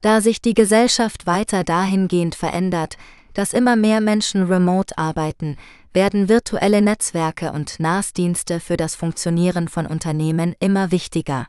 Da 0.00 0.20
sich 0.20 0.42
die 0.42 0.54
Gesellschaft 0.54 1.24
weiter 1.24 1.62
dahingehend 1.62 2.34
verändert, 2.34 2.96
dass 3.32 3.52
immer 3.52 3.76
mehr 3.76 4.00
Menschen 4.00 4.42
remote 4.42 4.98
arbeiten, 4.98 5.56
werden 5.92 6.28
virtuelle 6.28 6.82
Netzwerke 6.82 7.52
und 7.52 7.78
NAS-Dienste 7.78 8.58
für 8.58 8.76
das 8.76 8.96
Funktionieren 8.96 9.68
von 9.68 9.86
Unternehmen 9.86 10.56
immer 10.58 10.90
wichtiger. 10.90 11.46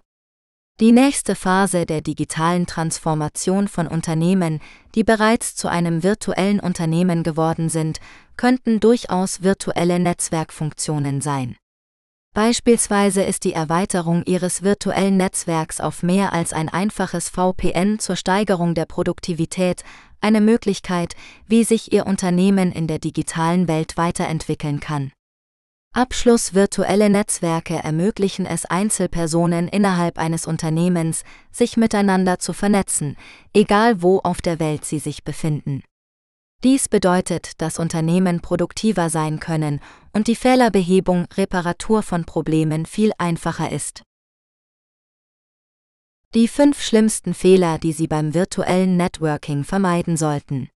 Die 0.82 0.92
nächste 0.92 1.36
Phase 1.36 1.86
der 1.86 2.02
digitalen 2.02 2.66
Transformation 2.66 3.70
von 3.70 3.88
Unternehmen, 3.88 4.60
die 4.94 5.06
bereits 5.06 5.56
zu 5.56 5.70
einem 5.70 6.04
virtuellen 6.04 6.60
Unternehmen 6.60 7.24
geworden 7.24 7.70
sind, 7.70 8.02
könnten 8.36 8.82
durchaus 8.82 9.42
virtuelle 9.42 10.00
Netzwerkfunktionen 10.00 11.22
sein. 11.22 11.56
Beispielsweise 12.34 13.24
ist 13.24 13.46
die 13.46 13.54
Erweiterung 13.54 14.24
Ihres 14.26 14.64
virtuellen 14.64 15.16
Netzwerks 15.16 15.80
auf 15.80 16.04
mehr 16.04 16.34
als 16.34 16.52
ein 16.52 16.68
einfaches 16.68 17.30
VPN 17.30 18.00
zur 18.00 18.18
Steigerung 18.18 18.76
der 18.76 18.86
Produktivität 18.86 19.86
eine 20.20 20.42
Möglichkeit, 20.42 21.16
wie 21.48 21.64
sich 21.64 21.94
Ihr 21.94 22.06
Unternehmen 22.06 22.74
in 22.74 22.88
der 22.88 23.00
digitalen 23.00 23.70
Welt 23.70 23.96
weiterentwickeln 23.96 24.82
kann. 24.82 25.14
Abschluss 25.96 26.54
virtuelle 26.54 27.10
Netzwerke 27.10 27.76
ermöglichen 27.76 28.46
es 28.46 28.66
Einzelpersonen 28.66 29.70
innerhalb 29.70 30.18
eines 30.18 30.46
Unternehmens, 30.46 31.24
sich 31.54 31.78
miteinander 31.78 32.38
zu 32.38 32.52
vernetzen, 32.52 33.16
egal 33.54 34.02
wo 34.02 34.20
auf 34.20 34.42
der 34.42 34.60
Welt 34.60 34.84
sie 34.84 35.00
sich 35.00 35.24
befinden. 35.24 35.84
Dies 36.66 36.90
bedeutet, 36.90 37.62
dass 37.62 37.80
Unternehmen 37.80 38.42
produktiver 38.42 39.10
sein 39.10 39.40
können 39.40 39.80
und 40.12 40.28
die 40.28 40.36
Fehlerbehebung, 40.36 41.28
Reparatur 41.38 42.04
von 42.04 42.26
Problemen 42.26 42.86
viel 42.86 43.14
einfacher 43.18 43.72
ist. 43.72 44.04
Die 46.34 46.50
fünf 46.50 46.84
schlimmsten 46.84 47.34
Fehler, 47.34 47.78
die 47.78 47.94
Sie 47.94 48.08
beim 48.08 48.34
virtuellen 48.34 48.98
Networking 48.98 49.64
vermeiden 49.64 50.18
sollten. 50.18 50.70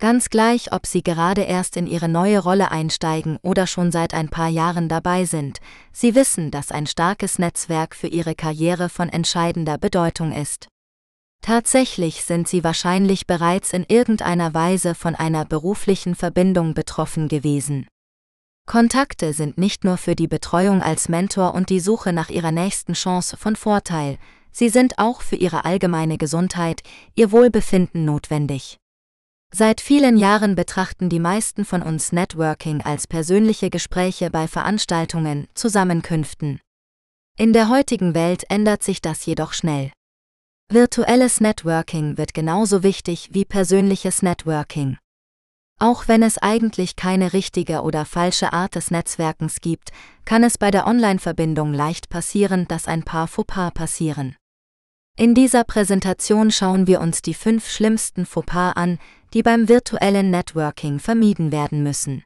Ganz 0.00 0.30
gleich, 0.30 0.72
ob 0.72 0.86
Sie 0.86 1.02
gerade 1.02 1.42
erst 1.42 1.76
in 1.76 1.88
Ihre 1.88 2.08
neue 2.08 2.38
Rolle 2.38 2.70
einsteigen 2.70 3.36
oder 3.42 3.66
schon 3.66 3.90
seit 3.90 4.14
ein 4.14 4.28
paar 4.28 4.48
Jahren 4.48 4.88
dabei 4.88 5.24
sind, 5.24 5.58
Sie 5.92 6.14
wissen, 6.14 6.52
dass 6.52 6.70
ein 6.70 6.86
starkes 6.86 7.40
Netzwerk 7.40 7.96
für 7.96 8.06
Ihre 8.06 8.36
Karriere 8.36 8.90
von 8.90 9.08
entscheidender 9.08 9.76
Bedeutung 9.76 10.30
ist. 10.30 10.68
Tatsächlich 11.42 12.22
sind 12.22 12.46
Sie 12.46 12.62
wahrscheinlich 12.62 13.26
bereits 13.26 13.72
in 13.72 13.84
irgendeiner 13.88 14.54
Weise 14.54 14.94
von 14.94 15.16
einer 15.16 15.44
beruflichen 15.44 16.14
Verbindung 16.14 16.74
betroffen 16.74 17.26
gewesen. 17.26 17.88
Kontakte 18.66 19.32
sind 19.32 19.58
nicht 19.58 19.82
nur 19.82 19.96
für 19.96 20.14
die 20.14 20.28
Betreuung 20.28 20.80
als 20.80 21.08
Mentor 21.08 21.54
und 21.54 21.70
die 21.70 21.80
Suche 21.80 22.12
nach 22.12 22.28
Ihrer 22.28 22.52
nächsten 22.52 22.92
Chance 22.92 23.36
von 23.36 23.56
Vorteil, 23.56 24.18
sie 24.52 24.68
sind 24.68 24.98
auch 24.98 25.22
für 25.22 25.36
Ihre 25.36 25.64
allgemeine 25.64 26.18
Gesundheit, 26.18 26.82
Ihr 27.16 27.32
Wohlbefinden 27.32 28.04
notwendig. 28.04 28.78
Seit 29.54 29.80
vielen 29.80 30.18
Jahren 30.18 30.54
betrachten 30.54 31.08
die 31.08 31.20
meisten 31.20 31.64
von 31.64 31.82
uns 31.82 32.12
Networking 32.12 32.82
als 32.82 33.06
persönliche 33.06 33.70
Gespräche 33.70 34.30
bei 34.30 34.46
Veranstaltungen, 34.46 35.48
Zusammenkünften. 35.54 36.60
In 37.38 37.52
der 37.52 37.68
heutigen 37.70 38.14
Welt 38.14 38.44
ändert 38.50 38.82
sich 38.82 39.00
das 39.00 39.24
jedoch 39.24 39.54
schnell. 39.54 39.90
Virtuelles 40.70 41.40
Networking 41.40 42.18
wird 42.18 42.34
genauso 42.34 42.82
wichtig 42.82 43.30
wie 43.32 43.46
persönliches 43.46 44.20
Networking. 44.20 44.98
Auch 45.80 46.08
wenn 46.08 46.22
es 46.22 46.36
eigentlich 46.36 46.96
keine 46.96 47.32
richtige 47.32 47.82
oder 47.82 48.04
falsche 48.04 48.52
Art 48.52 48.74
des 48.74 48.90
Netzwerkens 48.90 49.60
gibt, 49.60 49.92
kann 50.24 50.42
es 50.42 50.58
bei 50.58 50.70
der 50.70 50.86
Online-Verbindung 50.86 51.72
leicht 51.72 52.10
passieren, 52.10 52.68
dass 52.68 52.86
ein 52.86 53.04
paar 53.04 53.28
Fauxpas 53.28 53.70
passieren. 53.70 54.36
In 55.16 55.34
dieser 55.34 55.64
Präsentation 55.64 56.50
schauen 56.50 56.86
wir 56.86 57.00
uns 57.00 57.22
die 57.22 57.34
fünf 57.34 57.68
schlimmsten 57.68 58.26
Fauxpas 58.26 58.72
an, 58.76 58.98
die 59.34 59.42
beim 59.42 59.68
virtuellen 59.68 60.30
Networking 60.30 60.98
vermieden 60.98 61.52
werden 61.52 61.82
müssen. 61.82 62.24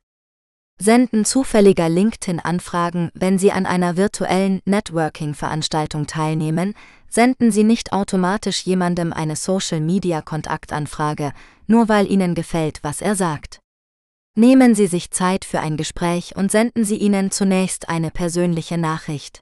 Senden 0.78 1.24
zufälliger 1.24 1.88
LinkedIn-Anfragen, 1.88 3.10
wenn 3.14 3.38
Sie 3.38 3.52
an 3.52 3.66
einer 3.66 3.96
virtuellen 3.96 4.60
Networking-Veranstaltung 4.64 6.06
teilnehmen, 6.06 6.74
senden 7.08 7.52
Sie 7.52 7.62
nicht 7.62 7.92
automatisch 7.92 8.62
jemandem 8.62 9.12
eine 9.12 9.36
Social-Media-Kontaktanfrage, 9.36 11.32
nur 11.66 11.88
weil 11.88 12.10
Ihnen 12.10 12.34
gefällt, 12.34 12.80
was 12.82 13.00
er 13.00 13.14
sagt. 13.14 13.60
Nehmen 14.34 14.74
Sie 14.74 14.86
sich 14.86 15.10
Zeit 15.10 15.44
für 15.44 15.60
ein 15.60 15.76
Gespräch 15.76 16.34
und 16.36 16.50
senden 16.50 16.84
Sie 16.84 16.96
ihnen 16.96 17.30
zunächst 17.30 17.90
eine 17.90 18.10
persönliche 18.10 18.78
Nachricht. 18.78 19.40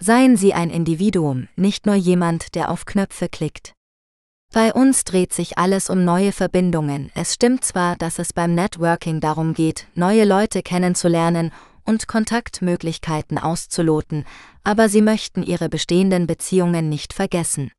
Seien 0.00 0.36
Sie 0.36 0.52
ein 0.52 0.68
Individuum, 0.68 1.48
nicht 1.56 1.86
nur 1.86 1.94
jemand, 1.94 2.54
der 2.54 2.70
auf 2.70 2.84
Knöpfe 2.84 3.28
klickt. 3.28 3.72
Bei 4.52 4.74
uns 4.74 5.04
dreht 5.04 5.32
sich 5.32 5.56
alles 5.56 5.88
um 5.88 6.04
neue 6.04 6.30
Verbindungen. 6.30 7.10
Es 7.14 7.32
stimmt 7.32 7.64
zwar, 7.64 7.96
dass 7.96 8.18
es 8.18 8.34
beim 8.34 8.54
Networking 8.54 9.18
darum 9.18 9.54
geht, 9.54 9.86
neue 9.94 10.26
Leute 10.26 10.62
kennenzulernen 10.62 11.52
und 11.86 12.06
Kontaktmöglichkeiten 12.06 13.38
auszuloten, 13.38 14.26
aber 14.62 14.90
Sie 14.90 15.00
möchten 15.00 15.42
Ihre 15.42 15.70
bestehenden 15.70 16.26
Beziehungen 16.26 16.90
nicht 16.90 17.14
vergessen. 17.14 17.72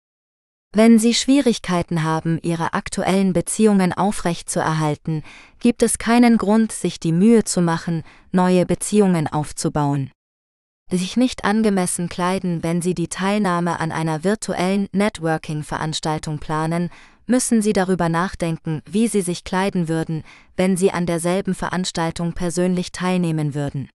Wenn 0.76 0.98
Sie 0.98 1.14
Schwierigkeiten 1.14 2.02
haben, 2.02 2.40
Ihre 2.42 2.74
aktuellen 2.74 3.34
Beziehungen 3.34 3.94
aufrechtzuerhalten, 3.94 5.22
gibt 5.60 5.84
es 5.84 6.00
keinen 6.00 6.40
Grund, 6.40 6.72
sich 6.72 7.00
die 7.00 7.12
Mühe 7.12 7.44
zu 7.44 7.62
machen, 7.62 8.02
neue 8.32 8.66
Beziehungen 8.66 9.28
aufzubauen 9.28 10.10
sich 10.98 11.18
nicht 11.18 11.44
angemessen 11.44 12.10
kleiden, 12.10 12.64
wenn 12.64 12.82
Sie 12.82 12.94
die 12.94 13.08
Teilnahme 13.08 13.80
an 13.80 13.92
einer 13.92 14.24
virtuellen 14.24 14.88
Networking-Veranstaltung 14.92 16.40
planen, 16.40 16.90
müssen 17.26 17.62
Sie 17.62 17.74
darüber 17.74 18.10
nachdenken, 18.10 18.82
wie 18.86 19.08
Sie 19.08 19.22
sich 19.22 19.44
kleiden 19.44 19.88
würden, 19.88 20.24
wenn 20.56 20.78
Sie 20.78 20.92
an 20.92 21.06
derselben 21.06 21.56
Veranstaltung 21.56 22.34
persönlich 22.34 22.92
teilnehmen 22.92 23.54
würden. 23.54 23.90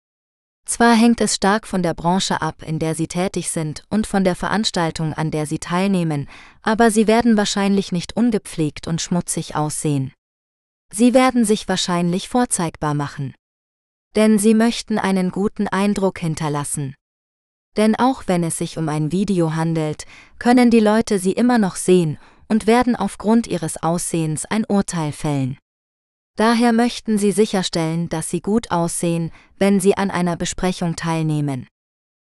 Zwar 0.67 0.95
hängt 0.95 1.21
es 1.21 1.35
stark 1.35 1.67
von 1.67 1.83
der 1.83 1.93
Branche 1.93 2.41
ab, 2.41 2.63
in 2.63 2.79
der 2.79 2.95
Sie 2.95 3.07
tätig 3.07 3.51
sind, 3.51 3.83
und 3.89 4.07
von 4.07 4.23
der 4.23 4.35
Veranstaltung, 4.35 5.13
an 5.13 5.31
der 5.31 5.45
Sie 5.45 5.59
teilnehmen, 5.59 6.27
aber 6.63 6.91
Sie 6.91 7.07
werden 7.07 7.37
wahrscheinlich 7.37 7.91
nicht 7.91 8.15
ungepflegt 8.15 8.87
und 8.87 9.01
schmutzig 9.01 9.55
aussehen. 9.55 10.11
Sie 10.91 11.13
werden 11.13 11.45
sich 11.45 11.67
wahrscheinlich 11.67 12.29
vorzeigbar 12.29 12.93
machen 12.93 13.35
denn 14.15 14.39
sie 14.39 14.53
möchten 14.53 14.97
einen 14.97 15.31
guten 15.31 15.67
Eindruck 15.67 16.19
hinterlassen. 16.19 16.95
Denn 17.77 17.95
auch 17.95 18.23
wenn 18.27 18.43
es 18.43 18.57
sich 18.57 18.77
um 18.77 18.87
ein 18.87 19.11
Video 19.11 19.55
handelt, 19.55 20.05
können 20.39 20.71
die 20.71 20.79
Leute 20.79 21.19
sie 21.19 21.33
immer 21.33 21.57
noch 21.57 21.75
sehen 21.75 22.17
und 22.47 22.67
werden 22.67 22.95
aufgrund 22.95 23.47
ihres 23.47 23.81
Aussehens 23.81 24.45
ein 24.45 24.65
Urteil 24.65 25.11
fällen. 25.11 25.57
Daher 26.37 26.73
möchten 26.73 27.17
sie 27.17 27.31
sicherstellen, 27.31 28.09
dass 28.09 28.29
sie 28.29 28.41
gut 28.41 28.71
aussehen, 28.71 29.31
wenn 29.57 29.79
sie 29.79 29.97
an 29.97 30.11
einer 30.11 30.35
Besprechung 30.35 30.95
teilnehmen. 30.95 31.67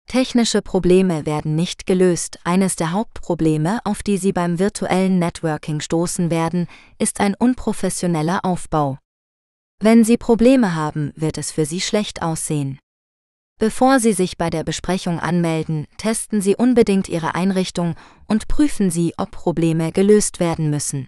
Technische 0.07 0.61
Probleme 0.63 1.25
werden 1.25 1.55
nicht 1.55 1.85
gelöst. 1.85 2.39
Eines 2.43 2.75
der 2.75 2.93
Hauptprobleme, 2.93 3.79
auf 3.83 4.01
die 4.01 4.17
Sie 4.17 4.33
beim 4.33 4.57
virtuellen 4.57 5.19
Networking 5.19 5.81
stoßen 5.81 6.31
werden, 6.31 6.67
ist 6.97 7.19
ein 7.19 7.35
unprofessioneller 7.35 8.43
Aufbau. 8.43 8.97
Wenn 9.81 10.03
Sie 10.03 10.17
Probleme 10.17 10.75
haben, 10.75 11.13
wird 11.15 11.37
es 11.37 11.51
für 11.51 11.65
Sie 11.65 11.79
schlecht 11.79 12.21
aussehen. 12.21 12.79
Bevor 13.59 14.01
Sie 14.01 14.11
sich 14.11 14.37
bei 14.37 14.49
der 14.49 14.65
Besprechung 14.65 15.19
anmelden, 15.19 15.85
testen 15.97 16.41
Sie 16.41 16.55
unbedingt 16.55 17.07
Ihre 17.07 17.33
Einrichtung 17.33 17.95
und 18.27 18.49
prüfen 18.49 18.91
Sie, 18.91 19.13
ob 19.17 19.31
Probleme 19.31 19.93
gelöst 19.93 20.41
werden 20.41 20.69
müssen. 20.69 21.07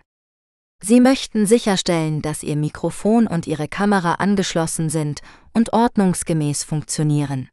Sie 0.81 1.01
möchten 1.01 1.45
sicherstellen, 1.45 2.21
dass 2.21 2.43
Ihr 2.43 2.55
Mikrofon 2.55 3.27
und 3.27 3.45
Ihre 3.45 3.67
Kamera 3.67 4.15
angeschlossen 4.15 4.89
sind 4.89 5.21
und 5.53 5.73
ordnungsgemäß 5.73 6.63
funktionieren. 6.63 7.49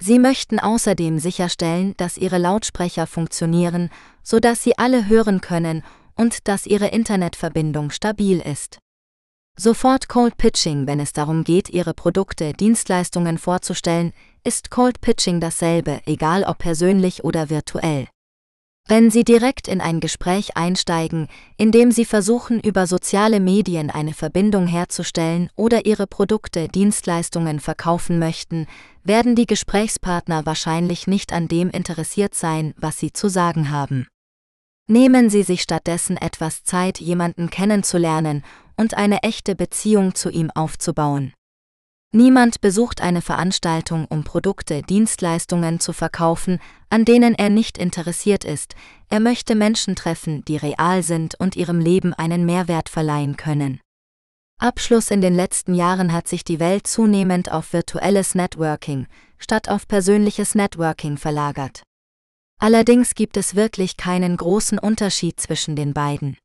Sie 0.00 0.18
möchten 0.18 0.58
außerdem 0.58 1.20
sicherstellen, 1.20 1.94
dass 1.96 2.18
Ihre 2.18 2.38
Lautsprecher 2.38 3.06
funktionieren, 3.06 3.90
sodass 4.24 4.62
Sie 4.64 4.76
alle 4.76 5.08
hören 5.08 5.40
können 5.40 5.84
und 6.16 6.48
dass 6.48 6.66
Ihre 6.66 6.88
Internetverbindung 6.88 7.90
stabil 7.90 8.40
ist. 8.40 8.78
Sofort 9.58 10.08
Cold 10.08 10.38
Pitching, 10.38 10.86
wenn 10.86 10.98
es 10.98 11.12
darum 11.12 11.44
geht, 11.44 11.68
Ihre 11.68 11.92
Produkte, 11.92 12.54
Dienstleistungen 12.54 13.36
vorzustellen, 13.36 14.14
ist 14.44 14.70
Cold 14.70 15.02
Pitching 15.02 15.40
dasselbe, 15.40 16.00
egal 16.06 16.44
ob 16.44 16.58
persönlich 16.58 17.22
oder 17.22 17.50
virtuell. 17.50 18.08
Wenn 18.88 19.10
Sie 19.10 19.24
direkt 19.24 19.68
in 19.68 19.82
ein 19.82 20.00
Gespräch 20.00 20.56
einsteigen, 20.56 21.28
indem 21.58 21.92
Sie 21.92 22.06
versuchen, 22.06 22.60
über 22.60 22.86
soziale 22.86 23.40
Medien 23.40 23.90
eine 23.90 24.14
Verbindung 24.14 24.66
herzustellen 24.66 25.50
oder 25.54 25.84
Ihre 25.84 26.06
Produkte, 26.06 26.68
Dienstleistungen 26.68 27.60
verkaufen 27.60 28.18
möchten, 28.18 28.66
werden 29.04 29.36
die 29.36 29.46
Gesprächspartner 29.46 30.46
wahrscheinlich 30.46 31.06
nicht 31.06 31.32
an 31.32 31.46
dem 31.46 31.68
interessiert 31.68 32.34
sein, 32.34 32.72
was 32.78 32.98
Sie 32.98 33.12
zu 33.12 33.28
sagen 33.28 33.70
haben. 33.70 34.06
Nehmen 34.88 35.30
Sie 35.30 35.44
sich 35.44 35.62
stattdessen 35.62 36.16
etwas 36.16 36.64
Zeit, 36.64 36.98
jemanden 36.98 37.50
kennenzulernen 37.50 38.42
und 38.76 38.94
eine 38.94 39.22
echte 39.22 39.54
Beziehung 39.54 40.14
zu 40.14 40.30
ihm 40.30 40.50
aufzubauen. 40.50 41.32
Niemand 42.14 42.60
besucht 42.60 43.00
eine 43.00 43.22
Veranstaltung, 43.22 44.04
um 44.06 44.22
Produkte, 44.22 44.82
Dienstleistungen 44.82 45.80
zu 45.80 45.94
verkaufen, 45.94 46.60
an 46.90 47.06
denen 47.06 47.34
er 47.34 47.48
nicht 47.48 47.78
interessiert 47.78 48.44
ist, 48.44 48.74
er 49.08 49.18
möchte 49.18 49.54
Menschen 49.54 49.96
treffen, 49.96 50.44
die 50.44 50.56
real 50.56 51.02
sind 51.02 51.34
und 51.40 51.56
ihrem 51.56 51.80
Leben 51.80 52.12
einen 52.12 52.44
Mehrwert 52.44 52.90
verleihen 52.90 53.38
können. 53.38 53.80
Abschluss 54.60 55.10
in 55.10 55.22
den 55.22 55.34
letzten 55.34 55.74
Jahren 55.74 56.12
hat 56.12 56.28
sich 56.28 56.44
die 56.44 56.60
Welt 56.60 56.86
zunehmend 56.86 57.50
auf 57.50 57.72
virtuelles 57.72 58.34
Networking 58.34 59.06
statt 59.38 59.68
auf 59.68 59.88
persönliches 59.88 60.54
Networking 60.54 61.16
verlagert. 61.16 61.82
Allerdings 62.60 63.14
gibt 63.14 63.36
es 63.36 63.56
wirklich 63.56 63.96
keinen 63.96 64.36
großen 64.36 64.78
Unterschied 64.78 65.40
zwischen 65.40 65.74
den 65.74 65.94
beiden. 65.94 66.36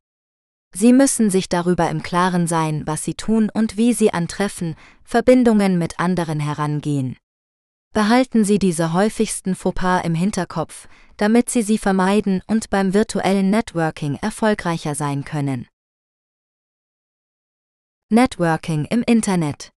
Sie 0.74 0.92
müssen 0.92 1.30
sich 1.30 1.48
darüber 1.48 1.88
im 1.90 2.02
Klaren 2.02 2.46
sein, 2.46 2.86
was 2.86 3.02
sie 3.02 3.14
tun 3.14 3.50
und 3.52 3.76
wie 3.76 3.92
sie 3.92 4.12
an 4.12 4.28
Treffen, 4.28 4.76
Verbindungen 5.02 5.78
mit 5.78 5.98
anderen 5.98 6.40
herangehen. 6.40 7.16
Behalten 7.94 8.44
Sie 8.44 8.58
diese 8.58 8.92
häufigsten 8.92 9.54
Fauxpas 9.54 10.04
im 10.04 10.14
Hinterkopf, 10.14 10.88
damit 11.16 11.48
Sie 11.48 11.62
sie 11.62 11.78
vermeiden 11.78 12.42
und 12.46 12.68
beim 12.70 12.92
virtuellen 12.92 13.50
Networking 13.50 14.16
erfolgreicher 14.16 14.94
sein 14.94 15.24
können. 15.24 15.66
Networking 18.10 18.84
im 18.84 19.02
Internet 19.02 19.70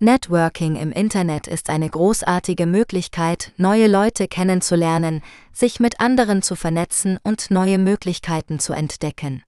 Networking 0.00 0.76
im 0.76 0.92
Internet 0.92 1.48
ist 1.48 1.70
eine 1.70 1.90
großartige 1.90 2.66
Möglichkeit, 2.66 3.52
neue 3.56 3.88
Leute 3.88 4.28
kennenzulernen, 4.28 5.22
sich 5.52 5.80
mit 5.80 6.00
anderen 6.00 6.42
zu 6.42 6.54
vernetzen 6.54 7.18
und 7.24 7.50
neue 7.50 7.78
Möglichkeiten 7.78 8.60
zu 8.60 8.72
entdecken. 8.72 9.42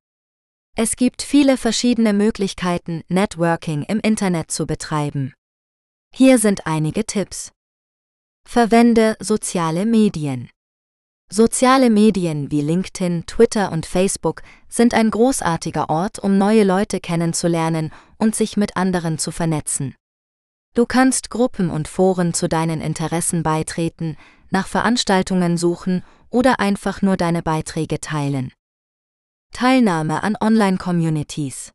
Es 0.76 0.96
gibt 0.96 1.22
viele 1.22 1.56
verschiedene 1.56 2.12
Möglichkeiten, 2.12 3.02
Networking 3.08 3.82
im 3.82 4.00
Internet 4.00 4.50
zu 4.50 4.66
betreiben. 4.66 5.34
Hier 6.14 6.38
sind 6.38 6.66
einige 6.66 7.04
Tipps. 7.04 7.52
Verwende 8.48 9.16
soziale 9.20 9.84
Medien. 9.84 10.48
Soziale 11.32 11.90
Medien 11.90 12.50
wie 12.50 12.60
LinkedIn, 12.60 13.24
Twitter 13.26 13.70
und 13.70 13.86
Facebook 13.86 14.42
sind 14.68 14.94
ein 14.94 15.10
großartiger 15.10 15.88
Ort, 15.88 16.18
um 16.18 16.38
neue 16.38 16.64
Leute 16.64 16.98
kennenzulernen 16.98 17.92
und 18.18 18.34
sich 18.34 18.56
mit 18.56 18.76
anderen 18.76 19.18
zu 19.18 19.30
vernetzen. 19.30 19.94
Du 20.74 20.86
kannst 20.86 21.30
Gruppen 21.30 21.70
und 21.70 21.88
Foren 21.88 22.34
zu 22.34 22.48
deinen 22.48 22.80
Interessen 22.80 23.42
beitreten, 23.42 24.16
nach 24.50 24.66
Veranstaltungen 24.66 25.56
suchen 25.56 26.02
oder 26.30 26.58
einfach 26.58 27.02
nur 27.02 27.16
deine 27.16 27.42
Beiträge 27.42 28.00
teilen. 28.00 28.52
Teilnahme 29.52 30.22
an 30.22 30.36
Online-Communities. 30.40 31.72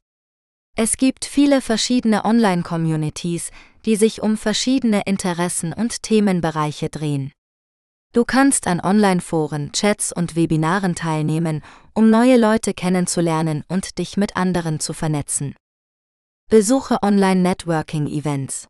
Es 0.76 0.98
gibt 0.98 1.24
viele 1.24 1.62
verschiedene 1.62 2.26
Online-Communities, 2.26 3.52
die 3.86 3.96
sich 3.96 4.24
um 4.24 4.38
verschiedene 4.38 5.04
Interessen 5.06 5.72
und 5.72 6.02
Themenbereiche 6.02 6.90
drehen. 6.90 7.32
Du 8.12 8.26
kannst 8.26 8.66
an 8.66 8.80
Online-Foren, 8.80 9.72
Chats 9.72 10.12
und 10.12 10.36
Webinaren 10.36 10.96
teilnehmen, 10.96 11.62
um 11.94 12.10
neue 12.10 12.38
Leute 12.38 12.74
kennenzulernen 12.74 13.64
und 13.68 14.00
dich 14.00 14.18
mit 14.18 14.36
anderen 14.36 14.80
zu 14.80 14.94
vernetzen. 14.94 15.56
Besuche 16.50 17.04
Online-Networking-Events. 17.04 18.68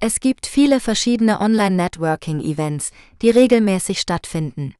Es 0.00 0.20
gibt 0.20 0.46
viele 0.46 0.78
verschiedene 0.78 1.40
Online-Networking-Events, 1.40 2.92
die 3.20 3.30
regelmäßig 3.30 3.98
stattfinden. 3.98 4.74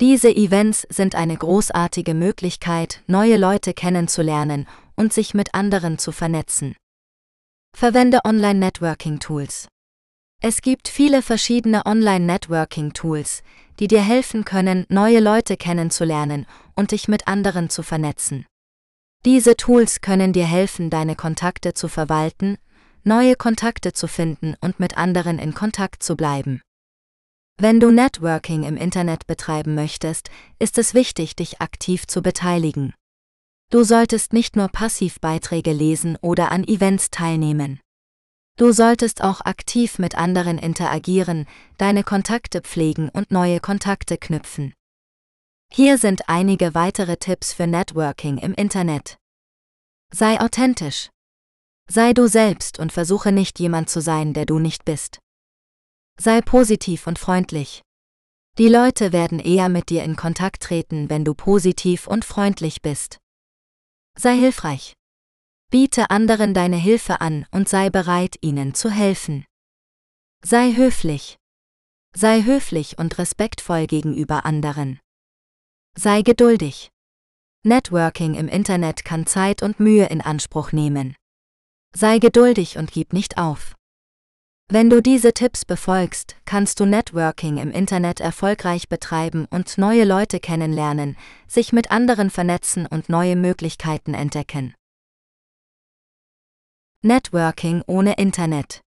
Diese 0.00 0.34
Events 0.34 0.86
sind 0.88 1.14
eine 1.14 1.36
großartige 1.36 2.14
Möglichkeit, 2.14 3.02
neue 3.06 3.36
Leute 3.36 3.74
kennenzulernen 3.74 4.66
und 4.96 5.12
sich 5.12 5.34
mit 5.34 5.54
anderen 5.54 5.98
zu 5.98 6.10
vernetzen. 6.10 6.74
Verwende 7.76 8.20
Online-Networking-Tools. 8.24 9.68
Es 10.42 10.62
gibt 10.62 10.88
viele 10.88 11.20
verschiedene 11.20 11.84
Online-Networking-Tools, 11.84 13.42
die 13.78 13.88
dir 13.88 14.00
helfen 14.00 14.46
können, 14.46 14.86
neue 14.88 15.20
Leute 15.20 15.58
kennenzulernen 15.58 16.46
und 16.74 16.92
dich 16.92 17.06
mit 17.06 17.28
anderen 17.28 17.68
zu 17.68 17.82
vernetzen. 17.82 18.46
Diese 19.26 19.54
Tools 19.54 20.00
können 20.00 20.32
dir 20.32 20.46
helfen, 20.46 20.88
deine 20.88 21.14
Kontakte 21.14 21.74
zu 21.74 21.88
verwalten, 21.88 22.56
neue 23.04 23.36
Kontakte 23.36 23.92
zu 23.92 24.08
finden 24.08 24.54
und 24.62 24.80
mit 24.80 24.96
anderen 24.96 25.38
in 25.38 25.52
Kontakt 25.52 26.02
zu 26.02 26.16
bleiben. 26.16 26.62
Wenn 27.62 27.78
du 27.78 27.90
Networking 27.90 28.62
im 28.62 28.78
Internet 28.78 29.26
betreiben 29.26 29.74
möchtest, 29.74 30.30
ist 30.58 30.78
es 30.78 30.94
wichtig, 30.94 31.36
dich 31.36 31.60
aktiv 31.60 32.06
zu 32.06 32.22
beteiligen. 32.22 32.94
Du 33.68 33.84
solltest 33.84 34.32
nicht 34.32 34.56
nur 34.56 34.68
passiv 34.68 35.20
Beiträge 35.20 35.74
lesen 35.74 36.16
oder 36.22 36.52
an 36.52 36.64
Events 36.64 37.10
teilnehmen. 37.10 37.78
Du 38.56 38.72
solltest 38.72 39.22
auch 39.22 39.42
aktiv 39.42 39.98
mit 39.98 40.14
anderen 40.14 40.56
interagieren, 40.56 41.46
deine 41.76 42.02
Kontakte 42.02 42.62
pflegen 42.62 43.10
und 43.10 43.30
neue 43.30 43.60
Kontakte 43.60 44.16
knüpfen. 44.16 44.72
Hier 45.70 45.98
sind 45.98 46.30
einige 46.30 46.74
weitere 46.74 47.18
Tipps 47.18 47.52
für 47.52 47.66
Networking 47.66 48.38
im 48.38 48.54
Internet. 48.54 49.18
Sei 50.10 50.40
authentisch. 50.40 51.10
Sei 51.90 52.14
du 52.14 52.26
selbst 52.26 52.78
und 52.78 52.90
versuche 52.90 53.32
nicht 53.32 53.60
jemand 53.60 53.90
zu 53.90 54.00
sein, 54.00 54.32
der 54.32 54.46
du 54.46 54.58
nicht 54.58 54.86
bist. 54.86 55.20
Sei 56.22 56.42
positiv 56.42 57.06
und 57.06 57.18
freundlich. 57.18 57.80
Die 58.58 58.68
Leute 58.68 59.10
werden 59.14 59.38
eher 59.38 59.70
mit 59.70 59.88
dir 59.88 60.04
in 60.04 60.16
Kontakt 60.16 60.62
treten, 60.62 61.08
wenn 61.08 61.24
du 61.24 61.32
positiv 61.32 62.06
und 62.06 62.26
freundlich 62.26 62.82
bist. 62.82 63.16
Sei 64.18 64.36
hilfreich. 64.36 64.92
Biete 65.70 66.10
anderen 66.10 66.52
deine 66.52 66.76
Hilfe 66.76 67.22
an 67.22 67.46
und 67.52 67.70
sei 67.70 67.88
bereit, 67.88 68.36
ihnen 68.42 68.74
zu 68.74 68.90
helfen. 68.90 69.46
Sei 70.44 70.74
höflich. 70.74 71.38
Sei 72.14 72.42
höflich 72.42 72.98
und 72.98 73.16
respektvoll 73.16 73.86
gegenüber 73.86 74.44
anderen. 74.44 75.00
Sei 75.96 76.20
geduldig. 76.20 76.90
Networking 77.64 78.34
im 78.34 78.48
Internet 78.48 79.06
kann 79.06 79.24
Zeit 79.24 79.62
und 79.62 79.80
Mühe 79.80 80.04
in 80.04 80.20
Anspruch 80.20 80.72
nehmen. 80.72 81.16
Sei 81.96 82.18
geduldig 82.18 82.76
und 82.76 82.92
gib 82.92 83.14
nicht 83.14 83.38
auf. 83.38 83.74
Wenn 84.72 84.88
du 84.88 85.02
diese 85.02 85.32
Tipps 85.32 85.64
befolgst, 85.64 86.36
kannst 86.44 86.78
du 86.78 86.86
Networking 86.86 87.56
im 87.56 87.72
Internet 87.72 88.20
erfolgreich 88.20 88.88
betreiben 88.88 89.48
und 89.50 89.78
neue 89.78 90.04
Leute 90.04 90.38
kennenlernen, 90.38 91.16
sich 91.48 91.72
mit 91.72 91.90
anderen 91.90 92.30
vernetzen 92.30 92.86
und 92.86 93.08
neue 93.08 93.34
Möglichkeiten 93.34 94.14
entdecken. 94.14 94.76
Networking 97.02 97.82
ohne 97.88 98.14
Internet 98.14 98.80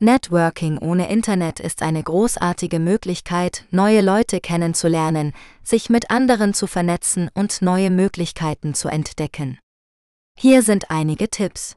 Networking 0.00 0.78
ohne 0.78 1.08
Internet 1.08 1.60
ist 1.60 1.82
eine 1.82 2.02
großartige 2.02 2.80
Möglichkeit, 2.80 3.66
neue 3.70 4.00
Leute 4.00 4.40
kennenzulernen, 4.40 5.34
sich 5.62 5.88
mit 5.88 6.10
anderen 6.10 6.52
zu 6.52 6.66
vernetzen 6.66 7.30
und 7.34 7.62
neue 7.62 7.90
Möglichkeiten 7.90 8.74
zu 8.74 8.88
entdecken. 8.88 9.60
Hier 10.36 10.62
sind 10.62 10.90
einige 10.90 11.28
Tipps. 11.28 11.76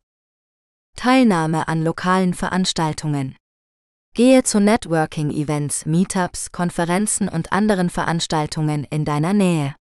Teilnahme 0.95 1.67
an 1.67 1.83
lokalen 1.83 2.33
Veranstaltungen. 2.33 3.35
Gehe 4.15 4.43
zu 4.43 4.59
Networking-Events, 4.59 5.85
Meetups, 5.85 6.51
Konferenzen 6.51 7.27
und 7.27 7.51
anderen 7.51 7.89
Veranstaltungen 7.89 8.85
in 8.89 9.05
deiner 9.05 9.33
Nähe. 9.33 9.75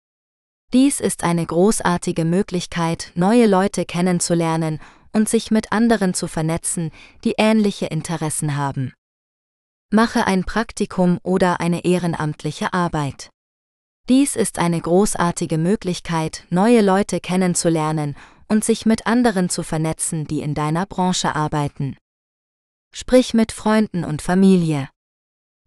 Dies 0.74 1.02
ist 1.02 1.24
eine 1.24 1.46
großartige 1.46 2.24
Möglichkeit, 2.24 3.12
neue 3.16 3.46
Leute 3.46 3.86
kennenzulernen 3.86 4.80
und 5.12 5.28
sich 5.28 5.52
mit 5.52 5.74
anderen 5.74 6.14
zu 6.14 6.28
vernetzen, 6.28 6.92
die 7.26 7.36
ähnliche 7.38 7.88
Interessen 7.88 8.56
haben. 8.56 8.94
Mache 9.92 10.26
ein 10.26 10.46
Praktikum 10.46 11.20
oder 11.24 11.60
eine 11.60 11.84
ehrenamtliche 11.84 12.74
Arbeit. 12.74 13.30
Dies 14.08 14.38
ist 14.38 14.58
eine 14.58 14.80
großartige 14.80 15.58
Möglichkeit, 15.58 16.46
neue 16.50 16.82
Leute 16.82 17.20
kennenzulernen 17.20 18.16
und 18.52 18.66
sich 18.66 18.86
mit 18.86 19.08
anderen 19.08 19.48
zu 19.48 19.64
vernetzen, 19.64 20.28
die 20.28 20.42
in 20.42 20.54
deiner 20.54 20.86
Branche 20.86 21.38
arbeiten. 21.38 21.96
Sprich 22.94 23.34
mit 23.34 23.54
Freunden 23.54 24.04
und 24.04 24.22
Familie. 24.22 24.90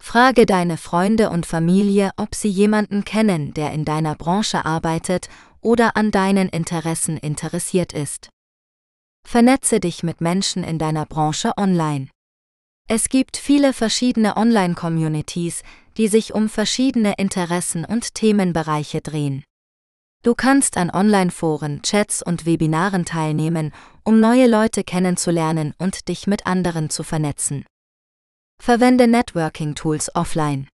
Frage 0.03 0.45
deine 0.45 0.77
Freunde 0.77 1.31
und 1.31 1.47
Familie, 1.47 2.11
ob 2.19 2.35
sie 2.35 2.51
jemanden 2.51 3.07
kennen, 3.07 3.55
der 3.55 3.73
in 3.73 3.87
deiner 3.87 4.15
Branche 4.15 4.67
arbeitet 4.67 5.31
oder 5.63 5.97
an 5.97 6.11
deinen 6.11 6.51
Interessen 6.51 7.17
interessiert 7.17 7.95
ist. 7.95 8.29
Vernetze 9.27 9.81
dich 9.81 10.03
mit 10.03 10.21
Menschen 10.21 10.63
in 10.63 10.79
deiner 10.79 11.07
Branche 11.07 11.57
online. 11.57 12.09
Es 12.87 13.09
gibt 13.09 13.39
viele 13.39 13.73
verschiedene 13.73 14.37
Online-Communities, 14.37 15.63
die 15.97 16.09
sich 16.09 16.35
um 16.35 16.51
verschiedene 16.51 17.15
Interessen 17.17 17.87
und 17.87 18.15
Themenbereiche 18.15 19.01
drehen. 19.01 19.43
Du 20.25 20.35
kannst 20.35 20.79
an 20.79 20.91
Online-Foren, 20.91 21.83
Chats 21.83 22.23
und 22.23 22.47
Webinaren 22.47 23.05
teilnehmen, 23.05 23.75
um 24.05 24.21
neue 24.21 24.47
Leute 24.47 24.83
kennenzulernen 24.83 25.75
und 25.77 26.09
dich 26.09 26.27
mit 26.27 26.47
anderen 26.47 26.89
zu 26.89 27.03
vernetzen. 27.03 27.67
Verwende 28.59 29.07
Networking-Tools 29.07 30.15
offline. 30.15 30.67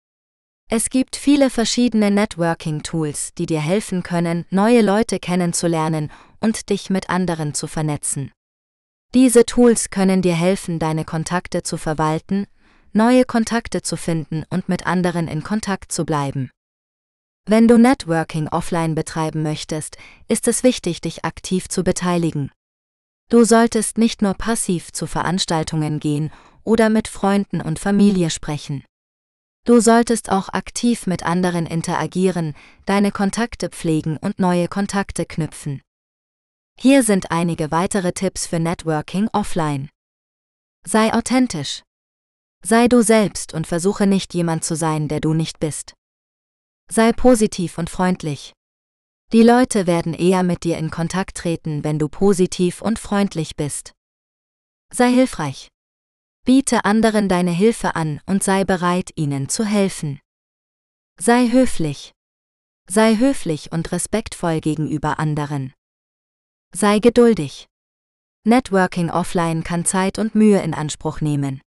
Es 0.69 0.91
gibt 0.91 1.17
viele 1.17 1.49
verschiedene 1.49 2.11
Networking-Tools, 2.11 3.33
die 3.39 3.47
dir 3.47 3.63
helfen 3.63 4.03
können, 4.03 4.45
neue 4.51 4.83
Leute 4.83 5.19
kennenzulernen 5.19 6.11
und 6.41 6.69
dich 6.69 6.91
mit 6.91 7.09
anderen 7.09 7.55
zu 7.55 7.69
vernetzen. 7.69 8.31
Diese 9.15 9.47
Tools 9.47 9.89
können 9.89 10.21
dir 10.21 10.35
helfen, 10.35 10.79
deine 10.79 11.07
Kontakte 11.07 11.63
zu 11.63 11.79
verwalten, 11.79 12.47
neue 12.93 13.25
Kontakte 13.25 13.81
zu 13.81 13.97
finden 13.97 14.45
und 14.51 14.69
mit 14.69 14.87
anderen 14.87 15.27
in 15.27 15.43
Kontakt 15.43 15.91
zu 15.91 16.05
bleiben. 16.05 16.51
Wenn 17.51 17.67
du 17.67 17.79
Networking 17.79 18.47
offline 18.49 18.95
betreiben 18.95 19.43
möchtest, 19.43 19.97
ist 20.29 20.49
es 20.49 20.63
wichtig, 20.63 21.01
dich 21.01 21.25
aktiv 21.25 21.67
zu 21.71 21.83
beteiligen. 21.83 22.53
Du 23.31 23.43
solltest 23.45 23.97
nicht 23.97 24.21
nur 24.21 24.35
passiv 24.35 24.93
zu 24.93 25.07
Veranstaltungen 25.07 25.99
gehen 25.99 26.31
oder 26.63 26.91
mit 26.91 27.09
Freunden 27.09 27.63
und 27.63 27.79
Familie 27.79 28.29
sprechen. 28.29 28.85
Du 29.65 29.81
solltest 29.81 30.31
auch 30.31 30.51
aktiv 30.51 31.07
mit 31.07 31.23
anderen 31.23 31.65
interagieren, 31.65 32.55
deine 32.85 33.13
Kontakte 33.13 33.71
pflegen 33.71 34.19
und 34.19 34.39
neue 34.39 34.69
Kontakte 34.69 35.25
knüpfen. 35.25 35.81
Hier 36.79 37.03
sind 37.03 37.31
einige 37.31 37.71
weitere 37.71 38.13
Tipps 38.13 38.47
für 38.47 38.61
Networking 38.61 39.27
offline. 39.33 39.89
Sei 40.87 41.15
authentisch. 41.15 41.83
Sei 42.63 42.89
du 42.89 43.01
selbst 43.01 43.55
und 43.55 43.67
versuche 43.67 44.07
nicht 44.07 44.35
jemand 44.35 44.65
zu 44.65 44.77
sein, 44.77 45.09
der 45.09 45.21
du 45.21 45.33
nicht 45.33 45.61
bist. 45.61 45.95
Sei 46.91 47.13
positiv 47.13 47.79
und 47.79 47.91
freundlich. 47.91 48.53
Die 49.33 49.43
Leute 49.43 49.87
werden 49.87 50.15
eher 50.15 50.43
mit 50.43 50.65
dir 50.65 50.79
in 50.79 50.91
Kontakt 50.91 51.37
treten, 51.37 51.85
wenn 51.85 51.99
du 51.99 52.09
positiv 52.09 52.81
und 52.81 52.99
freundlich 52.99 53.57
bist. 53.57 53.93
Sei 54.91 55.11
hilfreich. 55.13 55.69
Biete 56.47 56.87
anderen 56.87 57.29
deine 57.29 57.51
Hilfe 57.51 57.95
an 57.95 58.23
und 58.25 58.43
sei 58.43 58.65
bereit, 58.65 59.11
ihnen 59.17 59.51
zu 59.51 59.67
helfen. 59.67 60.19
Sei 61.21 61.49
höflich. 61.51 62.13
Sei 62.89 63.17
höflich 63.17 63.71
und 63.71 63.93
respektvoll 63.93 64.61
gegenüber 64.61 65.19
anderen. 65.19 65.75
Sei 66.75 67.01
geduldig. 67.01 67.67
Networking 68.45 69.11
offline 69.11 69.63
kann 69.63 69.85
Zeit 69.85 70.19
und 70.19 70.35
Mühe 70.35 70.63
in 70.63 70.73
Anspruch 70.73 71.21
nehmen. 71.21 71.61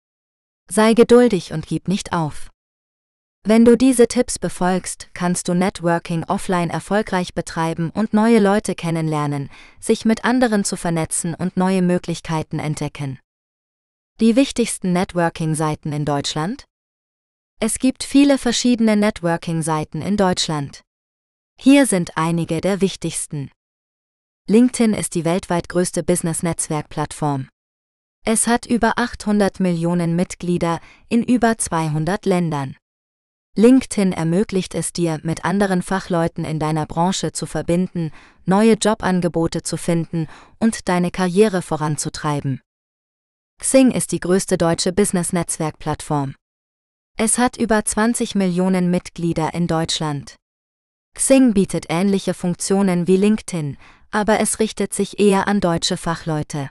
Sei 0.67 0.93
geduldig 0.93 1.53
und 1.53 1.67
gib 1.67 1.87
nicht 1.87 2.11
auf. 2.11 2.50
Wenn 3.43 3.65
du 3.65 3.75
diese 3.75 4.07
Tipps 4.07 4.37
befolgst, 4.37 5.09
kannst 5.15 5.47
du 5.47 5.55
Networking 5.55 6.23
offline 6.25 6.69
erfolgreich 6.69 7.33
betreiben 7.33 7.89
und 7.89 8.13
neue 8.13 8.37
Leute 8.37 8.75
kennenlernen, 8.75 9.49
sich 9.79 10.05
mit 10.05 10.23
anderen 10.23 10.63
zu 10.63 10.77
vernetzen 10.77 11.33
und 11.33 11.57
neue 11.57 11.81
Möglichkeiten 11.81 12.59
entdecken. 12.59 13.19
Die 14.19 14.35
wichtigsten 14.35 14.93
Networking-Seiten 14.93 15.91
in 15.91 16.05
Deutschland? 16.05 16.65
Es 17.59 17.79
gibt 17.79 18.03
viele 18.03 18.37
verschiedene 18.37 18.95
Networking-Seiten 18.95 20.03
in 20.03 20.17
Deutschland. 20.17 20.81
Hier 21.59 21.87
sind 21.87 22.17
einige 22.17 22.61
der 22.61 22.79
wichtigsten. 22.79 23.49
LinkedIn 24.47 24.93
ist 24.93 25.15
die 25.15 25.25
weltweit 25.25 25.67
größte 25.67 26.03
Business-Netzwerk-Plattform. 26.03 27.49
Es 28.23 28.45
hat 28.45 28.67
über 28.67 28.99
800 28.99 29.59
Millionen 29.59 30.15
Mitglieder 30.15 30.79
in 31.09 31.23
über 31.23 31.57
200 31.57 32.27
Ländern. 32.27 32.75
LinkedIn 33.57 34.13
ermöglicht 34.13 34.75
es 34.75 34.93
dir, 34.93 35.19
mit 35.23 35.43
anderen 35.43 35.81
Fachleuten 35.81 36.45
in 36.45 36.57
deiner 36.57 36.85
Branche 36.85 37.33
zu 37.33 37.45
verbinden, 37.45 38.11
neue 38.45 38.73
Jobangebote 38.73 39.61
zu 39.61 39.75
finden 39.75 40.27
und 40.59 40.87
deine 40.87 41.11
Karriere 41.11 41.61
voranzutreiben. 41.61 42.61
Xing 43.59 43.91
ist 43.91 44.13
die 44.13 44.21
größte 44.21 44.57
deutsche 44.57 44.93
Business-Netzwerk-Plattform. 44.93 46.35
Es 47.17 47.37
hat 47.37 47.57
über 47.57 47.83
20 47.83 48.35
Millionen 48.35 48.89
Mitglieder 48.89 49.53
in 49.53 49.67
Deutschland. 49.67 50.37
Xing 51.13 51.53
bietet 51.53 51.87
ähnliche 51.89 52.33
Funktionen 52.33 53.05
wie 53.05 53.17
LinkedIn, 53.17 53.77
aber 54.11 54.39
es 54.39 54.59
richtet 54.59 54.93
sich 54.93 55.19
eher 55.19 55.49
an 55.49 55.59
deutsche 55.59 55.97
Fachleute. 55.97 56.69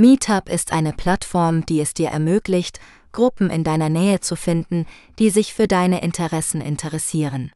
Meetup 0.00 0.48
ist 0.48 0.72
eine 0.72 0.94
Plattform, 0.94 1.66
die 1.66 1.78
es 1.78 1.92
dir 1.92 2.08
ermöglicht, 2.08 2.80
Gruppen 3.12 3.50
in 3.50 3.64
deiner 3.64 3.90
Nähe 3.90 4.20
zu 4.20 4.34
finden, 4.34 4.86
die 5.18 5.28
sich 5.28 5.52
für 5.52 5.68
deine 5.68 6.00
Interessen 6.00 6.62
interessieren. 6.62 7.52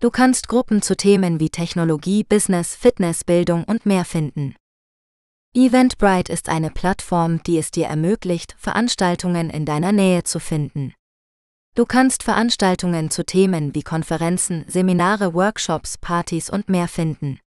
Du 0.00 0.10
kannst 0.10 0.46
Gruppen 0.46 0.82
zu 0.82 0.96
Themen 0.96 1.40
wie 1.40 1.50
Technologie, 1.50 2.22
Business, 2.22 2.76
Fitness, 2.76 3.24
Bildung 3.24 3.64
und 3.64 3.86
mehr 3.86 4.04
finden. 4.04 4.54
Eventbrite 5.52 6.32
ist 6.32 6.48
eine 6.48 6.70
Plattform, 6.70 7.42
die 7.42 7.58
es 7.58 7.72
dir 7.72 7.86
ermöglicht, 7.86 8.54
Veranstaltungen 8.56 9.50
in 9.50 9.64
deiner 9.64 9.90
Nähe 9.90 10.22
zu 10.22 10.38
finden. 10.38 10.94
Du 11.74 11.86
kannst 11.86 12.22
Veranstaltungen 12.22 13.10
zu 13.10 13.24
Themen 13.24 13.74
wie 13.74 13.82
Konferenzen, 13.82 14.64
Seminare, 14.68 15.34
Workshops, 15.34 15.98
Partys 15.98 16.50
und 16.50 16.68
mehr 16.68 16.86
finden. 16.86 17.40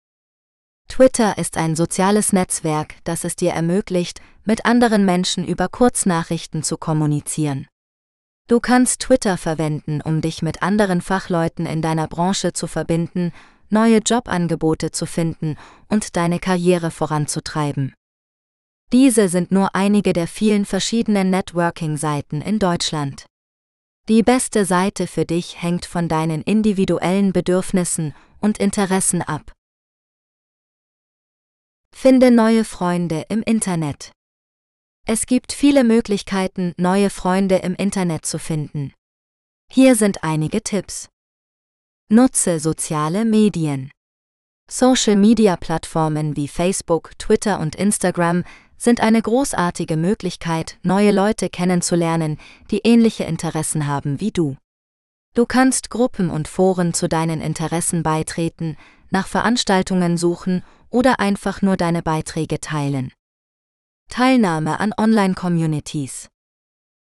Twitter 0.88 1.36
ist 1.36 1.56
ein 1.56 1.76
soziales 1.76 2.32
Netzwerk, 2.32 2.96
das 3.04 3.24
es 3.24 3.36
dir 3.36 3.52
ermöglicht, 3.52 4.20
mit 4.44 4.64
anderen 4.64 5.04
Menschen 5.04 5.46
über 5.46 5.68
Kurznachrichten 5.68 6.62
zu 6.62 6.76
kommunizieren. 6.76 7.66
Du 8.48 8.60
kannst 8.60 9.00
Twitter 9.00 9.36
verwenden, 9.36 10.00
um 10.00 10.20
dich 10.20 10.40
mit 10.40 10.62
anderen 10.62 11.00
Fachleuten 11.00 11.66
in 11.66 11.82
deiner 11.82 12.06
Branche 12.06 12.52
zu 12.52 12.66
verbinden, 12.66 13.32
neue 13.68 13.98
Jobangebote 13.98 14.92
zu 14.92 15.04
finden 15.04 15.56
und 15.88 16.16
deine 16.16 16.38
Karriere 16.38 16.90
voranzutreiben. 16.90 17.92
Diese 18.92 19.28
sind 19.28 19.50
nur 19.50 19.74
einige 19.74 20.12
der 20.12 20.28
vielen 20.28 20.64
verschiedenen 20.64 21.28
Networking-Seiten 21.30 22.40
in 22.40 22.60
Deutschland. 22.60 23.26
Die 24.08 24.22
beste 24.22 24.64
Seite 24.64 25.08
für 25.08 25.24
dich 25.24 25.60
hängt 25.60 25.84
von 25.84 26.06
deinen 26.06 26.42
individuellen 26.42 27.32
Bedürfnissen 27.32 28.14
und 28.40 28.58
Interessen 28.58 29.22
ab. 29.22 29.50
Finde 31.98 32.30
neue 32.30 32.64
Freunde 32.64 33.24
im 33.30 33.42
Internet. 33.42 34.12
Es 35.06 35.24
gibt 35.24 35.54
viele 35.54 35.82
Möglichkeiten, 35.82 36.74
neue 36.76 37.08
Freunde 37.08 37.56
im 37.56 37.74
Internet 37.74 38.26
zu 38.26 38.38
finden. 38.38 38.92
Hier 39.72 39.96
sind 39.96 40.22
einige 40.22 40.62
Tipps. 40.62 41.08
Nutze 42.10 42.60
soziale 42.60 43.24
Medien. 43.24 43.90
Social-Media-Plattformen 44.70 46.36
wie 46.36 46.48
Facebook, 46.48 47.18
Twitter 47.18 47.60
und 47.60 47.74
Instagram 47.76 48.44
sind 48.76 49.00
eine 49.00 49.22
großartige 49.22 49.96
Möglichkeit, 49.96 50.78
neue 50.82 51.12
Leute 51.12 51.48
kennenzulernen, 51.48 52.38
die 52.70 52.80
ähnliche 52.84 53.24
Interessen 53.24 53.86
haben 53.86 54.20
wie 54.20 54.32
du. 54.32 54.58
Du 55.32 55.46
kannst 55.46 55.88
Gruppen 55.88 56.28
und 56.28 56.46
Foren 56.46 56.92
zu 56.92 57.08
deinen 57.08 57.40
Interessen 57.40 58.02
beitreten, 58.02 58.76
nach 59.08 59.26
Veranstaltungen 59.26 60.18
suchen 60.18 60.62
oder 60.96 61.20
einfach 61.20 61.60
nur 61.60 61.76
deine 61.76 62.00
Beiträge 62.00 62.58
teilen. 62.58 63.12
Teilnahme 64.08 64.80
an 64.80 64.94
Online-Communities. 64.96 66.28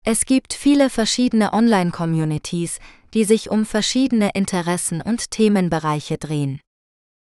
Es 0.03 0.25
gibt 0.25 0.53
viele 0.53 0.89
verschiedene 0.89 1.53
Online-Communities, 1.53 2.79
die 3.13 3.23
sich 3.23 3.49
um 3.49 3.65
verschiedene 3.65 4.31
Interessen 4.33 5.01
und 5.01 5.31
Themenbereiche 5.31 6.17
drehen. 6.17 6.59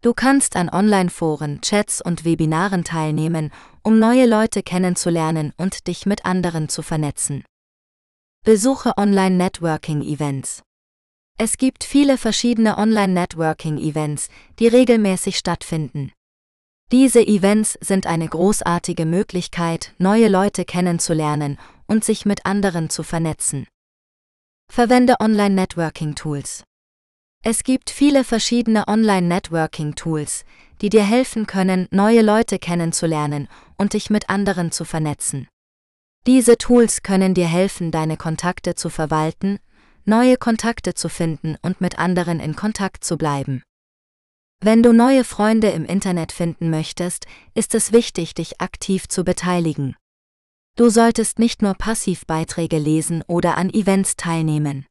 Du 0.02 0.14
kannst 0.14 0.56
an 0.56 0.68
Online-Foren, 0.68 1.61
Chats 1.61 2.02
und 2.02 2.24
Webinaren 2.24 2.82
teilnehmen, 2.82 3.52
um 3.84 4.00
neue 4.00 4.26
Leute 4.26 4.64
kennenzulernen 4.64 5.52
und 5.59 5.86
dich 5.86 6.06
mit 6.06 6.24
anderen 6.24 6.68
zu 6.68 6.82
vernetzen. 6.82 7.44
Besuche 8.44 8.94
Online-Networking-Events. 8.96 10.62
Es 11.38 11.56
gibt 11.56 11.84
viele 11.84 12.18
verschiedene 12.18 12.78
Online-Networking-Events, 12.78 14.28
die 14.59 14.66
regelmäßig 14.66 15.38
stattfinden. 15.38 16.11
Diese 16.91 17.20
Events 17.20 17.78
sind 17.82 18.07
eine 18.07 18.26
großartige 18.26 19.05
Möglichkeit, 19.05 19.93
neue 19.99 20.28
Leute 20.28 20.64
kennenzulernen 20.64 21.59
und 21.86 22.03
sich 22.03 22.24
mit 22.24 22.47
anderen 22.47 22.89
zu 22.89 23.03
vernetzen. 23.03 23.66
Verwende 24.72 25.16
Online-Networking-Tools. 25.20 26.64
Es 27.45 27.62
gibt 27.62 27.91
viele 27.91 28.24
verschiedene 28.24 28.89
Online-Networking-Tools, 28.89 30.47
die 30.80 30.89
dir 30.89 31.05
helfen 31.05 31.47
können, 31.47 31.89
neue 31.91 32.22
Leute 32.22 32.59
kennenzulernen 32.59 33.49
und 33.76 33.93
dich 33.93 34.09
mit 34.09 34.30
anderen 34.30 34.72
zu 34.72 34.86
vernetzen. 34.86 35.47
Diese 36.26 36.57
Tools 36.57 37.03
können 37.03 37.34
dir 37.34 37.49
helfen, 37.49 37.91
deine 37.91 38.16
Kontakte 38.16 38.74
zu 38.74 38.89
verwalten, 38.89 39.59
neue 40.07 40.39
Kontakte 40.39 40.95
zu 40.95 41.11
finden 41.11 41.57
und 41.61 41.82
mit 41.82 41.99
anderen 41.99 42.41
in 42.41 42.57
Kontakt 42.57 43.05
zu 43.05 43.18
bleiben. 43.18 43.62
Wenn 44.61 44.82
du 44.82 44.92
neue 44.92 45.22
Freunde 45.22 45.70
im 45.70 45.84
Internet 45.84 46.32
finden 46.32 46.68
möchtest, 46.68 47.26
ist 47.54 47.76
es 47.76 47.92
wichtig, 47.92 48.34
dich 48.34 48.61
aktiv 48.61 49.09
zu 49.09 49.22
beteiligen. 49.22 49.94
Du 50.76 50.90
solltest 50.90 51.38
nicht 51.38 51.62
nur 51.62 51.74
passiv 51.74 52.26
Beiträge 52.26 52.78
lesen 52.78 53.22
oder 53.28 53.56
an 53.56 53.70
Events 53.70 54.16
teilnehmen. 54.16 54.86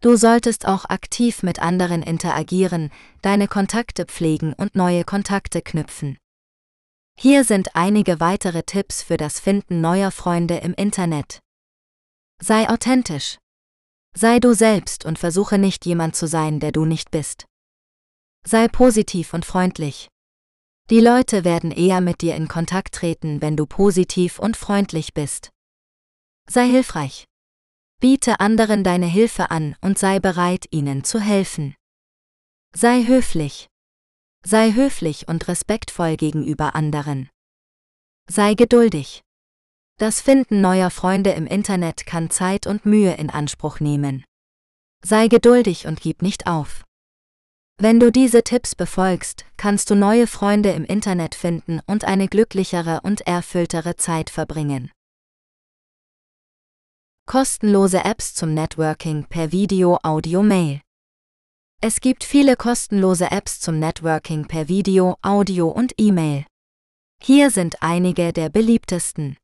Du 0.00 0.16
solltest 0.16 0.66
auch 0.66 0.84
aktiv 0.84 1.42
mit 1.42 1.60
anderen 1.60 2.04
interagieren, 2.04 2.90
deine 3.20 3.48
Kontakte 3.48 4.04
pflegen 4.04 4.52
und 4.52 4.76
neue 4.76 5.04
Kontakte 5.04 5.60
knüpfen. 5.60 6.18
Hier 7.18 7.42
sind 7.42 7.74
einige 7.74 8.20
weitere 8.20 8.62
Tipps 8.62 9.02
für 9.02 9.16
das 9.16 9.40
Finden 9.40 9.80
neuer 9.80 10.12
Freunde 10.12 10.58
im 10.58 10.72
Internet. 10.74 11.40
Sei 12.40 12.68
authentisch. 12.68 13.38
Sei 14.16 14.38
du 14.38 14.54
selbst 14.54 15.04
und 15.04 15.18
versuche 15.18 15.58
nicht 15.58 15.84
jemand 15.84 16.14
zu 16.14 16.28
sein, 16.28 16.60
der 16.60 16.70
du 16.70 16.84
nicht 16.84 17.10
bist. 17.10 17.47
Sei 18.46 18.68
positiv 18.68 19.34
und 19.34 19.44
freundlich. 19.44 20.08
Die 20.90 21.00
Leute 21.00 21.44
werden 21.44 21.70
eher 21.70 22.00
mit 22.00 22.22
dir 22.22 22.34
in 22.34 22.48
Kontakt 22.48 22.94
treten, 22.94 23.42
wenn 23.42 23.56
du 23.56 23.66
positiv 23.66 24.38
und 24.38 24.56
freundlich 24.56 25.12
bist. 25.12 25.50
Sei 26.48 26.66
hilfreich. 26.66 27.24
Biete 28.00 28.40
anderen 28.40 28.84
deine 28.84 29.06
Hilfe 29.06 29.50
an 29.50 29.76
und 29.82 29.98
sei 29.98 30.18
bereit, 30.18 30.66
ihnen 30.70 31.04
zu 31.04 31.20
helfen. 31.20 31.74
Sei 32.74 33.04
höflich. 33.04 33.68
Sei 34.44 34.72
höflich 34.72 35.28
und 35.28 35.46
respektvoll 35.48 36.16
gegenüber 36.16 36.74
anderen. 36.74 37.28
Sei 38.30 38.54
geduldig. 38.54 39.22
Das 39.98 40.20
Finden 40.20 40.60
neuer 40.60 40.90
Freunde 40.90 41.30
im 41.30 41.46
Internet 41.46 42.06
kann 42.06 42.30
Zeit 42.30 42.66
und 42.66 42.86
Mühe 42.86 43.14
in 43.14 43.30
Anspruch 43.30 43.80
nehmen. 43.80 44.24
Sei 45.04 45.28
geduldig 45.28 45.86
und 45.86 46.00
gib 46.00 46.22
nicht 46.22 46.46
auf. 46.46 46.84
Wenn 47.80 48.00
du 48.00 48.10
diese 48.10 48.42
Tipps 48.42 48.74
befolgst, 48.74 49.44
kannst 49.56 49.88
du 49.90 49.94
neue 49.94 50.26
Freunde 50.26 50.70
im 50.70 50.84
Internet 50.84 51.36
finden 51.36 51.80
und 51.86 52.04
eine 52.04 52.26
glücklichere 52.26 53.02
und 53.04 53.20
erfülltere 53.20 53.94
Zeit 53.94 54.30
verbringen. 54.30 54.90
Kostenlose 57.26 58.04
Apps 58.04 58.34
zum 58.34 58.52
Networking 58.52 59.26
per 59.26 59.52
Video, 59.52 59.96
Audio, 60.02 60.42
Mail. 60.42 60.80
Es 61.80 62.00
gibt 62.00 62.24
viele 62.24 62.56
kostenlose 62.56 63.30
Apps 63.30 63.60
zum 63.60 63.78
Networking 63.78 64.48
per 64.48 64.66
Video, 64.66 65.16
Audio 65.22 65.68
und 65.68 65.92
E-Mail. 65.98 66.46
Hier 67.22 67.52
sind 67.52 67.80
einige 67.80 68.32
der 68.32 68.48
beliebtesten. 68.48 69.36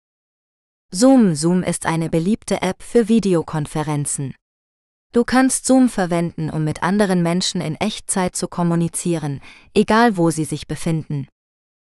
Zoom 0.90 1.36
Zoom 1.36 1.62
ist 1.62 1.86
eine 1.86 2.10
beliebte 2.10 2.62
App 2.62 2.82
für 2.82 3.06
Videokonferenzen. 3.06 4.34
Du 5.14 5.22
kannst 5.22 5.64
Zoom 5.64 5.88
verwenden, 5.88 6.50
um 6.50 6.64
mit 6.64 6.82
anderen 6.82 7.22
Menschen 7.22 7.60
in 7.60 7.76
Echtzeit 7.76 8.34
zu 8.34 8.48
kommunizieren, 8.48 9.40
egal 9.72 10.16
wo 10.16 10.30
sie 10.30 10.44
sich 10.44 10.66
befinden. 10.66 11.28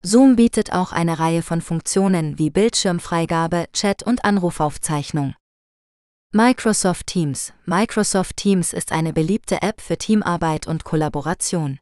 Zoom 0.03 0.35
bietet 0.35 0.73
auch 0.73 0.91
eine 0.91 1.17
Reihe 1.17 1.41
von 1.41 1.61
Funktionen 1.61 2.37
wie 2.37 2.49
Bildschirmfreigabe, 2.49 3.67
Chat 3.71 4.03
und 4.03 4.25
Anrufaufzeichnung. 4.25 5.33
Microsoft 6.33 7.07
Teams 7.07 7.53
Microsoft 7.63 8.35
Teams 8.35 8.73
ist 8.73 8.91
eine 8.91 9.13
beliebte 9.13 9.61
App 9.61 9.79
für 9.79 9.97
Teamarbeit 9.97 10.67
und 10.67 10.83
Kollaboration. 10.83 11.79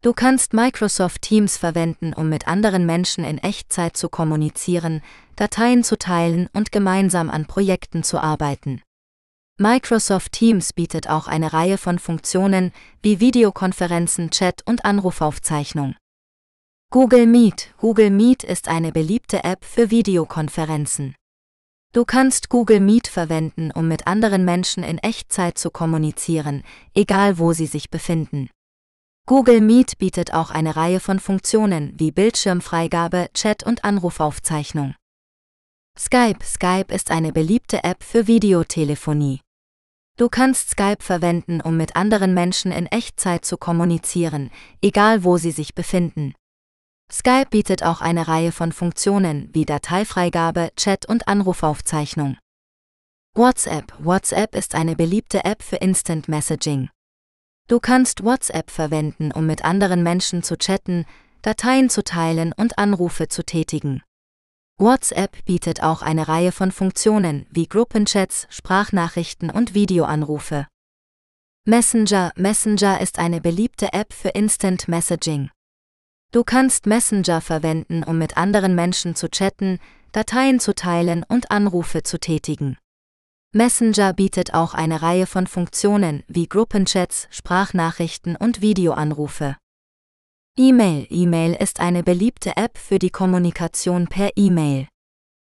Du 0.00 0.12
kannst 0.12 0.52
Microsoft 0.52 1.22
Teams 1.22 1.56
verwenden, 1.56 2.12
um 2.12 2.28
mit 2.28 2.46
anderen 2.46 2.86
Menschen 2.86 3.24
in 3.24 3.38
Echtzeit 3.38 3.96
zu 3.96 4.08
kommunizieren, 4.08 5.02
Dateien 5.34 5.82
zu 5.82 5.98
teilen 5.98 6.48
und 6.52 6.70
gemeinsam 6.70 7.30
an 7.30 7.46
Projekten 7.46 8.04
zu 8.04 8.20
arbeiten. 8.20 8.80
Microsoft 9.62 10.32
Teams 10.32 10.72
bietet 10.72 11.08
auch 11.08 11.28
eine 11.28 11.52
Reihe 11.52 11.78
von 11.78 12.00
Funktionen 12.00 12.72
wie 13.00 13.20
Videokonferenzen, 13.20 14.30
Chat 14.30 14.66
und 14.66 14.84
Anrufaufzeichnung. 14.84 15.94
Google 16.90 17.28
Meet 17.28 17.72
Google 17.78 18.10
Meet 18.10 18.42
ist 18.42 18.66
eine 18.66 18.90
beliebte 18.90 19.44
App 19.44 19.64
für 19.64 19.92
Videokonferenzen. 19.92 21.14
Du 21.92 22.04
kannst 22.04 22.48
Google 22.48 22.80
Meet 22.80 23.06
verwenden, 23.06 23.70
um 23.70 23.86
mit 23.86 24.08
anderen 24.08 24.44
Menschen 24.44 24.82
in 24.82 24.98
Echtzeit 24.98 25.56
zu 25.56 25.70
kommunizieren, 25.70 26.64
egal 26.92 27.38
wo 27.38 27.52
sie 27.52 27.66
sich 27.66 27.88
befinden. 27.88 28.50
Google 29.26 29.60
Meet 29.60 29.96
bietet 29.98 30.34
auch 30.34 30.50
eine 30.50 30.74
Reihe 30.74 30.98
von 30.98 31.20
Funktionen 31.20 31.94
wie 32.00 32.10
Bildschirmfreigabe, 32.10 33.28
Chat 33.32 33.62
und 33.62 33.84
Anrufaufzeichnung. 33.84 34.96
Skype 35.96 36.44
Skype 36.44 36.92
ist 36.92 37.12
eine 37.12 37.30
beliebte 37.30 37.84
App 37.84 38.02
für 38.02 38.26
Videotelefonie. 38.26 39.40
Du 40.18 40.28
kannst 40.28 40.70
Skype 40.70 41.02
verwenden, 41.02 41.60
um 41.60 41.76
mit 41.76 41.96
anderen 41.96 42.34
Menschen 42.34 42.70
in 42.70 42.86
Echtzeit 42.86 43.44
zu 43.44 43.56
kommunizieren, 43.56 44.50
egal 44.82 45.24
wo 45.24 45.38
sie 45.38 45.50
sich 45.50 45.74
befinden. 45.74 46.34
Skype 47.10 47.48
bietet 47.50 47.82
auch 47.82 48.00
eine 48.00 48.28
Reihe 48.28 48.52
von 48.52 48.72
Funktionen 48.72 49.48
wie 49.52 49.64
Dateifreigabe, 49.64 50.70
Chat 50.76 51.06
und 51.06 51.28
Anrufaufzeichnung. 51.28 52.36
WhatsApp 53.34 53.94
WhatsApp 53.98 54.54
ist 54.54 54.74
eine 54.74 54.96
beliebte 54.96 55.44
App 55.44 55.62
für 55.62 55.76
Instant 55.76 56.28
Messaging. 56.28 56.90
Du 57.68 57.80
kannst 57.80 58.24
WhatsApp 58.24 58.70
verwenden, 58.70 59.32
um 59.32 59.46
mit 59.46 59.64
anderen 59.64 60.02
Menschen 60.02 60.42
zu 60.42 60.58
chatten, 60.58 61.06
Dateien 61.40 61.88
zu 61.88 62.04
teilen 62.04 62.52
und 62.54 62.78
Anrufe 62.78 63.28
zu 63.28 63.44
tätigen. 63.44 64.02
WhatsApp 64.82 65.44
bietet 65.44 65.80
auch 65.80 66.02
eine 66.02 66.26
Reihe 66.26 66.50
von 66.50 66.72
Funktionen 66.72 67.46
wie 67.50 67.68
Gruppenchats, 67.68 68.48
Sprachnachrichten 68.50 69.48
und 69.48 69.74
Videoanrufe. 69.74 70.66
Messenger 71.64 72.32
Messenger 72.34 73.00
ist 73.00 73.20
eine 73.20 73.40
beliebte 73.40 73.92
App 73.92 74.12
für 74.12 74.30
Instant 74.30 74.88
Messaging. 74.88 75.50
Du 76.32 76.42
kannst 76.42 76.86
Messenger 76.86 77.40
verwenden, 77.40 78.02
um 78.02 78.18
mit 78.18 78.36
anderen 78.36 78.74
Menschen 78.74 79.14
zu 79.14 79.28
chatten, 79.28 79.78
Dateien 80.10 80.58
zu 80.58 80.74
teilen 80.74 81.24
und 81.28 81.52
Anrufe 81.52 82.02
zu 82.02 82.18
tätigen. 82.18 82.76
Messenger 83.52 84.12
bietet 84.12 84.52
auch 84.52 84.74
eine 84.74 85.00
Reihe 85.00 85.26
von 85.26 85.46
Funktionen 85.46 86.24
wie 86.26 86.48
Gruppenchats, 86.48 87.28
Sprachnachrichten 87.30 88.34
und 88.34 88.62
Videoanrufe. 88.62 89.56
E-Mail 90.58 91.06
E-Mail 91.08 91.54
ist 91.54 91.80
eine 91.80 92.02
beliebte 92.02 92.58
App 92.58 92.76
für 92.76 92.98
die 92.98 93.08
Kommunikation 93.08 94.06
per 94.06 94.32
E-Mail. 94.36 94.86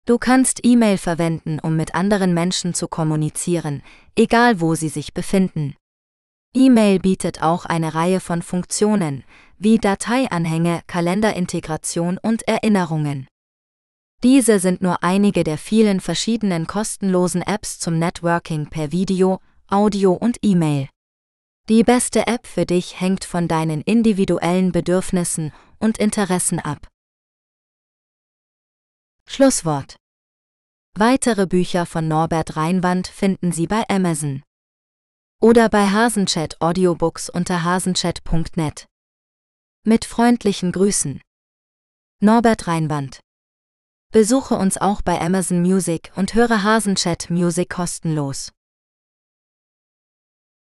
Du 0.05 0.19
kannst 0.19 0.61
E-Mail 0.67 0.99
verwenden, 0.99 1.61
um 1.61 1.77
mit 1.77 1.95
anderen 1.95 2.35
Menschen 2.35 2.75
zu 2.75 2.89
kommunizieren, 2.89 3.83
egal 4.17 4.61
wo 4.61 4.75
sie 4.75 4.91
sich 4.91 5.15
befinden. 5.15 5.77
E-Mail 6.55 6.99
bietet 6.99 7.43
auch 7.43 7.65
eine 7.65 7.95
Reihe 7.95 8.21
von 8.21 8.43
Funktionen, 8.43 9.25
wie 9.57 9.79
Dateianhänge, 9.79 10.83
Kalenderintegration 10.87 12.19
und 12.19 12.47
Erinnerungen. 12.47 13.29
Diese 14.23 14.59
sind 14.59 14.83
nur 14.83 15.03
einige 15.03 15.43
der 15.43 15.57
vielen 15.57 16.01
verschiedenen 16.01 16.67
kostenlosen 16.67 17.41
Apps 17.41 17.79
zum 17.79 17.99
Networking 17.99 18.67
per 18.67 18.93
Video, 18.93 19.41
Audio 19.69 20.13
und 20.13 20.37
E-Mail. 20.43 20.91
Die 21.69 21.85
beste 21.85 22.27
App 22.27 22.47
für 22.47 22.67
dich 22.67 23.01
hängt 23.01 23.25
von 23.25 23.47
deinen 23.49 23.83
individuellen 23.83 24.73
Bedürfnissen 24.73 25.53
und 25.79 25.99
Interessen 25.99 26.59
ab. 26.59 26.89
Schlusswort. 29.29 29.97
Weitere 30.95 31.47
Bücher 31.47 31.87
von 31.87 32.09
Norbert 32.09 32.57
Reinwand 32.57 33.07
finden 33.07 33.53
Sie 33.53 33.67
bei 33.67 33.85
Amazon 33.89 34.43
oder 35.41 35.69
bei 35.69 35.89
Hasenchat 35.89 36.61
Audiobooks 36.61 37.29
unter 37.29 37.65
hasenchat.net. 37.65 38.87
Mit 39.85 40.05
freundlichen 40.05 40.71
Grüßen. 40.71 41.21
Norbert 42.21 42.69
Reinwand. 42.69 43.19
Besuche 44.13 44.55
uns 44.55 44.79
auch 44.79 45.03
bei 45.03 45.21
Amazon 45.21 45.61
Music 45.61 46.13
und 46.15 46.35
höre 46.35 46.63
Hasenchat 46.63 47.31
Music 47.31 47.71
kostenlos. 47.71 48.53